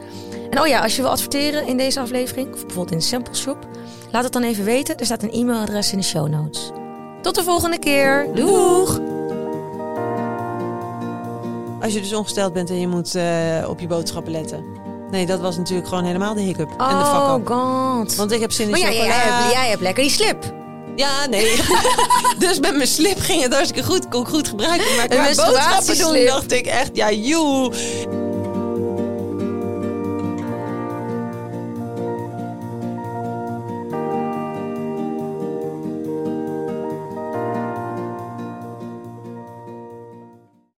En 0.50 0.60
oh 0.60 0.66
ja, 0.66 0.80
als 0.80 0.96
je 0.96 1.02
wil 1.02 1.10
adverteren 1.10 1.66
in 1.66 1.76
deze 1.76 2.00
aflevering... 2.00 2.46
of 2.46 2.60
bijvoorbeeld 2.60 2.90
in 2.90 2.98
de 2.98 3.04
Sample 3.04 3.34
Shop... 3.34 3.56
laat 4.10 4.24
het 4.24 4.32
dan 4.32 4.42
even 4.42 4.64
weten. 4.64 4.96
Er 4.96 5.04
staat 5.04 5.22
een 5.22 5.32
e-mailadres 5.32 5.92
in 5.92 5.98
de 5.98 6.04
show 6.04 6.28
notes. 6.28 6.70
Tot 7.22 7.34
de 7.34 7.42
volgende 7.42 7.78
keer. 7.78 8.26
Doeg! 8.34 8.98
Als 11.82 11.92
je 11.92 12.00
dus 12.00 12.12
ongesteld 12.14 12.52
bent 12.52 12.70
en 12.70 12.80
je 12.80 12.88
moet 12.88 13.14
eh, 13.14 13.24
op 13.68 13.80
je 13.80 13.86
boodschappen 13.86 14.32
letten. 14.32 14.64
Nee, 15.10 15.26
dat 15.26 15.40
was 15.40 15.56
natuurlijk 15.56 15.88
gewoon 15.88 16.04
helemaal 16.04 16.34
de 16.34 16.40
hiccup. 16.40 16.68
en 16.70 16.98
de 16.98 17.04
fuck 17.04 17.20
Oh 17.20 17.46
god. 17.46 18.16
Want 18.16 18.32
ik 18.32 18.40
heb 18.40 18.52
zin 18.52 18.64
in 18.64 18.70
Maar 18.70 18.80
chocola. 18.80 19.04
jij, 19.04 19.14
hebt, 19.14 19.52
jij 19.52 19.68
hebt 19.68 19.80
lekker 19.80 20.02
die 20.02 20.12
slip. 20.12 20.54
Ja, 20.96 21.26
nee. 21.26 21.56
dus 22.38 22.60
met 22.60 22.76
mijn 22.76 22.88
slip 22.88 23.18
ging 23.18 23.42
het 23.42 23.54
hartstikke 23.54 23.88
goed. 23.88 24.08
Kon 24.08 24.20
ik 24.22 24.28
goed 24.28 24.48
gebruiken. 24.48 24.96
Maar 24.96 25.08
qua 25.08 25.22
boodschappen 25.24 25.98
doen 25.98 26.24
dacht 26.26 26.52
ik 26.52 26.66
echt, 26.66 26.90
ja, 26.92 27.12
joe. 27.12 27.72